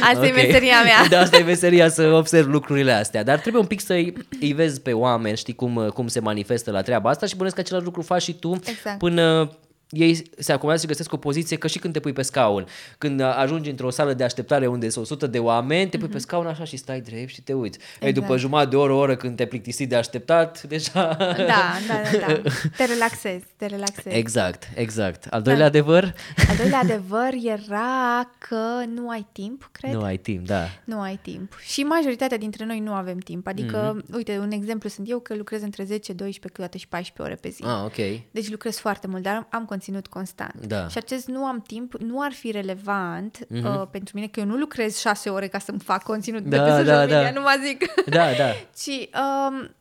[0.01, 0.29] Asta okay.
[0.29, 1.07] e meseria mea.
[1.09, 3.23] Da, asta e meseria să observ lucrurile astea.
[3.23, 6.81] Dar trebuie un pic să-i îi vezi pe oameni, știi cum, cum se manifestă la
[6.81, 8.97] treaba asta și bănesc că același lucru faci și tu exact.
[8.97, 9.51] până
[9.89, 12.65] ei se acomodează și găsesc o poziție că și când te pui pe scaun.
[12.97, 16.11] Când ajungi într-o sală de așteptare unde sunt 100 de oameni, te pui mm-hmm.
[16.11, 16.25] pe mhm.
[16.25, 17.77] scaun așa și stai drept și te uiți.
[17.77, 18.03] Exact.
[18.03, 21.15] Ei, după jumătate de oră, o oră când te plictisi de așteptat, deja...
[21.19, 21.35] Da,
[21.87, 22.49] da, da, da.
[22.77, 24.15] Te relaxezi, te relaxezi.
[24.15, 25.27] Exact, exact.
[25.29, 25.77] Al doilea da.
[25.77, 26.13] adevăr?
[26.49, 29.93] Al doilea adevăr era că nu ai timp, cred.
[29.93, 30.65] Nu ai timp, da.
[30.83, 31.57] Nu ai timp.
[31.61, 33.47] Și majoritatea dintre noi nu avem timp.
[33.47, 34.15] Adică, mm-hmm.
[34.15, 37.49] uite, un exemplu sunt eu că lucrez între 10, 12, câteodată și 14 ore pe
[37.49, 37.63] zi.
[37.63, 38.21] Ah, ok.
[38.31, 40.65] Deci lucrez foarte mult, dar am conținut constant.
[40.65, 40.87] Da.
[40.87, 43.63] Și acest nu am timp nu ar fi relevant mm-hmm.
[43.63, 46.55] uh, pentru mine, că eu nu lucrez șase ore ca să-mi fac conținut da, de
[46.55, 47.31] pe da, social da.
[47.31, 47.93] nu mă zic.
[48.05, 48.51] Da, da.
[48.81, 49.09] Ci
[49.49, 49.75] um,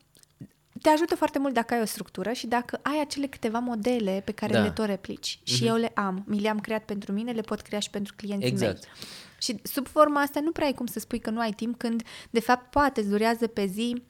[0.81, 4.31] te ajută foarte mult dacă ai o structură și dacă ai acele câteva modele pe
[4.31, 4.61] care da.
[4.61, 5.37] le tot replici.
[5.37, 5.43] Mm-hmm.
[5.43, 5.71] Și mhm.
[5.71, 6.23] eu le am.
[6.27, 8.83] Mi le-am creat pentru mine, le pot crea și pentru clienții exact.
[8.83, 8.93] mei.
[9.37, 12.03] Și sub forma asta nu prea ai cum să spui că nu ai timp când,
[12.29, 14.03] de fapt, poate îți durează pe zi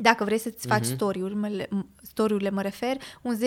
[0.00, 0.94] dacă vrei să-ți faci uh-huh.
[0.94, 1.68] story-urile,
[2.02, 3.38] story-urile mă refer, un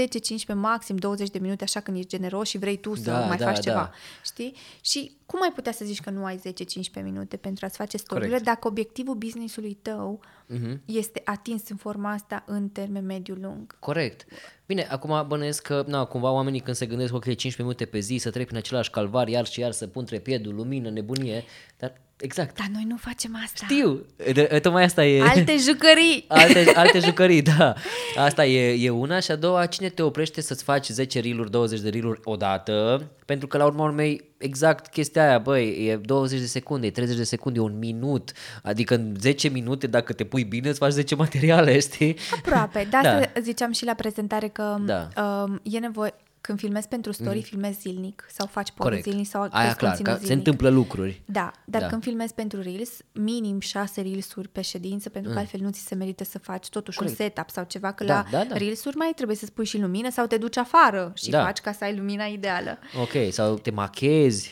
[0.51, 3.38] 10-15, maxim 20 de minute, așa când ești generos și vrei tu să da, mai
[3.38, 3.61] da, faci da.
[3.61, 3.91] ceva,
[4.23, 4.55] știi?
[4.81, 8.41] Și cum ai putea să zici că nu ai 10-15 minute pentru a-ți face story
[8.43, 10.19] dacă obiectivul business-ului tău
[10.53, 10.77] uh-huh.
[10.85, 13.80] este atins în forma asta în termen mediu-lung?
[13.80, 14.25] Corect.
[14.65, 18.17] Bine, acum bănuiesc că, na, cumva oamenii când se gândesc, ok, 15 minute pe zi,
[18.17, 21.43] să trec prin același calvar, iar și iar să pun trepiedul, lumină, nebunie,
[21.77, 22.57] dar Exact.
[22.57, 23.65] Dar noi nu facem asta.
[23.69, 24.05] Știu.
[24.34, 25.21] De, tocmai asta e...
[25.21, 26.25] Alte jucării.
[26.43, 27.73] Alte, alte jucării, da.
[28.15, 31.80] Asta e, e una și a doua, cine te oprește să-ți faci 10 riluri, 20
[31.80, 33.07] de riluri odată?
[33.25, 37.17] Pentru că la urma urmei, exact chestia aia, băi, e 20 de secunde, e 30
[37.17, 38.31] de secunde, e un minut.
[38.63, 42.17] Adică în 10 minute, dacă te pui bine, îți faci 10 materiale, știi?
[42.37, 42.87] Aproape.
[42.89, 43.41] Da, da.
[43.41, 45.07] ziceam și la prezentare că da.
[45.23, 46.13] um, e nevoie
[46.43, 47.41] când filmezi pentru story, mm.
[47.41, 51.21] filmezi zilnic sau faci poze zilnic sau Aia clar, că se întâmplă lucruri.
[51.25, 51.87] Da, dar da.
[51.87, 55.35] când filmezi pentru Reels, minim șase Reels-uri pe ședință, pentru mm.
[55.35, 57.19] că altfel nu ți se merită să faci totuși Corect.
[57.19, 58.57] un setup sau ceva, că da, la da, da.
[58.57, 61.43] Reels-uri mai trebuie să spui și lumină sau te duci afară și da.
[61.43, 62.79] faci ca să ai lumina ideală.
[63.01, 64.49] Ok, sau te machezi.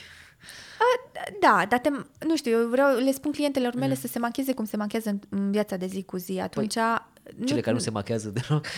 [1.39, 1.89] Da, dar te,
[2.26, 3.99] nu știu, eu vreau, le spun clientelor mele mm.
[3.99, 6.39] să se macheze cum se machează în, în viața de zi cu zi.
[6.39, 8.65] Atunci păi, cele nu, care nu se machează deloc?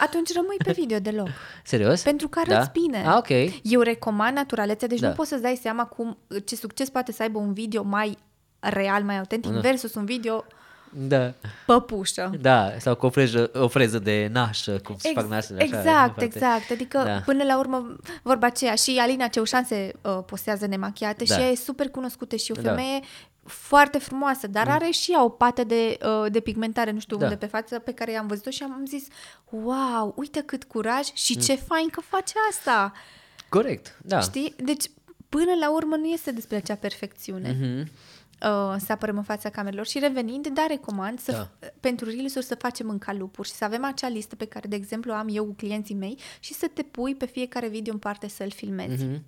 [0.00, 1.28] Atunci rămâi pe video deloc.
[1.64, 2.02] Serios?
[2.02, 2.80] Pentru că arăți da?
[2.80, 3.04] bine.
[3.06, 3.28] Ah, ok.
[3.62, 5.08] Eu recomand naturalețea, deci da.
[5.08, 8.18] nu poți să-ți dai seama cum, ce succes poate să aibă un video mai
[8.58, 9.60] real, mai autentic, Da.
[9.60, 10.44] versus un video
[10.92, 11.32] Da,
[11.66, 12.30] păpușă.
[12.40, 15.66] da, sau cu o freză, o freză de nașă, cum se Ex- fac nașele așa.
[15.78, 16.70] exact, foarte- exact.
[16.70, 17.20] Adică, Da.
[17.24, 21.34] până la urmă, vorba aceea, și Alina Ceușan se uh, postează nemachiată Da.
[21.34, 22.68] și ea e super cunoscută și o Da.
[22.68, 23.00] femeie
[23.48, 27.24] foarte frumoasă, dar are și ea o pată de, uh, de pigmentare, nu știu Da.
[27.24, 29.06] unde pe față, pe care i-am văzut-o și am zis,
[29.50, 31.42] wow, uite cât curaj și Mm.
[31.42, 32.92] ce fain că face asta.
[33.48, 34.20] Corect, da.
[34.20, 34.54] Știi?
[34.56, 34.84] Deci,
[35.28, 37.56] până la urmă, nu este despre acea perfecțiune.
[37.60, 37.80] Mhm.
[38.42, 41.68] Uh, să apărăm în fața camerelor și revenind, da, recomand să, Da.
[41.80, 45.12] pentru reels să facem în calupuri și să avem acea listă pe care, de exemplu,
[45.12, 48.50] am eu cu clienții mei și să te pui pe fiecare video în parte să-l
[48.50, 49.04] filmezi.
[49.04, 49.22] Mhm.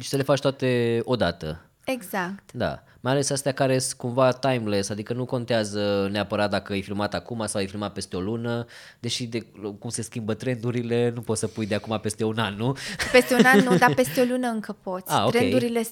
[0.00, 1.70] Și să le faci toate odată.
[1.86, 2.52] Exact.
[2.52, 7.14] Da, mai ales astea care sunt cumva timeless, adică nu contează neapărat dacă e filmat
[7.14, 8.66] acum sau e filmat peste o lună,
[9.00, 9.46] deși de
[9.78, 12.76] cum se schimbă trendurile, nu poți să pui de acum peste un an, nu?
[13.12, 15.12] Peste un an nu, dar peste o lună încă poți.
[15.12, 15.30] Ah, ok.
[15.30, 15.82] Trendurile,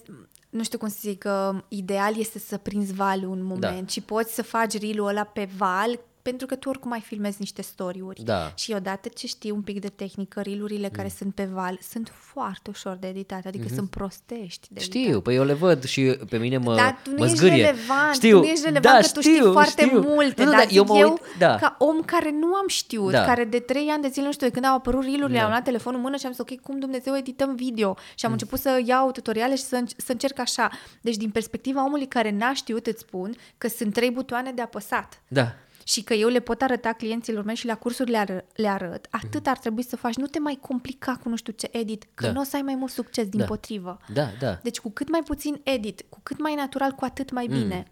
[0.50, 3.86] nu știu cum să zic, că ideal este să prinzi valul un moment Da.
[3.86, 7.62] și poți să faci reel ăla pe val pentru că tu oricum mai filmezi niște
[7.62, 8.22] story-uri.
[8.22, 8.52] Da.
[8.54, 12.70] Și odată ce știi un pic de tehnică, reel-urile care sunt pe val sunt foarte
[12.70, 15.02] ușor de editat, adică sunt prostești de editat.
[15.02, 17.64] Știu, păi eu le văd și pe mine mă, Dar tu nu mă ești zgârie.
[17.64, 20.00] relevant, știu, tu nu ești relevant da, că tu știi știu, foarte știu.
[20.00, 21.56] multe, nu, dar da, eu mă eu, uit, da.
[21.56, 23.24] ca om care nu am știut, Da.
[23.24, 25.44] care de trei ani de zile, nu știu, de când au apărut reel-urile, Da.
[25.44, 27.96] am luat telefonul în mână și am zis, ok, cum Dumnezeu edităm video?
[28.14, 30.70] Și am început să iau tutoriale și să, înc- să încerc așa.
[31.00, 35.20] Deci, din perspectiva omului care n-a știut, îți spun că sunt trei butoane de apăsat.
[35.28, 38.68] Da, Și că eu le pot arăta clienților mei și la cursuri le, ară, le
[38.68, 40.14] arăt, atât ar trebui să faci.
[40.14, 42.32] Nu te mai complica cu nu știu ce edit, că Da.
[42.32, 43.44] nu o să ai mai mult succes din Da.
[43.44, 43.98] potrivă.
[44.12, 44.58] da, da.
[44.62, 47.86] Deci cu cât mai puțin edit, cu cât mai natural, cu atât mai bine.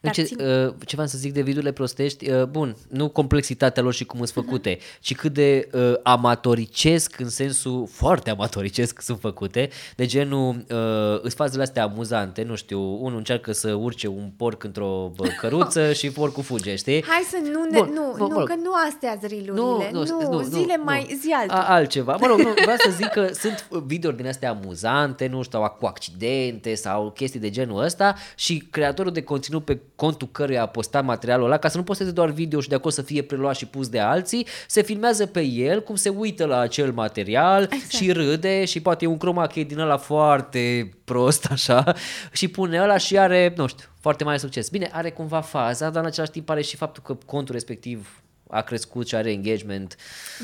[0.00, 3.82] Dar Ce, țin- uh, ce v-am să zic de videole prostești, uh, bun, nu complexitatea
[3.82, 9.20] lor și cum sunt făcute, ci cât de uh, amatoricesc, în sensul foarte amatoricesc sunt
[9.20, 14.30] făcute, de genul, uh, îți fazele astea amuzante, nu știu, unul încearcă să urce un
[14.36, 17.04] porc într-o bă, căruță și porcul fuge, știi?
[17.04, 17.78] Hai să nu ne...
[17.78, 18.48] Bun, nu, bă, nu, mă rog.
[18.48, 19.90] că nu astea sunt reel-urile.
[19.92, 21.06] Nu, nu, nu, zile nu, mai...
[21.10, 21.16] nu.
[21.16, 21.56] Zi altul.
[21.56, 22.16] A, altceva.
[22.20, 25.86] Mă rog, nu, vreau să zic că sunt videouri din astea amuzante, nu știu, cu
[25.86, 31.04] accidente sau chestii de genul ăsta și creatorul de conținut pe contul căruia a postat
[31.04, 33.66] materialul ăla, ca să nu posteze doar video și de acolo să fie preluat și
[33.66, 37.90] pus de alții, se filmează pe el cum se uită la acel material Exact.
[37.92, 41.94] și râde și poate e un chroma key din ăla foarte prost așa
[42.32, 44.68] și pune ăla și are, nu știu, foarte mare succes.
[44.68, 48.60] Bine, are cumva faza, dar în același timp are și faptul că contul respectiv a
[48.60, 49.96] crescut și are engagement.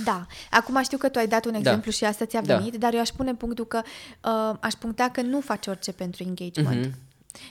[0.05, 0.27] Da.
[0.51, 2.57] Acum știu că tu ai dat un exemplu și asta ți-a Da.
[2.57, 3.81] venit, dar eu aș pune punctul că
[4.25, 6.85] uh, aș puncta că nu faci orice pentru engagement.
[6.87, 6.99] Mhm.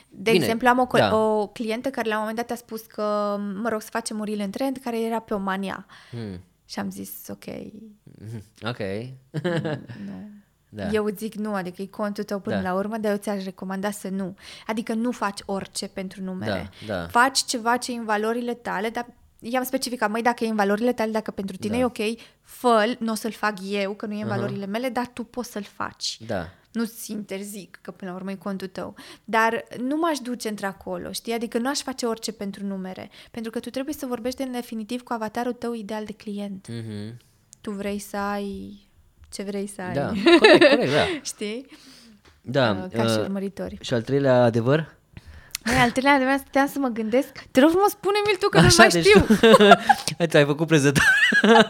[0.08, 1.16] De Bine, exemplu, am o, co- da.
[1.16, 4.24] o clientă care la un moment dat a spus că, mă rog, să facem un
[4.24, 5.86] reel în trend care era pe o mania.
[6.10, 6.40] Hmm.
[6.66, 7.44] Și am zis, ok,
[8.04, 8.42] Mhm.
[8.62, 8.78] Ok.
[10.04, 10.28] nu.
[10.76, 10.88] Da.
[10.88, 12.62] Eu îți zic nu, adică e contul tău până Da.
[12.62, 14.34] la urmă, dar eu ți-aș recomanda să nu.
[14.66, 16.70] Adică nu faci orice pentru numere.
[16.86, 17.06] Da, da.
[17.06, 19.06] Faci ceva ce e în valorile tale, dar
[19.38, 21.78] i-am specificat, măi, dacă e în valorile tale, dacă pentru tine Da.
[21.80, 25.06] e ok, fă nu o să-l fac eu, că nu e în valorile mele, dar
[25.06, 26.18] tu poți să-l faci.
[26.26, 26.48] Da.
[26.74, 28.94] Nu-ți interzic, că până la urmă e contul tău.
[29.24, 31.32] Dar nu m-aș duce într-acolo, știi?
[31.32, 33.10] Adică nu aș face orice pentru numere.
[33.30, 36.66] Pentru că tu trebuie să vorbești în definitiv cu avatarul tău ideal de client.
[36.68, 37.16] Mhm.
[37.60, 38.78] Tu vrei să ai
[39.30, 39.94] ce vrei să ai.
[39.94, 40.38] Da, corect,
[40.68, 41.04] corect, da.
[41.32, 41.66] Știi?
[42.40, 43.78] Da, Uh, ca și uh, urmăritori.
[43.80, 44.96] și al treilea adevăr?
[45.64, 47.28] Mai al treilea de stăteam să mă gândesc.
[47.50, 49.20] Te rog frumos, spune-mi tu că nu mai deci știu.
[49.20, 51.06] tu- Ți-ai făcut prezentare.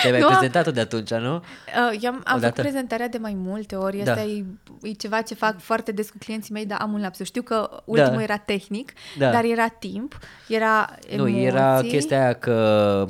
[0.00, 0.26] Ți-ai mai Nu.
[0.26, 1.34] prezentat-o de atunci, nu?
[1.34, 2.60] Uh, eu am, am făcut Odată?
[2.60, 4.02] prezentarea de mai multe ori.
[4.04, 4.10] Da.
[4.12, 4.44] Asta e,
[4.82, 7.26] e ceva ce fac foarte des cu clienții mei, dar am un lapsus.
[7.26, 8.22] Știu că ultimul Da.
[8.22, 9.30] era tehnic, Da.
[9.30, 10.18] dar era timp,
[10.48, 11.44] era Nu, emoții.
[11.44, 12.52] era chestia aia că,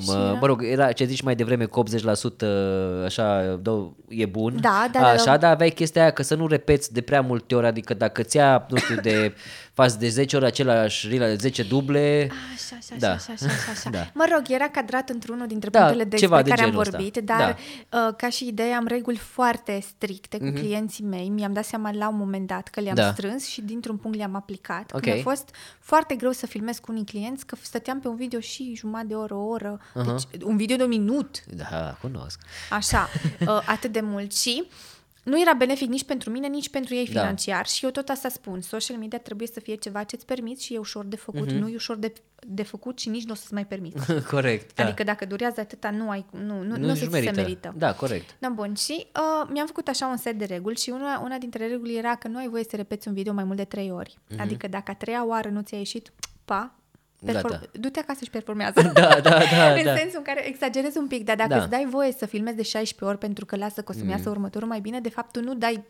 [0.05, 3.71] mă, Și era- mă rog, era ce zici mai devreme că 80% așa dă,
[4.07, 4.57] e bun.
[4.61, 5.37] Da, da, da, Așa, da.
[5.37, 8.37] dar aveai chestia aia că să nu repeți de prea multe ori, adică dacă ți
[8.37, 9.33] ia, nu știu, de
[9.73, 13.11] faci de 10 ori același reel, de 10 duble, Așa, așa, Da.
[13.11, 13.89] așa, așa, așa, așa.
[13.97, 14.07] Da.
[14.13, 16.97] Mă rog, era cadrat într-unul dintre Da, punctele despre ceva de care am genul ăsta.
[16.97, 17.57] vorbit, dar
[17.89, 18.07] Da.
[18.07, 21.29] uh, ca și idee am reguli foarte stricte cu clienții mei.
[21.29, 23.03] Mi-am dat seama la un moment dat că le-am Mhm.
[23.05, 23.11] Da.
[23.11, 24.91] strâns și dintr-un punct le-am aplicat.
[24.93, 25.01] Ok.
[25.01, 28.39] Că mi-a fost foarte greu să filmez cu unii clienți, că stăteam pe un video
[28.39, 32.39] și jumătate de oră, o oră, deci un video de un minut, da, cunosc.
[32.69, 33.09] așa,
[33.47, 34.63] uh, atât de mult și
[35.23, 37.19] nu era benefic nici pentru mine, nici pentru ei Da.
[37.21, 38.61] financiar și eu tot asta spun.
[38.61, 41.75] Social media trebuie să fie ceva ce-ți permiți și e ușor de făcut, nu e
[41.75, 42.13] ușor de,
[42.47, 44.13] de făcut și nici nu o să-ți mai permiți.
[44.31, 44.83] Corect, da.
[44.83, 47.31] Adică dacă durează atâta, nu ai, nu, nu, nu, nu Nu-și se, se merită.
[47.41, 47.73] merită.
[47.77, 48.35] Da, corect.
[48.39, 48.73] Da, bun.
[48.75, 52.15] Și uh, mi-am făcut așa un set de reguli și una, una dintre reguli era
[52.15, 54.17] că nu ai voie să repeți un video mai mult de trei ori.
[54.37, 56.11] Adică dacă a treia oară nu ți-a ieșit,
[56.45, 56.75] pa,
[57.31, 57.65] perform- Gata.
[57.71, 58.81] du-te acasă și performează.
[58.93, 59.95] Da, da, da, în da.
[59.95, 61.57] sensul în care exagerezi un pic, dar dacă Da.
[61.59, 64.29] îți dai voie să filmezi de 16 ori pentru că lasă că o să-mi iasă
[64.29, 65.83] următorul mai bine, de fapt tu nu dai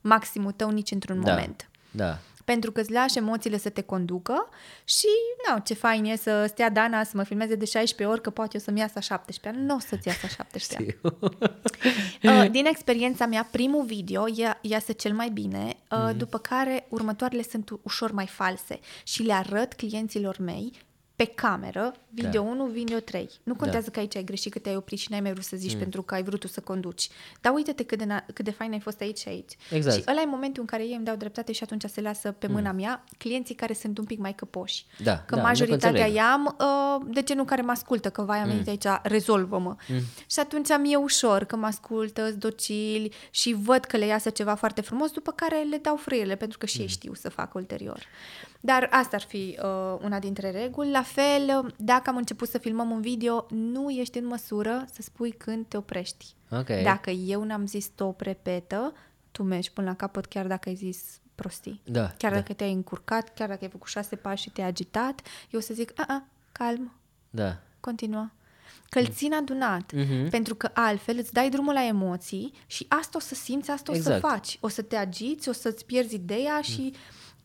[0.00, 1.30] maximul tău nici într-un Da.
[1.30, 1.68] moment.
[1.90, 2.18] Da.
[2.44, 4.48] Pentru că îți lași emoțiile să te conducă
[4.84, 5.06] și,
[5.48, 8.50] nu, ce fain e să stea Dana să mă filmeze de 16 ori, că poate
[8.54, 14.24] eu să-mi iasă 17 Nu o să-ți iasă 17 uh, Din experiența mea, primul video
[14.34, 16.16] ia, iasă cel mai bine, uh, mm-hmm.
[16.16, 20.72] după care următoarele sunt ușor mai false și le arăt clienților mei
[21.16, 22.48] pe cameră, video da.
[22.48, 23.30] 1, video 3.
[23.42, 23.92] Nu contează da.
[23.92, 25.78] că aici ai greșit, că te-ai oprit și n-ai mai vrut să zici mm.
[25.78, 27.08] pentru că ai vrut tu să conduci.
[27.40, 29.52] Dar uite-te cât de, na- cât de fain ai fost aici și aici.
[29.70, 29.96] Exact.
[29.96, 32.46] Și ăla e momentul în care ei îmi dau dreptate și atunci se lasă pe
[32.46, 32.76] mâna mm.
[32.76, 34.84] mea clienții care sunt un pic mai căpoși.
[35.02, 38.66] Da, că da, majoritatea i-am uh, de genul care mă ascultă, că vai am venit
[38.66, 38.70] mm.
[38.70, 39.76] aici, rezolvă-mă.
[39.88, 40.00] Mm.
[40.26, 44.80] Și atunci mi-e ușor că mă ascultă, docili și văd că le iasă ceva foarte
[44.80, 46.82] frumos, după care le dau frâiele, pentru că și mm.
[46.82, 48.06] ei știu să facă ulterior.
[48.64, 50.90] Dar asta ar fi uh, una dintre reguli.
[50.90, 55.30] La fel, dacă am început să filmăm un video, nu ești în măsură să spui
[55.30, 56.26] când te oprești.
[56.50, 56.82] Okay.
[56.82, 58.92] Dacă eu n-am zis stop, repetă,
[59.30, 60.98] tu mergi până la capăt chiar dacă ai zis
[61.34, 61.80] prostii.
[61.84, 62.36] Da, chiar da.
[62.36, 65.20] dacă te-ai încurcat, chiar dacă ai făcut șase pași și te-ai agitat,
[65.50, 66.92] eu o să zic, a, a calm,
[67.30, 67.56] da.
[67.80, 68.30] continuă.
[68.88, 70.28] Că îl țin adunat, Mhm.
[70.30, 73.94] pentru că altfel îți dai drumul la emoții și asta o să simți, asta o
[73.94, 74.20] Exact.
[74.20, 74.58] să faci.
[74.60, 76.94] O să te agiți, o să-ți pierzi ideea și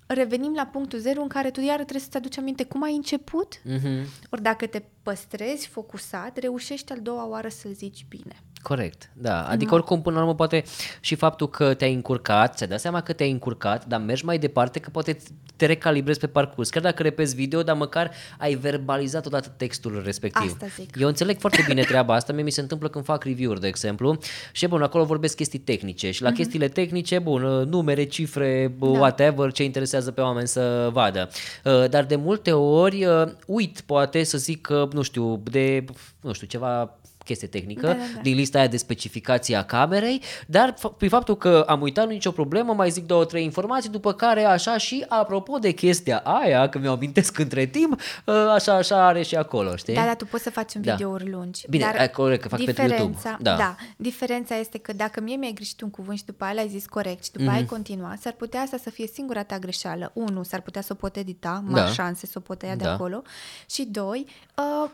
[0.08, 3.62] revenim la punctul zero în care tu iară trebuie să-ți aduci aminte cum ai început,
[3.64, 4.06] Mhm.
[4.30, 8.36] ori dacă te păstrezi focusat, reușești al doua oară să-l zici bine.
[8.62, 9.48] Corect, da.
[9.48, 10.64] Adică oricum, până la urmă, poate
[11.00, 14.80] și faptul că te-ai încurcat, ți-ai dat seama că te-ai încurcat, dar mergi mai departe,
[14.80, 15.18] că poate
[15.56, 16.70] te recalibrezi pe parcurs.
[16.70, 20.52] Chiar dacă repezi video, dar măcar ai verbalizat odată textul respectiv.
[20.52, 20.96] Asta zic.
[21.00, 24.18] Eu înțeleg foarte bine treaba asta, mie mi se întâmplă când fac review-uri, de exemplu,
[24.52, 28.88] și bun, acolo vorbesc chestii tehnice și la chestiile tehnice, bun, numere, cifre, Da.
[28.88, 31.30] whatever, ce interesează pe oameni să vadă.
[31.64, 35.86] Uh, Dar de multe ori uh, uit, poate, să zic că, nu știu, de,
[36.22, 36.98] nu știu, ceva
[37.28, 38.22] chestie tehnică, Da, da, da.
[38.22, 42.12] din lista aia de specificații a camerei, dar f- prin faptul că am uitat, nu
[42.12, 46.70] nicio problemă, mai zic două, trei informații, după care așa și apropo de chestia aia,
[46.70, 49.94] că mi-o amintesc între timp, uh, așa, așa are și acolo, știi?
[49.94, 50.92] Da, dar tu poți să faci în Da.
[50.92, 51.66] videouri lungi.
[51.70, 53.38] Bine, dar ai corect că fac pentru diferența, YouTube.
[53.44, 53.56] Da.
[53.56, 53.76] da.
[53.98, 57.24] Diferența este că dacă mie mi-ai greșit un cuvânt și după aia l-ai zis corect
[57.24, 57.52] și după Mhm.
[57.52, 60.12] aia ai continuat, s-ar putea asta să fie singura ta greșeală.
[60.14, 61.92] Unu, s-ar putea să o pot edita, mari Da.
[61.92, 62.94] șanse să o pot tăia de Da.
[62.94, 63.22] acolo.
[63.70, 64.26] Și doi,
[64.56, 64.92] uh, oa-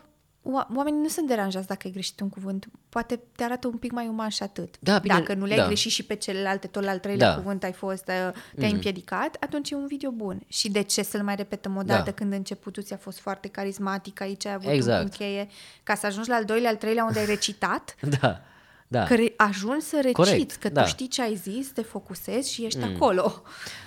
[0.76, 2.66] Oamenii nu sunt deranjați dacă ai greșit un cuvânt.
[2.88, 4.74] Poate te arată un pic mai uman și atât.
[4.80, 5.66] Da, bine, dacă nu le-ai da.
[5.66, 7.36] greșit și pe celelalte, tot la al treilea Da.
[7.36, 10.40] cuvânt ai fost, uh, te-ai împiedicat, atunci e un video bun.
[10.48, 12.10] Și de ce să-l mai repetăm o dată Da.
[12.12, 14.94] când începutul ți-a fost foarte carismatic, aici ai avut Exact.
[14.96, 15.48] un punct cheie,
[15.82, 18.40] ca să ajungi la al doilea, al treilea unde ai recitat, Da,
[18.88, 19.02] da.
[19.04, 20.82] că re- ajungi să reciți, Corect, că da.
[20.82, 23.42] tu știi ce ai zis, te focusezi și ești acolo.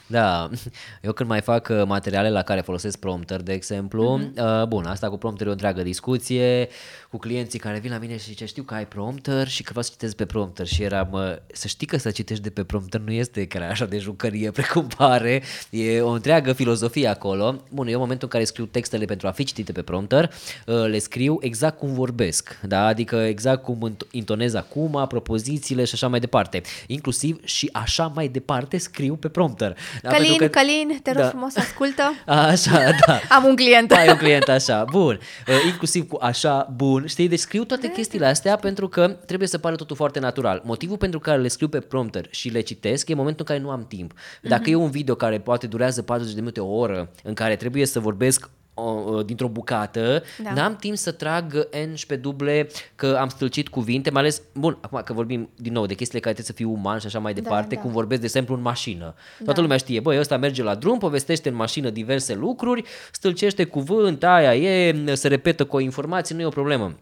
[0.10, 0.50] Da,
[1.02, 4.34] eu când mai fac uh, materiale la care folosesc prompter, de exemplu, Mhm.
[4.62, 6.68] uh, bun, asta cu prompter e o întreagă discuție
[7.10, 9.84] cu clienții care vin la mine și zice, știu că ai prompter și că vreau
[9.84, 13.00] să citesc pe prompter și eram, uh, să știi că să citești de pe prompter
[13.00, 17.64] nu este chiar așa de jucărie precum pare, e o întreagă filozofie acolo.
[17.72, 20.32] Bun, eu în momentul în care scriu textele pentru a fi citite pe prompter,
[20.66, 22.86] uh, le scriu exact cum vorbesc, da?
[22.86, 26.62] adică exact cum înt- intonez acum, propozițiile și așa mai departe.
[26.88, 29.78] Inclusiv și așa mai departe scriu pe prompter.
[30.02, 31.28] Da, Călin, pentru că- Călin, te rog Da.
[31.28, 32.14] frumos, ascultă.
[32.26, 33.20] Așa, da.
[33.30, 33.92] Am un client.
[33.92, 35.20] Ai un client așa, bun.
[35.48, 37.06] Uh, inclusiv cu așa, bun.
[37.08, 40.62] Știi, deci scriu Da, toate chestiile astea pentru că trebuie să pară totul foarte natural.
[40.66, 43.72] Motivul pentru care le scriu pe prompter și le citesc e momentul în care nu
[43.74, 44.14] am timp.
[44.42, 44.72] Dacă Mhm.
[44.72, 48.00] e un video care poate durează 40 de minute, o oră, în care trebuie să
[48.00, 48.57] vorbesc o,
[49.26, 50.54] dintr-o bucată, Da.
[50.54, 54.78] n-am timp să trag N și pe duble că am stâlcit cuvinte, mai ales, bun,
[54.82, 57.34] acum că vorbim din nou de chestiile care trebuie să fii uman și așa mai
[57.34, 57.82] departe, da.
[57.82, 59.14] cum vorbesc, de exemplu, în mașină.
[59.44, 64.24] Toată lumea știe, băi, ăsta merge la drum, povestește în mașină diverse lucruri, stâlcește cuvânt,
[64.24, 66.96] aia e, se repetă cu o informație, nu e o problemă.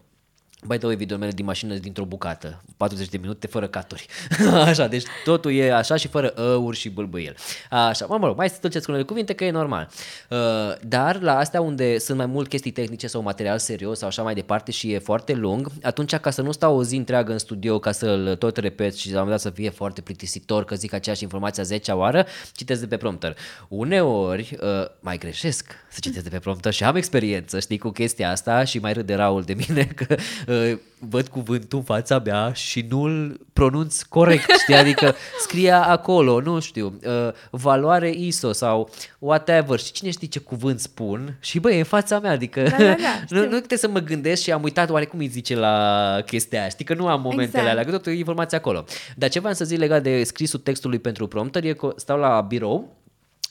[0.66, 4.06] Bai dă video mele din mașină dintr-o bucată, 40 de minute fără caturi.
[4.66, 7.36] așa, deci totul e așa și fără ăuri și bâlbâiel.
[7.70, 9.88] Așa, mă, mă rog, mai stălceți cu unele cuvinte că e normal.
[10.30, 10.38] Uh,
[10.82, 14.34] dar la astea unde sunt mai mult chestii tehnice sau material serios sau așa mai
[14.34, 17.78] departe și e foarte lung, atunci ca să nu stau o zi întreagă în studio
[17.78, 20.92] ca să-l tot repet și la un moment dat să fie foarte plictisitor că zic
[20.92, 23.36] aceeași informație a 10 oară, citesc de pe prompter.
[23.68, 24.68] Uneori uh,
[25.00, 28.78] mai greșesc să citesc de pe prompter și am experiență, știi, cu chestia asta și
[28.78, 30.14] mai râde Raul de mine că
[30.46, 30.55] uh,
[30.98, 36.98] văd cuvântul în fața mea și nu-l pronunț corect, știi, adică scria acolo, nu știu,
[37.06, 39.78] uh, valoare ISO sau whatever.
[39.78, 41.36] Și cine știe ce cuvânt spun?
[41.40, 42.94] Și băi, e în fața mea, adică Da, da, da,
[43.36, 46.60] nu, nu trebuie să mă gândesc și am uitat oare cum îi zice la chestia
[46.60, 46.84] aia, știi?
[46.84, 47.68] Că nu am momentele Exact.
[47.68, 48.84] alea, că totul e informația acolo.
[49.16, 52.40] Dar ce v-am să zic legat de scrisul textului pentru prompter e că stau la
[52.40, 53.05] birou Uh,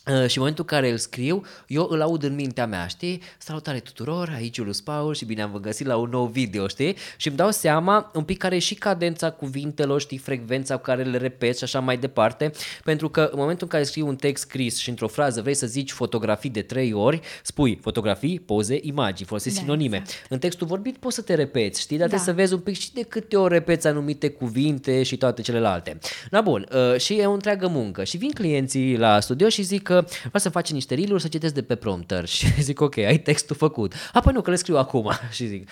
[0.06, 3.22] și în momentul în care îl scriu, eu îl aud în mintea mea, știi?
[3.38, 6.95] Salutare tuturor, aici Iulius Paul și bine am găsit la un nou video, știi?
[7.18, 11.03] Și îmi dau seama un pic care e și cadența cuvintelor, știi, frecvența cu care
[11.03, 12.52] le repet și așa mai departe,
[12.84, 15.68] pentru că în momentul în care scriu un text scris și într-o frază vrei să
[15.68, 19.98] zici fotografii de trei ori, spui fotografii, poze, imagini, folosești Da, sinonime.
[19.98, 20.26] exact.
[20.30, 21.98] În textul vorbit poți să te repeți, știi?
[21.98, 22.15] Dar Da.
[22.15, 25.98] trebuie să vezi un pic și de câte ori repeți anumite cuvinte și toate celelalte.
[26.32, 28.03] Na bun, uh, și e o întreagă muncă.
[28.03, 31.53] Și vin clienții la studio și zic că vreau să faci niște reel să citesc
[31.53, 32.26] de pe prompter.
[32.35, 33.93] Și zic, ok, ai textul făcut.
[34.13, 35.11] Apoi nu, că le scriu acum.
[35.31, 35.69] și zic,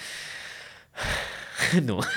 [1.85, 1.99] nu.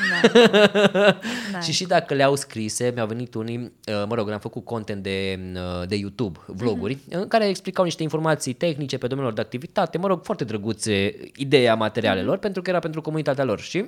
[1.53, 1.61] Da.
[1.61, 5.39] Și și dacă le-au scrise, mi-au venit unii, uh, mă rog, am făcut content de,
[5.55, 10.07] uh, de YouTube, vloguri, în care explicau niște informații tehnice pe domeniul de activitate, mă
[10.07, 13.87] rog, foarte drăguțe ideea materialelor, pentru că era pentru comunitatea lor și uh,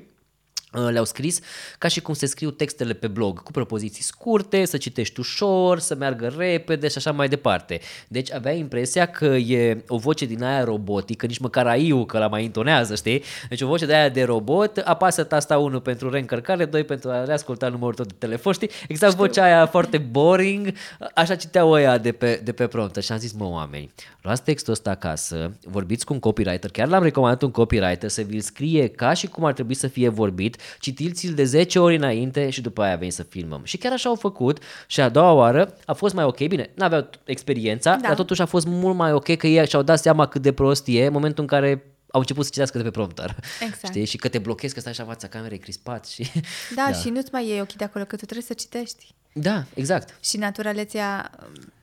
[0.73, 1.41] le-au scris
[1.79, 5.95] ca și cum se scriu textele pe blog, cu propoziții scurte, să citești ușor, să
[5.95, 7.81] meargă repede și așa mai departe.
[8.09, 12.29] Deci avea impresia că e o voce din aia robotică, nici măcar AI-ul că la
[12.29, 13.23] mai intonează, știi?
[13.49, 17.25] Deci o voce de aia de robot, apasă tasta 1 pentru reîncărcare, 2 pentru a
[17.25, 18.71] reasculta numărul tău de telefon, știi?
[18.89, 20.73] Exact vocea aia foarte boring,
[21.15, 23.91] așa citeau ăia de pe, de pe prompter și am zis, mă oameni,
[24.23, 28.41] luați textul ăsta acasă, vorbiți cu un copywriter, chiar l-am recomandat un copywriter să vi-l
[28.41, 32.61] scrie ca și cum ar trebui să fie vorbit, citiți-l de 10 ori înainte și
[32.61, 33.61] după aia veni să filmăm.
[33.65, 37.11] Și chiar așa au făcut și a doua oară a fost mai ok, bine, n-aveau
[37.25, 38.07] experiența, Da.
[38.07, 40.85] dar totuși a fost mult mai ok că ei și-au dat seama cât de prost
[40.87, 43.37] e în momentul în care au început să citească de pe prompter.
[43.61, 43.87] Exact.
[43.87, 44.05] Știi?
[44.05, 46.31] Și că te blochezi, că stai așa în fața camerei crispat și...
[46.77, 49.15] Da, da, și nu-ți mai iei ochii de acolo, că tu trebuie să citești.
[49.33, 50.19] Da, exact.
[50.21, 51.31] Și naturalețea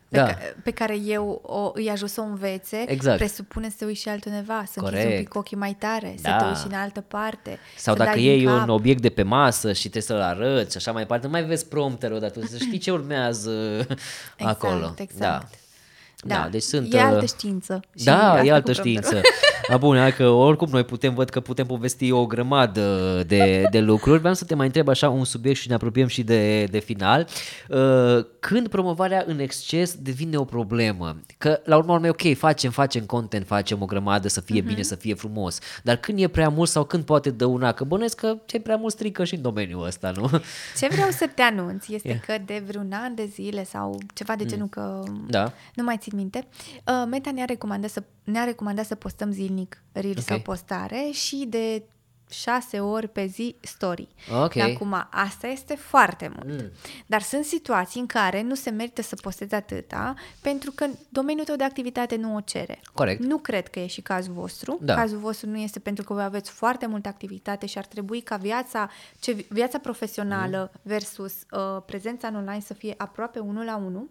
[0.08, 0.26] pe, Da.
[0.26, 3.16] ca, pe care eu o, îi ajut să o învețe, Exact.
[3.18, 5.16] presupune să te uiți și altundeva, să închizi Corect.
[5.18, 6.36] un pic ochii mai tare, să Da.
[6.36, 7.58] te uiți și în altă parte.
[7.76, 8.68] Sau să dacă dai iei din un cap.
[8.68, 11.66] obiect de pe masă și trebuie să-l arăți și așa mai departe, nu mai vezi
[11.66, 13.86] prompterul odată, să știi ce urmează
[14.38, 14.94] acolo.
[14.98, 15.18] exact.
[15.18, 15.40] Da.
[16.28, 16.92] Da, deci sunt...
[16.94, 17.80] E uh, altă știință.
[17.98, 19.02] Și Da, asta e cu altă prompterul.
[19.02, 19.28] știință.
[19.72, 23.80] A, bun, hai că oricum noi putem, văd că putem povesti o grămadă de, de
[23.80, 24.18] lucruri.
[24.18, 27.26] Vreau să te mai întreb așa un subiect și ne apropiem și de, de final.
[27.68, 31.16] Uh, Când promovarea în exces devine o problemă?
[31.38, 34.94] Că la urmă urmei, ok, facem, facem content, facem o grămadă să fie bine, să
[34.94, 35.58] fie frumos.
[35.82, 37.72] Dar când e prea mult sau când poate dăuna?
[37.72, 40.30] Că bănesc că ce prea mult strică și în domeniul ăsta, nu?
[40.78, 42.20] Ce vreau să te anunț este Ia.
[42.26, 45.52] că de vreun an de zile sau ceva de genul că Da.
[45.74, 46.46] nu mai țin minte,
[46.86, 50.24] uh, Meta ne-a recomandat să, ne-a recomandat să postăm zilnic reel Ok.
[50.24, 51.82] sau postare și de
[52.30, 54.08] șase ori pe zi story.
[54.42, 54.56] Ok.
[54.56, 56.60] Acum, asta este foarte mult.
[56.60, 56.70] Mm.
[57.06, 61.56] Dar sunt situații în care nu se merită să postezi atâta pentru că domeniul tău
[61.56, 62.80] de activitate nu o cere.
[62.92, 63.22] Corect.
[63.22, 64.78] Nu cred că e și cazul vostru.
[64.80, 64.94] Da.
[64.94, 68.36] Cazul vostru nu este pentru că voi aveți foarte multă activitate și ar trebui ca
[68.36, 68.90] viața,
[69.20, 70.80] ce, viața profesională Mm.
[70.82, 74.10] versus uh, prezența în online să fie aproape unul la unul.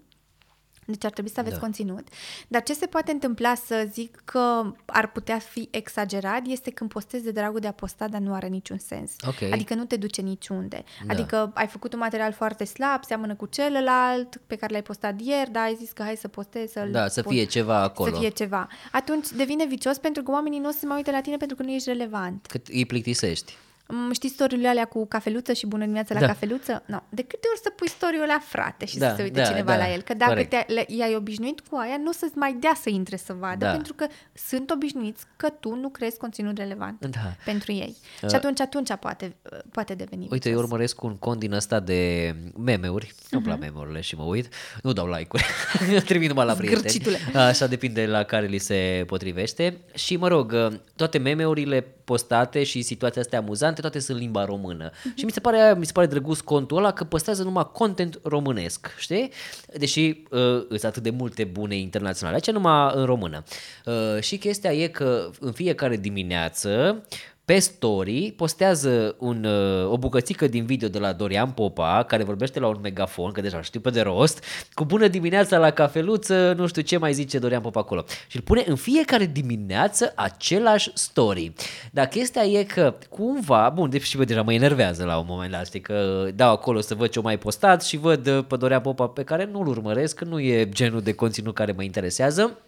[0.86, 1.62] Deci ar trebui să aveți Da.
[1.62, 1.66] da.
[1.66, 2.07] conținut.
[2.48, 7.24] Dar ce se poate întâmpla să zic că ar putea fi exagerat este când postezi
[7.24, 9.12] de dragul de a posta, dar nu are niciun sens.
[9.28, 9.52] Ok.
[9.52, 10.84] Adică nu te duce niciunde.
[11.06, 11.14] Da.
[11.14, 15.52] Adică ai făcut un material foarte slab, seamănă cu celălalt pe care l-ai postat ieri,
[15.52, 18.14] dar ai zis că hai să postezi, să Da, să fie ceva acolo.
[18.14, 18.68] Să fie ceva.
[18.91, 21.56] Atunci devine vicios pentru că oamenii nu o să se mai uite la tine pentru
[21.56, 22.45] că nu ești relevant.
[22.49, 23.57] Cât îi plictisești.
[23.88, 26.26] Mm, Știi storiile alea cu cafeluță și bună dimineața la Da.
[26.26, 26.84] cafeluță?
[26.86, 26.99] No.
[27.10, 29.72] De câte ori să pui storiul ăla, frate, și Da, să se uite da, cineva
[29.72, 30.02] da, la el?
[30.02, 30.49] Că dacă corect.
[30.49, 33.66] te, le, i-ai obișnuit cu aia, nu o să-ți mai dea să intre să vadă,
[33.66, 33.72] Da.
[33.72, 34.07] pentru că
[34.48, 37.20] sunt obișnuiți că tu nu crezi conținut relevant Da.
[37.45, 37.95] pentru ei.
[38.24, 39.36] Uh, și atunci, atunci poate,
[39.72, 40.70] poate deveni Uite, eu vicios.
[40.70, 43.48] urmăresc un cont din ăsta de meme-uri, nu Mhm.
[43.48, 43.52] uh-huh.
[43.52, 45.45] la meme-urile și mă uit, nu dau like-uri,
[46.10, 47.18] trimit numai la prieteni, Zgârcitule.
[47.40, 50.56] așa depinde la care li se potrivește și mă rog,
[50.95, 55.18] toate meme-urile postate și situația astea amuzante, toate sunt în limba română Mhm.
[55.18, 58.88] și mi se pare, mi se pare drăguț contul ăla că păstrează numai content românesc,
[58.98, 59.32] știi?
[59.77, 63.44] Deși uh, sunt atât de multe bune internaționale, aici numai în română.
[63.86, 67.03] Uh, și chestia e că în fiecare dimineață
[67.45, 72.59] pe story postează un, uh, o bucățică din video de la Dorian Popa, care vorbește
[72.59, 74.43] la un megafon, că deja îl știu pe de rost,
[74.73, 78.05] cu bună dimineața la cafeluță, nu știu ce mai zice Dorian Popa acolo.
[78.27, 81.53] Și îl pune în fiecare dimineață același story.
[81.91, 85.51] Dar chestia e că cumva, bun, deci și bă, deja mă enervează la un moment
[85.51, 88.81] dat, știi, că dau acolo să văd ce-o mai postat și văd uh, pe Dorian
[88.81, 92.59] Popa pe care nu-l urmăresc, că nu e genul de conținut care mă interesează.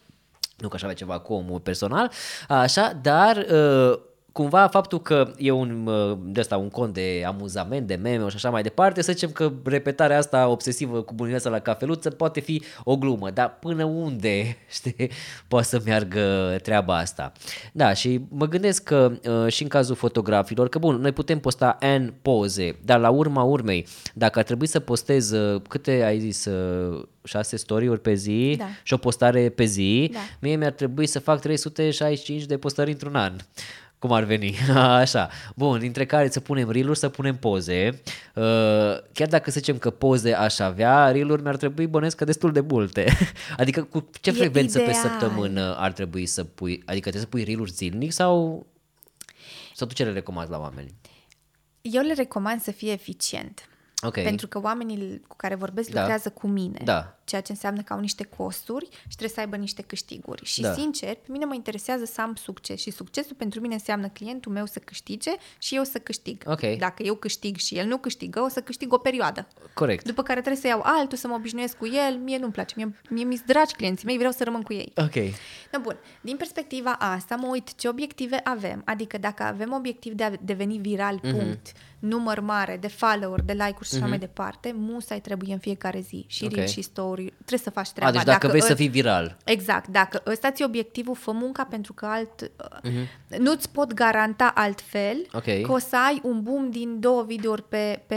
[0.58, 2.12] Nu că aș avea ceva cu omul personal,
[2.48, 4.00] așa, dar uh,
[4.38, 8.36] cumva faptul că e un, uh, de asta, un cont de amuzament, de meme și
[8.36, 12.64] așa mai departe, să zicem că repetarea asta obsesivă cu bunătatea la cafeluță poate fi
[12.84, 15.10] o glumă, dar până unde, știi,
[15.48, 17.32] poate să meargă treaba asta.
[17.72, 21.78] Da, și mă gândesc că uh, și în cazul fotografilor, că bun, noi putem posta
[21.98, 26.46] N poze, dar la urma urmei, dacă ar trebui să postez, uh, câte ai zis,
[26.46, 28.66] uh, șase story-uri pe zi Da.
[28.84, 30.20] și o postare pe zi, Da.
[30.40, 33.34] mie mi-ar trebui să fac 365 de postări într-un an.
[34.00, 34.56] Cum ar veni?
[34.76, 35.30] Așa.
[35.56, 38.02] Bun, dintre care să punem reel să punem poze.
[38.36, 38.44] Uh,
[39.14, 42.60] chiar dacă să zicem că poze aș avea, reel mi-ar trebui bănesc că destul de
[42.60, 43.06] multe.
[43.58, 45.02] adică cu ce E frecvență pe ideal.
[45.02, 46.74] săptămână ar trebui să pui?
[46.86, 48.66] Adică trebuie să pui reel zilnic sau
[49.76, 50.94] sau tu ce le recomanzi la oameni?
[51.82, 53.70] Eu le recomand să fie eficient.
[54.02, 54.14] Ok.
[54.24, 56.00] Pentru că oamenii cu care vorbesc Da.
[56.00, 56.80] lucrează cu mine.
[56.84, 57.17] Da.
[57.28, 60.46] Ceea ce înseamnă că au niște costuri și trebuie să aibă niște câștiguri.
[60.46, 60.74] Și Da.
[60.74, 64.66] sincer, pe mine mă interesează să am succes și succesul pentru mine înseamnă clientul meu
[64.66, 66.44] să câștige și eu să câștig.
[66.46, 66.62] Ok.
[66.78, 69.48] Dacă eu câștig și el nu câștigă, o să câștig o perioadă.
[69.74, 70.06] Corect.
[70.06, 72.18] După care trebuie să iau altul, să mă obișnuiesc cu el.
[72.18, 72.74] Mie nu-mi place.
[72.78, 74.92] Mie, mie mi-s dragi clienții mei, vreau să rămân cu ei.
[74.96, 75.14] Ok.
[75.72, 75.98] Da, bun.
[76.22, 78.82] Din perspectiva asta, mă uit ce obiective avem.
[78.86, 81.32] Adică dacă avem obiectiv de a deveni viral, Mhm.
[81.38, 86.00] punct, număr mare de follower, de like-uri și așa mai departe, musai trebuie în fiecare
[86.00, 86.26] zi.
[86.28, 86.52] Și Ok.
[86.54, 87.17] reel și story.
[87.24, 88.12] Trebuie să faci A, treaba.
[88.14, 89.38] deci dacă, vrei ă- să fii viral.
[89.46, 92.52] Exact, dacă ăsta ți obiectivul, fă munca pentru că alt,
[92.84, 93.44] Mhm.
[93.44, 95.44] nu-ți pot garanta altfel Ok.
[95.44, 98.16] că o să ai un boom din două videouri pe, pe,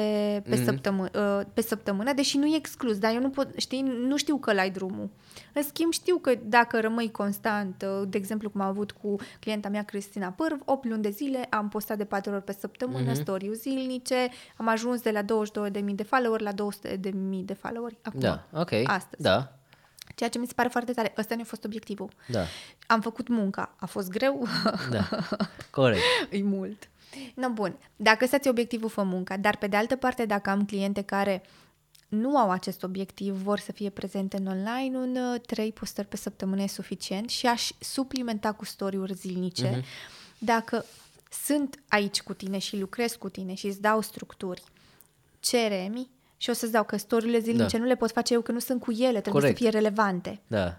[0.49, 0.65] pe, Mhm.
[0.65, 4.53] săptămână, pe săptămână, deși nu e exclus, dar eu nu pot, știi, nu știu că
[4.53, 5.09] l-ai drumul.
[5.53, 9.69] În schimb, știu că dacă rămâi constant, uh, de exemplu cum am avut cu clienta
[9.69, 13.51] mea Cristina Pârv, 8 luni de zile, am postat de 4 ori pe săptămână, story
[13.55, 17.01] zilnice, am ajuns de la 22.000 de follower la 200.000
[17.45, 18.21] de follower acum.
[18.21, 18.71] Da, ok.
[18.85, 19.23] Astăzi.
[19.23, 19.53] Da,
[20.15, 21.13] Ceea ce mi se pare foarte tare.
[21.19, 22.09] Ăsta nu a fost obiectivul.
[22.27, 22.45] da,
[22.87, 23.75] Am făcut munca.
[23.79, 24.47] A fost greu?
[24.91, 25.09] da.
[25.71, 26.03] Corect.
[26.31, 26.89] e mult.
[27.35, 27.77] No, bun.
[27.97, 29.37] Dacă ăsta ți obiectivul, fă munca.
[29.37, 31.43] Dar, pe de altă parte, dacă am cliente care
[32.11, 36.17] nu au acest obiectiv, vor să fie prezente în online, un uh, trei postări pe
[36.17, 39.69] săptămână e suficient și aș suplimenta cu story-uri zilnice.
[39.71, 39.85] Mhm.
[40.39, 40.85] Dacă
[41.45, 44.63] sunt aici cu tine și lucrez cu tine și îți dau structuri,
[45.41, 47.79] cere-mi și o să-ți dau că story-urile zilnice Da.
[47.79, 49.57] nu le pot face eu, că nu sunt cu ele, trebuie Corect.
[49.57, 50.79] să fie relevante Da.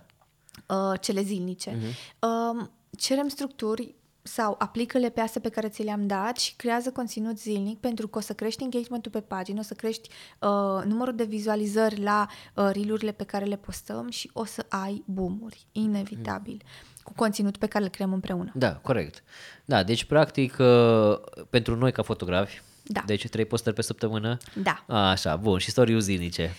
[0.67, 1.77] uh, cele zilnice.
[2.19, 2.65] Uh,
[2.97, 7.79] cerem structuri sau aplică-le pe astea pe care ți le-am dat și creează conținut zilnic
[7.79, 10.49] pentru că o să crești engagementul pe pagină, o să crești uh,
[10.85, 15.65] numărul de vizualizări la uh, reel pe care le postăm și o să ai boom-uri,
[15.71, 16.61] inevitabil,
[17.03, 18.51] cu conținut pe care îl creăm împreună.
[18.55, 19.23] Da, corect.
[19.65, 21.19] Da, deci practic uh,
[21.49, 23.03] pentru noi ca fotografi, Da.
[23.05, 24.83] deci trei postări pe săptămână, Da.
[24.87, 26.55] A, așa, bun, și story zilnice.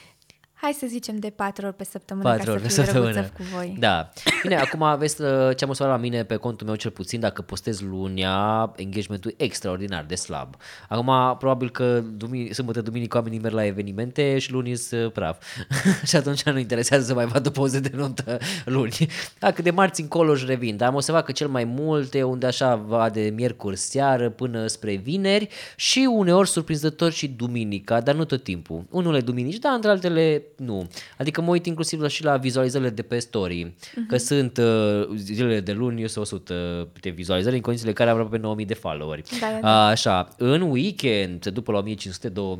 [0.62, 3.12] Hai să zicem de patru ori pe săptămână Patru ca ori să pe fiu săptămână.
[3.14, 3.76] răguță cu voi.
[3.78, 4.10] Da.
[4.42, 7.42] Bine, acum aveți uh, ce am măsorat la mine pe contul meu cel puțin, dacă
[7.42, 10.56] postez lunea, engagementul e extraordinar de slab.
[10.88, 15.44] Acum, probabil că dumini, sâmbătă, duminică oamenii merg la evenimente și luni sunt praf.
[16.08, 18.96] și atunci nu interesează să mai vadă poze de nuntă luni.
[19.38, 22.46] Dacă de marți încolo își revin, dar am observat că cel mai mult e unde
[22.46, 28.24] așa va de miercuri seară până spre vineri și uneori surprinzător și duminica, dar nu
[28.24, 28.84] tot timpul.
[28.90, 30.88] Unele duminici, da, între altele nu.
[31.18, 33.74] Adică mă uit inclusiv la, și la vizualizările de pe story,
[34.08, 38.10] că sunt uh, zilele de luni, eu sunt 100 de vizualizări în condițiile în care
[38.10, 39.22] am aproape 9000 de followeri.
[39.40, 41.82] Da, da, Așa, în weekend se după la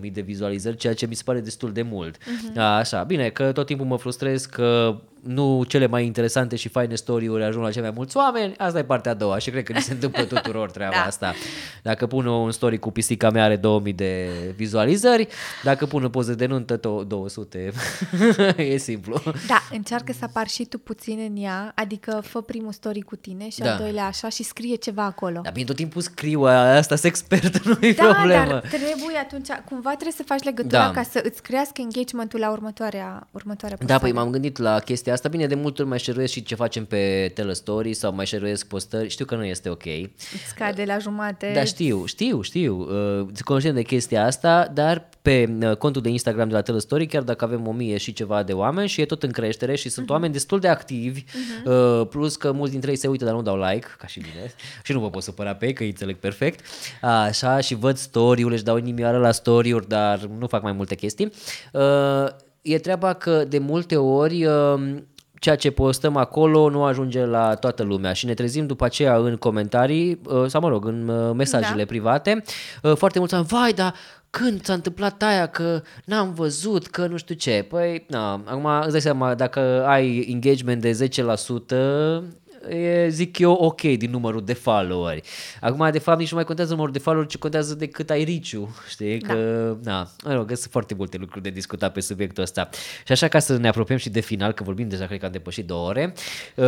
[0.09, 2.17] 1500-2000 de vizualizări, ceea ce mi se pare destul de mult.
[2.57, 7.45] Așa, bine, că tot timpul mă frustrez că nu cele mai interesante și faine story-uri
[7.45, 9.81] ajung la cei mai mulți oameni, asta e partea a doua și cred că ni
[9.81, 11.03] se întâmplă tuturor treaba Da.
[11.05, 11.33] asta.
[11.83, 15.29] Dacă pun un story cu pisica mea are 2000 de vizualizări,
[15.63, 17.73] dacă pun o poză de nuntă to- 200,
[18.57, 19.23] e simplu.
[19.49, 23.49] Da, încearcă să apar și tu puțin în ea, adică fă primul story cu tine
[23.49, 23.71] și Da.
[23.73, 25.41] al doilea așa și scrie ceva acolo.
[25.43, 28.47] Dar bine, tot timpul scriu, asta sunt expert, nu e Da, problemă.
[28.51, 30.91] dar trebuie atunci, cumva trebuie să faci legătura Da.
[30.91, 34.13] ca să îți crească engagementul la următoarea, următoarea Da, postare.
[34.13, 35.29] păi m-am gândit la chestia asta.
[35.29, 39.09] Bine, de multe ori mai șeruiesc și ce facem pe Telestory sau mai șeruiesc postări.
[39.09, 39.85] Știu că nu este ok.
[39.85, 41.51] Îți scade la jumate.
[41.55, 42.89] Da, știu, știu, știu.
[43.21, 47.23] Uh, conștient de chestia asta, dar pe uh, contul de Instagram de la Telestory, chiar
[47.23, 50.11] dacă avem o mie și ceva de oameni și e tot în creștere și sunt
[50.11, 51.25] oameni destul de activi,
[51.65, 54.53] uh, plus că mulți dintre ei se uită, dar nu dau like, ca și bine.
[54.85, 56.65] Și nu vă pot supăra pe ei, că îi înțeleg perfect.
[57.01, 61.33] Așa, și văd story-uri, își dau inimioară la story-uri, dar nu fac mai multe chestii.
[61.73, 62.27] Uh,
[62.63, 64.45] e treaba că de multe ori...
[64.45, 64.97] Uh,
[65.43, 69.37] ceea ce postăm acolo nu ajunge la toată lumea și ne trezim după aceea în
[69.37, 71.85] comentarii uh, sau mă rog, în uh, mesajele Da.
[71.85, 72.43] private,
[72.83, 73.95] uh, foarte mulți am, vai, dar
[74.31, 77.67] când s-a întâmplat aia, că n-am văzut, că nu știu ce.
[77.69, 81.09] Păi, na, acum îți dai seama, dacă ai engagement de
[81.71, 82.23] 10%,
[82.69, 85.23] e, zic eu, ok din numărul de followeri.
[85.61, 88.25] Acum, de fapt, nici nu mai contează numărul de followeri, ci contează de cât ai
[88.25, 89.19] riciu, știi?
[89.19, 89.35] Da.
[89.35, 92.69] Că, na, mă rog, sunt foarte multe lucruri de discutat pe subiectul ăsta.
[93.07, 95.33] Și așa, ca să ne apropiem și de final, că vorbim deja, cred că am
[95.33, 96.13] depășit două ore,
[96.57, 96.65] uh,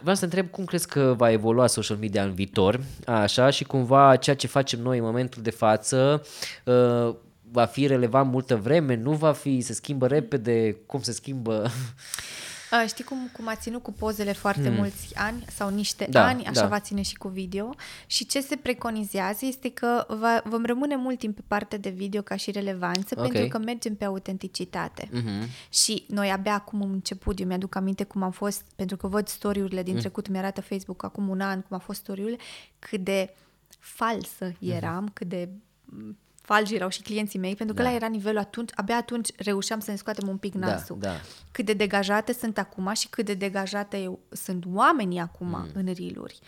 [0.00, 3.64] vreau să te întreb cum crezi că va evolua social media în viitor, așa, și
[3.64, 6.22] cumva ceea ce facem noi în momentul de față,
[6.64, 7.14] uh,
[7.50, 11.66] va fi relevant multă vreme, nu va fi, se schimbă repede, cum se schimbă?
[12.72, 14.74] Uh, știi cum, cum a ținut cu pozele foarte mm.
[14.74, 16.66] mulți ani sau niște Da, ani, așa da.
[16.66, 17.74] va ține și cu video.
[18.06, 22.22] Și ce se preconizează este că va, vom rămâne mult timp pe partea de video
[22.22, 23.22] ca și relevanță, Ok.
[23.30, 25.08] pentru că mergem pe autenticitate.
[25.12, 25.48] Mhm.
[25.68, 29.28] Și noi abia acum am început, eu mi-aduc aminte cum am fost, pentru că văd
[29.28, 29.84] story-urile Mm.
[29.86, 32.36] din trecut, mi-arată Facebook acum un an cum a fost story
[32.78, 33.34] cât de
[33.78, 35.48] falsă eram, cât de
[35.84, 36.16] m,
[36.48, 37.90] falși erau și clienții mei, pentru că Mhm.
[37.90, 37.96] Da.
[37.96, 40.96] la era nivelul atunci, abia atunci reușeam să ne scoatem un pic Da, nasul.
[41.00, 41.12] da.
[41.50, 45.66] Cât de degajate sunt acum și cât de degajate eu, sunt oamenii acum mm.
[45.74, 46.38] în riluri.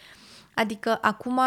[0.54, 1.40] Adică acum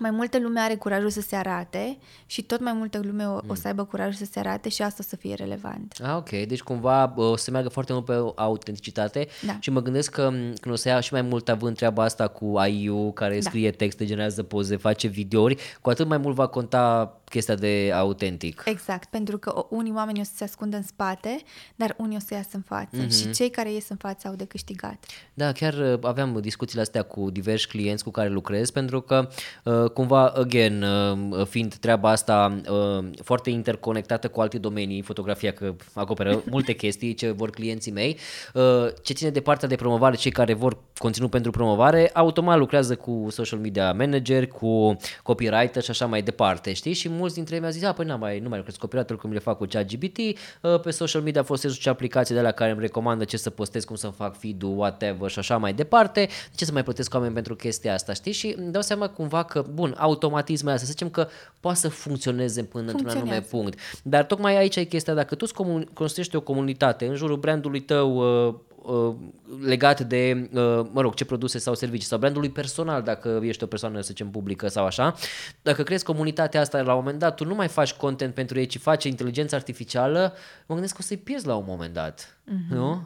[0.00, 3.54] mai multă lume are curajul să se arate și tot mai multă lume o, o
[3.54, 5.94] să aibă curajul să se arate și asta o să fie relevant.
[6.02, 6.28] Ah, ok.
[6.28, 9.56] Deci cumva bă, o să meargă foarte mult pe autenticitate Da.
[9.60, 12.28] și mă gândesc că m, când o să ia și mai mult având treaba asta
[12.28, 13.40] cu AI-ul care Da.
[13.40, 18.62] scrie texte, generează poze, face videouri, cu atât mai mult va conta chestia de autentic.
[18.66, 21.36] Exact, pentru că o- unii oameni o să se ascundă în spate,
[21.76, 23.10] dar unii o să iasă în față Mhm.
[23.10, 25.04] și cei care ies în față au de câștigat.
[25.34, 29.28] Da, chiar uh, aveam discuțiile astea cu diversi clienți cu care lucrez pentru că
[29.64, 35.74] uh, cumva, again, uh, fiind treaba asta uh, foarte interconectată cu alte domenii, fotografia că
[35.94, 38.18] acoperă multe chestii ce vor clienții mei,
[38.54, 42.96] uh, ce ține de partea de promovare, cei care vor conținut pentru promovare, automat lucrează
[42.96, 46.92] cu social media manager, cu copywriter și așa mai departe, știi?
[46.92, 49.16] Și mulți dintre ei mi-au zis, a, păi n mai, nu mai lucrez cu copywriter
[49.16, 52.70] cum le fac cu ChatGPT, uh, pe social media folosesc și aplicații de la care
[52.70, 56.56] îmi recomandă ce să postez, cum să fac feed-ul, whatever și așa mai departe, de
[56.56, 58.32] ce să mai plătesc oameni pentru chestia asta, știi?
[58.32, 61.28] Și îmi dau seama cumva că, bun, automatismele astea, să zicem că
[61.60, 63.56] poate să funcționeze până într-un anume Funcționează.
[63.56, 63.78] punct.
[64.02, 67.80] Dar tocmai aici e chestia, dacă tu îți comun- construiești o comunitate în jurul brandului
[67.80, 68.22] tău
[68.90, 69.14] uh, uh,
[69.60, 73.66] legat de, uh, mă rog, ce produse sau servicii sau brandului personal, dacă ești o
[73.66, 75.14] persoană, să zicem, publică sau așa,
[75.62, 78.66] dacă crezi comunitatea asta, la un moment dat, tu nu mai faci content pentru ei,
[78.66, 80.32] ci faci inteligență artificială,
[80.66, 82.38] mă gândesc că o să-i pierzi la un moment dat,
[82.70, 83.02] nu?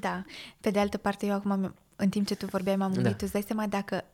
[0.00, 0.24] Da.
[0.60, 3.16] Pe de altă parte, eu acum, am- în timp ce tu vorbeai, m-am gândit, Da.
[3.16, 4.04] tu îți dai seama dacă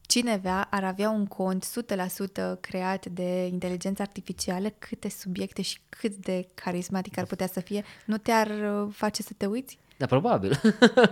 [0.00, 6.48] cineva ar avea un cont 100% creat de inteligență artificială, câte subiecte și cât de
[6.54, 9.78] carismatic ar putea să fie, nu te-ar uh, face să te uiți?
[10.00, 10.60] Da, probabil.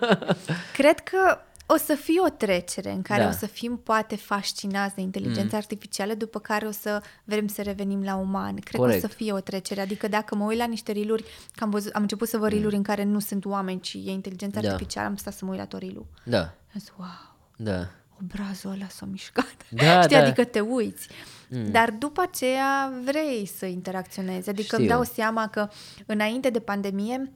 [0.78, 3.28] Cred că o să fie o trecere în care Da.
[3.28, 5.62] o să fim poate fascinați de inteligența mm.
[5.62, 8.54] artificială, după care o să vrem să revenim la uman.
[8.54, 9.00] Cred Corect.
[9.00, 9.80] că o să fie o trecere.
[9.80, 11.24] Adică dacă mă uit la niște riluri,
[11.54, 14.10] că am, văzut, am început să văd riluri în care nu sunt oameni, ci e
[14.10, 14.64] inteligența Mm.
[14.64, 14.70] Da.
[14.72, 16.06] artificială, am stat să mă uit la tot rilul.
[16.24, 17.88] da, Am zis, wow, da.
[18.22, 19.56] obrazul ăla s-a mișcat.
[19.70, 20.22] Da, Știi, da.
[20.22, 21.08] adică te uiți.
[21.50, 21.70] Mm.
[21.70, 24.48] Dar după aceea vrei să interacționezi.
[24.48, 24.78] Adică Știu.
[24.78, 25.68] îmi dau seama că
[26.06, 27.32] înainte de pandemie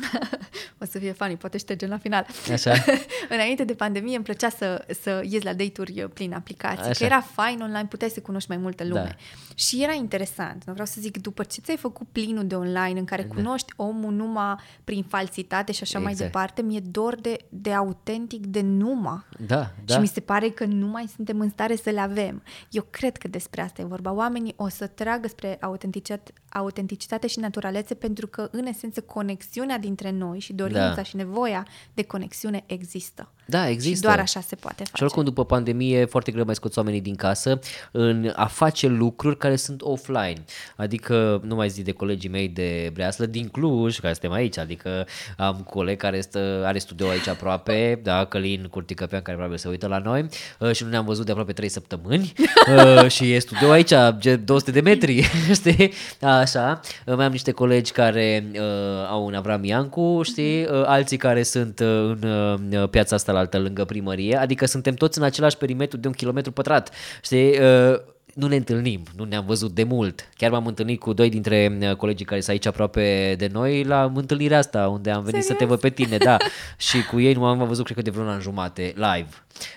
[0.82, 2.26] o să fie funny, poate ștergem la final.
[2.52, 2.74] Așa.
[3.28, 6.92] Înainte de pandemie îmi plăcea să, să ies la date-uri prin aplicații, Așa.
[6.98, 9.16] că era fain online, puteai să cunoști mai multă lume.
[9.18, 9.54] Da.
[9.54, 10.62] Și era interesant.
[10.64, 14.12] Nu vreau să zic, după ce ți-ai făcut plinul de online în care cunoști omul
[14.12, 14.54] numai
[14.84, 16.32] prin falsitate și așa mai Exact.
[16.32, 19.24] departe, mi-e dor de, de autentic de numai.
[19.46, 19.94] Da, da.
[19.94, 22.42] Și mi se pare că nu mai suntem în stare să le avem.
[22.70, 24.12] Eu cred că despre asta e vorba.
[24.12, 30.10] Oamenii o să tragă spre autenticitate, autenticitate și naturalețe pentru că, în esență, conexiunea dintre
[30.10, 31.02] noi și dorința Da.
[31.02, 33.32] și nevoia de conexiune există.
[33.52, 33.94] Da, există.
[33.94, 34.96] Și doar așa se poate face.
[34.96, 37.58] Și oricum după pandemie e foarte greu mai scoți oamenii din casă
[37.90, 40.44] în a face lucruri care sunt offline.
[40.76, 45.06] Adică nu mai zic de colegii mei de breaslă din Cluj, care suntem aici, adică
[45.36, 49.68] am un coleg care stă, are studio aici aproape, da, Călin Curticăpean care probabil se
[49.68, 50.26] uită la noi
[50.58, 52.32] uh, și nu ne-am văzut de aproape 3 săptămâni
[53.02, 55.30] uh, și e studio aici, gen 200 de metri,
[55.60, 55.92] știi?
[56.20, 56.80] Așa.
[57.06, 58.60] Uh, Mai am niște colegi care uh,
[59.10, 60.62] au un Avram Iancu, știi?
[60.62, 61.86] Uh, alții care sunt uh,
[62.20, 66.06] în uh, piața asta la altă lângă primărie, adică suntem toți în același perimetru de
[66.06, 66.90] un kilometru pătrat,
[67.22, 67.58] știi?
[67.58, 67.96] Uh,
[68.34, 70.28] nu ne întâlnim, nu ne-am văzut de mult.
[70.36, 74.12] Chiar m-am întâlnit cu doi dintre uh, colegii care sunt aici aproape de noi la
[74.14, 76.36] întâlnirea asta, unde am venit să te văd pe tine, da.
[76.88, 79.28] și cu ei nu m-am văzut, cred că de vreun an jumate, live.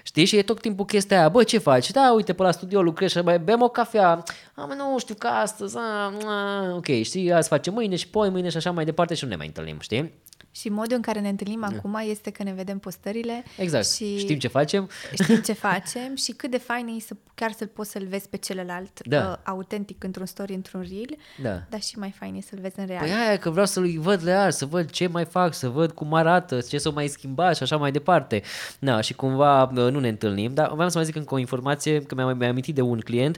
[0.04, 0.26] Știi?
[0.26, 1.92] Și e tot timpul chestia aia, bă, ce faci?
[1.92, 4.24] Da, uite, pe la studio lucrez și mai bem o cafea.
[4.56, 8.50] Am, nu știu că astăzi, a, a, ok, știi, azi facem mâine și poi mâine
[8.50, 10.14] și așa mai departe și nu ne mai întâlnim, știi?
[10.56, 13.44] Și modul în care ne întâlnim acum este că ne vedem postările.
[13.58, 13.86] Exact.
[13.92, 14.90] Și Știm ce facem.
[15.22, 18.38] Știm ce facem și cât de fain e să chiar să-l poți să-l vezi pe
[18.38, 19.30] celălalt Da.
[19.30, 21.64] uh, autentic într-un story, într-un reel, Da.
[21.70, 23.00] dar și mai fain e să-l vezi în real.
[23.00, 26.14] Păi aia că vreau să-l văd real, să văd ce mai fac, să văd cum
[26.14, 28.42] arată, ce s-o mai schimba și așa mai departe.
[28.80, 32.02] Da, și cumva uh, nu ne întâlnim, dar vreau să mai zic încă o informație,
[32.02, 33.38] că mi-am mi amintit de un client.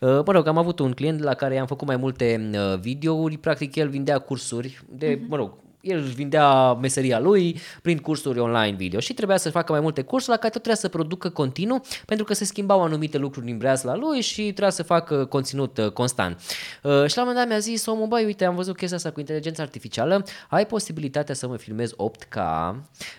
[0.00, 3.36] Uh, Mă rog, am avut un client la care i-am făcut mai multe uh, videouri,
[3.38, 8.76] practic el vindea cursuri de, mă rog, el își vindea meseria lui prin cursuri online
[8.76, 11.82] video și trebuia să facă mai multe cursuri la care tot trebuia să producă continuu
[12.06, 15.90] pentru că se schimbau anumite lucruri în breazla lui și trebuia să facă conținut uh,
[15.90, 16.40] constant.
[16.82, 19.10] Uh, și la un moment dat mi-a zis omul, băi, uite, am văzut chestia asta
[19.10, 22.38] cu inteligența artificială, ai posibilitatea să mă filmezi 8K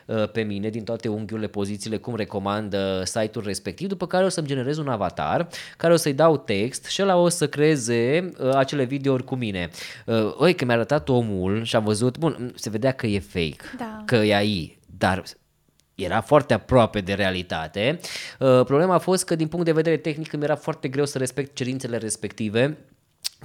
[0.06, 4.48] uh, pe mine din toate unghiurile, pozițiile, cum recomandă site-ul respectiv, după care o să-mi
[4.48, 8.84] generez un avatar care o să-i dau text și ăla o să creeze uh, acele
[8.84, 9.70] videouri cu mine.
[10.06, 13.56] Uh, oi, că mi-a arătat omul și am văzut, bun, se vedea că e fake,
[13.78, 14.04] Da.
[14.06, 15.24] că e AI, dar
[15.96, 18.00] era foarte aproape de realitate.
[18.40, 21.18] Uh, problema a fost că din punct de vedere tehnic îmi era foarte greu să
[21.18, 22.78] respect cerințele respective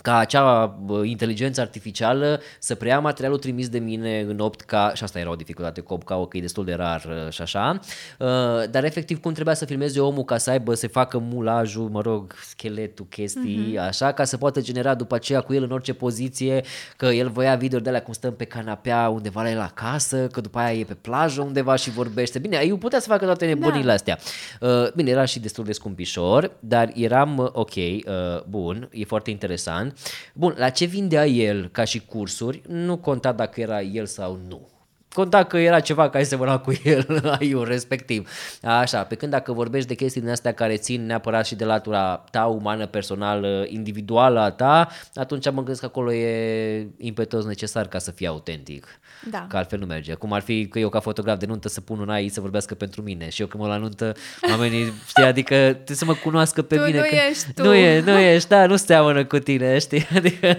[0.02, 5.18] ca acea bă, inteligență artificială să preia materialul trimis de mine în 8K, și asta
[5.18, 7.80] era o dificultate cu 8K, că e destul de rar uh, și așa,
[8.18, 8.28] uh,
[8.70, 12.34] dar efectiv cum trebuia să filmeze omul ca să aibă, să facă mulajul, mă rog,
[12.48, 13.86] scheletul, chestii, mm-hmm.
[13.86, 16.64] așa, ca să poată genera după aceea cu el în orice poziție,
[16.96, 20.40] că el voia video de alea cum stăm pe canapea undeva la el acasă, că
[20.40, 22.38] după aia e pe plajă undeva și vorbește.
[22.38, 24.18] Bine, eu putea să facă toate nebunile astea.
[24.60, 28.02] Uh, Bine, era și destul de scumpișor, dar eram uh, ok, uh,
[28.48, 29.83] bun, e foarte interesant.
[30.32, 34.68] Bun, la ce vindea el ca și cursuri, nu conta dacă era el sau nu.
[35.14, 38.28] Conta că era ceva care se văra cu el, aiul respectiv.
[38.62, 42.24] Așa, pe când dacă vorbești de chestii din astea care țin neapărat și de latura
[42.30, 47.98] ta umană, personală, individuală a ta, atunci mă gândesc că acolo e impetos necesar ca
[47.98, 48.86] să fie autentic.
[49.30, 49.46] Da.
[49.48, 50.14] Că altfel nu merge.
[50.14, 52.74] Cum ar fi că eu ca fotograf de nuntă să pun un AI să vorbească
[52.74, 54.12] pentru mine și eu când mă la nuntă,
[54.50, 56.96] oamenii, știi, adică trebuie să mă cunoască pe Tu mine.
[56.98, 57.62] nu că ești tu.
[57.62, 60.06] Nu, e, nu ești, da, nu seamănă cu tine, știi?
[60.16, 60.58] Adică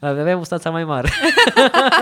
[0.00, 1.08] aveam mustața mai mare.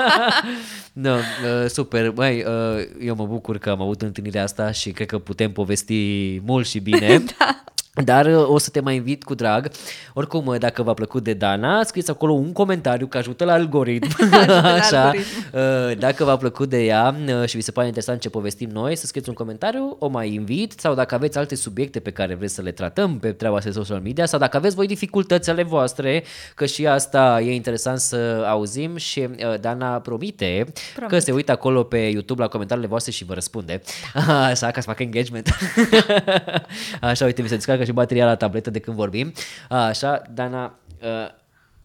[0.92, 1.14] no,
[1.62, 5.18] uh, super, băi, uh, eu mă bucur că am avut întâlnirea asta și cred că
[5.18, 7.18] putem povesti mult și bine.
[7.38, 7.64] da.
[8.04, 9.70] Dar uh, o să te mai invit cu drag.
[10.14, 14.16] Oricum, uh, dacă v-a plăcut de Dana, scrieți acolo un comentariu că ajută la algoritm.
[14.46, 15.00] la Așa.
[15.02, 15.26] algoritm.
[15.52, 18.96] Uh, Dacă v-a plăcut de ea uh, și vi se pare interesant ce povestim noi,
[18.96, 22.54] să scrieți un comentariu, o mai invit sau dacă aveți alte subiecte pe care vreți
[22.54, 25.62] să le tratăm pe treaba asta de social media sau dacă aveți voi dificultăți ale
[25.62, 26.24] voastre,
[26.54, 31.12] că și asta e interesant să auzim și uh, Dana promite Promit.
[31.12, 33.82] că se uită acolo pe YouTube la comentariile voastre și vă răspunde.
[34.50, 35.48] Așa, ca să facă engagement.
[37.00, 39.32] Așa, uite, mi se descarcă și bateria la tabletă de când vorbim.
[39.68, 41.08] Așa, Dana, uh,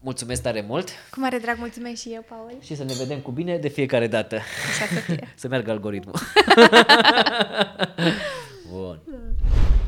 [0.00, 2.52] mulțumesc tare mult Cu mare drag mulțumesc și eu, Paul.
[2.60, 4.36] și să ne vedem cu bine de fiecare dată.
[4.36, 5.32] Așa să fie.
[5.40, 6.14] să meargă algoritmul.
[8.72, 9.00] Bun.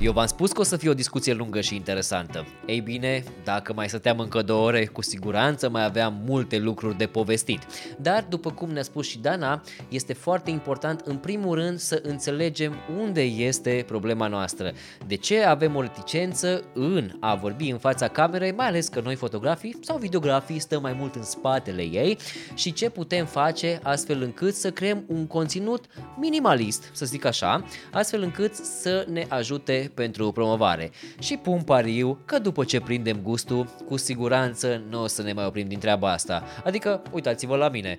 [0.00, 2.46] Eu v-am spus că o să fie o discuție lungă și interesantă.
[2.66, 7.06] Ei bine, dacă mai stăteam încă două ore, cu siguranță mai aveam multe lucruri de
[7.06, 7.66] povestit.
[7.98, 12.74] Dar, după cum ne-a spus și Dana, este foarte important în primul rând să înțelegem
[13.00, 14.72] unde este problema noastră.
[15.06, 19.14] De ce avem o reticență în a vorbi în fața camerei, mai ales că noi
[19.14, 22.18] fotografii sau videografii stăm mai mult în spatele ei
[22.54, 25.84] și ce putem face astfel încât să creăm un conținut
[26.18, 30.90] minimalist, să zic așa, astfel încât să ne ajute pentru promovare.
[31.18, 35.44] Și pun pariu că după ce prindem gustul, cu siguranță nu o să ne mai
[35.44, 36.42] oprim din treaba asta.
[36.64, 37.98] Adică, uitați-vă la mine.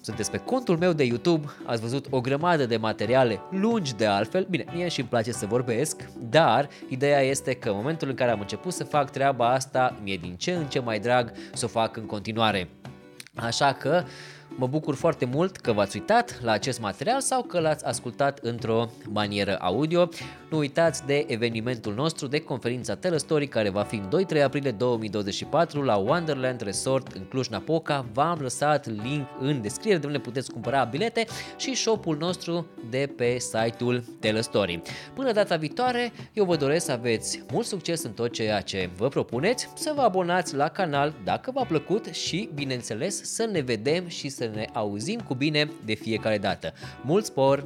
[0.00, 4.46] Sunteți pe contul meu de YouTube, ați văzut o grămadă de materiale lungi de altfel.
[4.50, 8.30] Bine, mie și îmi place să vorbesc, dar ideea este că în momentul în care
[8.30, 11.68] am început să fac treaba asta, mi-e din ce în ce mai drag să o
[11.68, 12.68] fac în continuare.
[13.34, 14.04] Așa că
[14.56, 18.90] mă bucur foarte mult că v-ați uitat la acest material sau că l-ați ascultat într-o
[19.08, 20.08] manieră audio.
[20.50, 25.82] Nu uitați de evenimentul nostru de conferința Telestory care va fi în 2-3 aprilie 2024
[25.82, 28.06] la Wonderland Resort în Cluj-Napoca.
[28.12, 31.26] V-am lăsat link în descriere de unde puteți cumpăra bilete
[31.56, 34.82] și shop-ul nostru de pe site-ul Telestory.
[35.14, 39.08] Până data viitoare, eu vă doresc să aveți mult succes în tot ceea ce vă
[39.08, 44.28] propuneți, să vă abonați la canal dacă v-a plăcut și, bineînțeles, să ne vedem și
[44.52, 46.72] să ne auzim cu bine de fiecare dată.
[47.02, 47.64] Mult spor!